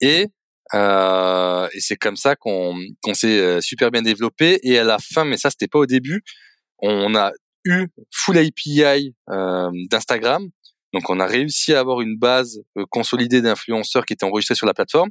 et 0.00 0.28
euh, 0.72 1.68
et 1.74 1.80
c'est 1.80 1.96
comme 1.96 2.16
ça 2.16 2.36
qu'on 2.36 2.78
qu'on 3.02 3.14
s'est 3.14 3.38
euh, 3.38 3.60
super 3.60 3.90
bien 3.90 4.02
développé 4.02 4.60
et 4.62 4.78
à 4.78 4.84
la 4.84 4.98
fin 4.98 5.24
mais 5.24 5.36
ça 5.36 5.50
c'était 5.50 5.68
pas 5.68 5.78
au 5.78 5.86
début 5.86 6.22
on 6.78 7.14
a 7.14 7.32
eu 7.64 7.88
full 8.10 8.38
API 8.38 9.14
euh, 9.30 9.70
d'Instagram 9.90 10.48
donc 10.94 11.10
on 11.10 11.18
a 11.18 11.26
réussi 11.26 11.74
à 11.74 11.80
avoir 11.80 12.00
une 12.00 12.16
base 12.16 12.62
euh, 12.78 12.86
consolidée 12.88 13.42
d'influenceurs 13.42 14.06
qui 14.06 14.12
étaient 14.12 14.24
enregistrés 14.24 14.54
sur 14.54 14.66
la 14.66 14.74
plateforme. 14.74 15.10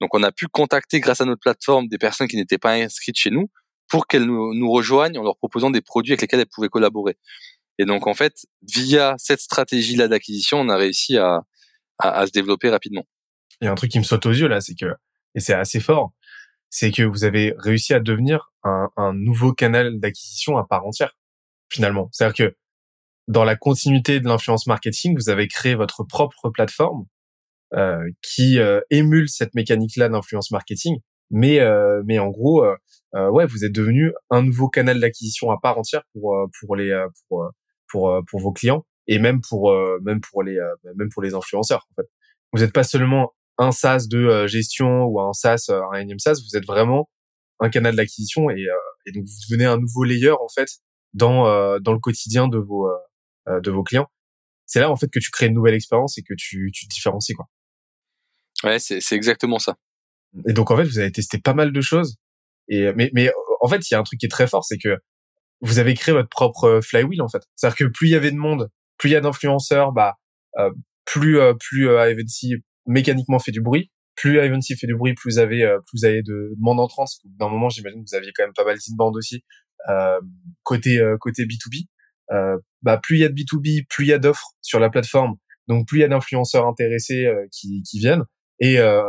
Donc 0.00 0.14
on 0.14 0.22
a 0.22 0.30
pu 0.30 0.46
contacter 0.46 1.00
grâce 1.00 1.22
à 1.22 1.24
notre 1.24 1.40
plateforme 1.40 1.88
des 1.88 1.96
personnes 1.96 2.28
qui 2.28 2.36
n'étaient 2.36 2.58
pas 2.58 2.72
inscrites 2.72 3.16
chez 3.16 3.30
nous 3.30 3.50
pour 3.88 4.06
qu'elles 4.06 4.26
nous, 4.26 4.70
rejoignent 4.70 5.18
en 5.18 5.22
leur 5.22 5.36
proposant 5.38 5.70
des 5.70 5.80
produits 5.80 6.12
avec 6.12 6.22
lesquels 6.22 6.40
elles 6.40 6.46
pouvaient 6.46 6.68
collaborer. 6.68 7.16
Et 7.78 7.86
donc 7.86 8.06
en 8.06 8.14
fait, 8.14 8.34
via 8.62 9.14
cette 9.18 9.40
stratégie-là 9.40 10.08
d'acquisition, 10.08 10.60
on 10.60 10.68
a 10.68 10.76
réussi 10.76 11.16
à, 11.16 11.40
à, 11.98 12.26
se 12.26 12.32
développer 12.32 12.68
rapidement. 12.68 13.04
Il 13.62 13.66
y 13.66 13.68
a 13.68 13.72
un 13.72 13.76
truc 13.76 13.90
qui 13.90 13.98
me 13.98 14.04
saute 14.04 14.26
aux 14.26 14.32
yeux 14.32 14.48
là, 14.48 14.60
c'est 14.60 14.74
que 14.74 14.94
et 15.34 15.40
c'est 15.40 15.54
assez 15.54 15.80
fort, 15.80 16.12
c'est 16.68 16.90
que 16.90 17.02
vous 17.02 17.24
avez 17.24 17.54
réussi 17.56 17.94
à 17.94 18.00
devenir 18.00 18.52
un, 18.64 18.90
un 18.96 19.14
nouveau 19.14 19.54
canal 19.54 19.98
d'acquisition 19.98 20.58
à 20.58 20.66
part 20.66 20.84
entière 20.86 21.16
finalement. 21.70 22.10
C'est-à-dire 22.12 22.50
que 22.50 22.56
dans 23.28 23.44
la 23.44 23.56
continuité 23.56 24.20
de 24.20 24.26
l'influence 24.26 24.66
marketing, 24.66 25.16
vous 25.16 25.30
avez 25.30 25.48
créé 25.48 25.74
votre 25.74 26.04
propre 26.04 26.50
plateforme 26.50 27.06
euh, 27.72 28.02
qui 28.20 28.58
euh, 28.58 28.80
émule 28.90 29.28
cette 29.30 29.54
mécanique-là 29.54 30.10
d'influence 30.10 30.50
marketing. 30.50 30.98
Mais 31.30 31.60
euh, 31.60 32.02
mais 32.04 32.18
en 32.18 32.28
gros, 32.28 32.62
euh, 32.62 32.76
euh, 33.14 33.30
ouais, 33.30 33.46
vous 33.46 33.64
êtes 33.64 33.72
devenu 33.72 34.12
un 34.28 34.42
nouveau 34.42 34.68
canal 34.68 35.00
d'acquisition 35.00 35.50
à 35.50 35.58
part 35.58 35.78
entière 35.78 36.02
pour 36.12 36.36
pour 36.60 36.76
les 36.76 36.92
pour 37.28 37.50
pour 37.90 38.20
pour 38.28 38.40
vos 38.40 38.52
clients 38.52 38.84
et 39.06 39.18
même 39.18 39.40
pour 39.40 39.74
même 40.02 40.20
pour 40.20 40.42
les 40.42 40.58
même 40.96 41.08
pour 41.08 41.22
les 41.22 41.34
influenceurs. 41.34 41.86
En 41.90 41.94
fait, 41.94 42.08
vous 42.52 42.60
n'êtes 42.60 42.74
pas 42.74 42.84
seulement 42.84 43.32
un 43.58 43.72
SaaS 43.72 44.06
de 44.08 44.46
gestion 44.46 45.04
ou 45.04 45.20
un 45.20 45.32
SaaS, 45.32 45.70
un 45.70 45.98
énième 45.98 46.18
SaaS, 46.18 46.40
vous 46.42 46.56
êtes 46.56 46.66
vraiment 46.66 47.08
un 47.60 47.68
canal 47.68 47.94
d'acquisition 47.94 48.50
et, 48.50 48.66
et 49.06 49.12
donc 49.12 49.24
vous 49.24 49.48
devenez 49.48 49.66
un 49.66 49.78
nouveau 49.78 50.04
layer 50.04 50.30
en 50.30 50.48
fait 50.54 50.68
dans 51.14 51.78
dans 51.80 51.92
le 51.92 51.98
quotidien 51.98 52.48
de 52.48 52.58
vos 52.58 52.88
euh, 53.48 53.60
de 53.60 53.70
vos 53.72 53.82
clients. 53.82 54.08
C'est 54.66 54.78
là 54.78 54.88
en 54.88 54.96
fait 54.96 55.08
que 55.08 55.18
tu 55.18 55.30
crées 55.30 55.46
une 55.46 55.54
nouvelle 55.54 55.74
expérience 55.74 56.16
et 56.16 56.22
que 56.22 56.34
tu, 56.36 56.70
tu 56.72 56.86
te 56.86 56.94
différencies 56.94 57.34
quoi. 57.34 57.48
Ouais, 58.62 58.78
c'est 58.78 59.00
c'est 59.00 59.16
exactement 59.16 59.58
ça. 59.58 59.76
Et 60.46 60.52
donc 60.52 60.70
en 60.70 60.76
fait, 60.76 60.84
vous 60.84 61.00
avez 61.00 61.10
testé 61.10 61.38
pas 61.38 61.52
mal 61.52 61.72
de 61.72 61.80
choses. 61.80 62.18
Et 62.68 62.92
mais 62.92 63.10
mais 63.14 63.32
en 63.60 63.68
fait, 63.68 63.90
il 63.90 63.94
y 63.94 63.96
a 63.96 64.00
un 64.00 64.04
truc 64.04 64.20
qui 64.20 64.26
est 64.26 64.30
très 64.30 64.46
fort, 64.46 64.64
c'est 64.64 64.78
que 64.78 64.96
vous 65.60 65.80
avez 65.80 65.94
créé 65.94 66.14
votre 66.14 66.28
propre 66.28 66.80
flywheel 66.82 67.20
en 67.20 67.28
fait. 67.28 67.42
C'est-à-dire 67.56 67.76
que 67.76 67.84
plus 67.86 68.08
il 68.08 68.12
y 68.12 68.14
avait 68.16 68.30
de 68.30 68.36
monde, 68.36 68.70
plus 68.96 69.10
il 69.10 69.12
y 69.14 69.16
a 69.16 69.20
d'influenceurs, 69.20 69.92
bah 69.92 70.18
euh, 70.58 70.70
plus 71.04 71.40
euh, 71.40 71.54
plus 71.54 71.88
euh, 71.88 72.00
mécaniquement 72.86 73.38
fait 73.38 73.52
du 73.52 73.60
bruit. 73.60 73.90
Plus 74.14 74.44
Ivancy 74.44 74.76
fait 74.76 74.86
du 74.86 74.94
bruit, 74.94 75.14
plus 75.14 75.34
vous 75.34 75.38
avez 75.38 75.64
euh, 75.64 75.78
plus 75.86 76.00
vous 76.00 76.04
avez 76.04 76.22
de 76.22 76.54
monde 76.58 76.80
entrant. 76.80 77.04
D'un 77.24 77.48
moment, 77.48 77.68
j'imagine 77.70 78.04
que 78.04 78.10
vous 78.10 78.16
aviez 78.16 78.32
quand 78.36 78.44
même 78.44 78.52
pas 78.54 78.64
mal 78.64 78.76
d'inbound 78.76 79.16
aussi 79.16 79.42
euh, 79.88 80.20
côté 80.64 81.00
côté 81.20 81.44
B2B. 81.44 81.86
Euh, 82.32 82.58
bah, 82.82 82.98
plus 83.02 83.16
il 83.18 83.20
y 83.20 83.24
a 83.24 83.28
de 83.28 83.34
B2B, 83.34 83.86
plus 83.88 84.04
il 84.06 84.08
y 84.08 84.12
a 84.12 84.18
d'offres 84.18 84.52
sur 84.62 84.78
la 84.78 84.90
plateforme, 84.90 85.34
donc 85.68 85.86
plus 85.86 85.98
il 85.98 86.00
y 86.02 86.04
a 86.04 86.08
d'influenceurs 86.08 86.66
intéressés 86.66 87.26
euh, 87.26 87.46
qui, 87.50 87.82
qui 87.82 87.98
viennent 87.98 88.24
et 88.58 88.78
euh, 88.78 89.02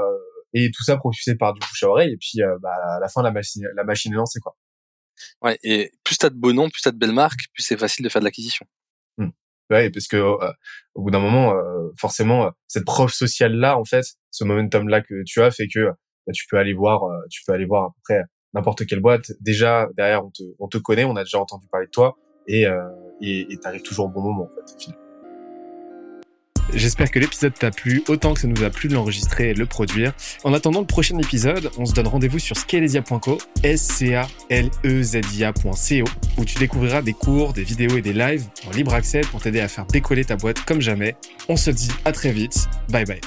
et 0.53 0.69
tout 0.71 0.83
ça 0.83 0.97
propulsé 0.97 1.35
par 1.35 1.53
du 1.53 1.59
bouche 1.59 1.83
à 1.83 1.87
oreille 1.87 2.13
et 2.13 2.17
puis 2.17 2.39
bah, 2.61 2.75
à 2.95 2.99
la 2.99 3.07
fin 3.07 3.23
la 3.23 3.31
machine 3.31 3.67
la 3.75 3.83
machine 3.83 4.13
est 4.13 4.15
lancée 4.15 4.39
quoi. 4.39 4.55
Ouais, 5.41 5.57
et 5.63 5.91
plus 6.03 6.17
t'as 6.17 6.29
de 6.29 6.35
beaux 6.35 6.53
noms, 6.53 6.69
plus 6.69 6.81
t'as 6.81 6.91
de 6.91 6.97
belles 6.97 7.13
marques, 7.13 7.47
plus 7.53 7.63
c'est 7.63 7.77
facile 7.77 8.03
de 8.03 8.09
faire 8.09 8.19
de 8.19 8.25
l'acquisition. 8.25 8.65
Ouais, 9.69 9.89
parce 9.89 10.07
que 10.07 10.17
au 10.17 11.01
bout 11.01 11.11
d'un 11.11 11.19
moment, 11.19 11.53
forcément, 11.97 12.51
cette 12.67 12.85
preuve 12.85 13.11
sociale 13.11 13.53
là, 13.53 13.77
en 13.77 13.85
fait, 13.85 14.05
ce 14.29 14.43
momentum 14.43 14.87
là 14.87 15.01
que 15.01 15.23
tu 15.25 15.41
as 15.41 15.51
fait 15.51 15.67
que 15.67 15.87
bah, 16.27 16.33
tu 16.33 16.45
peux 16.49 16.57
aller 16.57 16.73
voir, 16.73 17.01
tu 17.29 17.41
peux 17.45 17.53
aller 17.53 17.65
voir 17.65 17.91
à 18.09 18.13
n'importe 18.53 18.85
quelle 18.85 18.99
boîte. 18.99 19.31
Déjà 19.39 19.87
derrière, 19.95 20.25
on 20.25 20.29
te, 20.29 20.43
on 20.59 20.67
te 20.67 20.77
connaît, 20.77 21.05
on 21.05 21.15
a 21.15 21.23
déjà 21.23 21.39
entendu 21.39 21.67
parler 21.71 21.87
de 21.87 21.91
toi, 21.91 22.17
et, 22.47 22.65
et 23.21 23.57
t'arrives 23.61 23.83
toujours 23.83 24.05
au 24.05 24.09
bon 24.09 24.21
moment 24.21 24.43
en 24.43 24.49
fait. 24.49 25.02
J'espère 26.75 27.11
que 27.11 27.19
l'épisode 27.19 27.53
t'a 27.53 27.71
plu 27.71 28.03
autant 28.07 28.33
que 28.33 28.41
ça 28.41 28.47
nous 28.47 28.63
a 28.63 28.69
plu 28.69 28.89
de 28.89 28.95
l'enregistrer 28.95 29.51
et 29.51 29.53
de 29.53 29.59
le 29.59 29.65
produire. 29.65 30.13
En 30.43 30.53
attendant 30.53 30.79
le 30.79 30.87
prochain 30.87 31.17
épisode, 31.19 31.69
on 31.77 31.85
se 31.85 31.93
donne 31.93 32.07
rendez-vous 32.07 32.39
sur 32.39 32.57
scalesia.co, 32.57 33.37
s 33.61 33.81
c 33.81 34.15
a 34.15 34.27
l 34.49 34.69
e 34.83 35.03
z 35.03 35.21
i 35.35 35.43
a.co 35.43 35.71
où 36.37 36.45
tu 36.45 36.57
découvriras 36.57 37.01
des 37.01 37.13
cours, 37.13 37.53
des 37.53 37.63
vidéos 37.63 37.97
et 37.97 38.01
des 38.01 38.13
lives 38.13 38.45
en 38.67 38.71
libre 38.71 38.93
accès 38.93 39.21
pour 39.21 39.41
t'aider 39.41 39.59
à 39.59 39.67
faire 39.67 39.85
décoller 39.85 40.25
ta 40.25 40.35
boîte 40.35 40.61
comme 40.65 40.81
jamais. 40.81 41.15
On 41.47 41.57
se 41.57 41.69
dit 41.69 41.91
à 42.05 42.11
très 42.11 42.31
vite. 42.31 42.67
Bye 42.89 43.05
bye. 43.05 43.21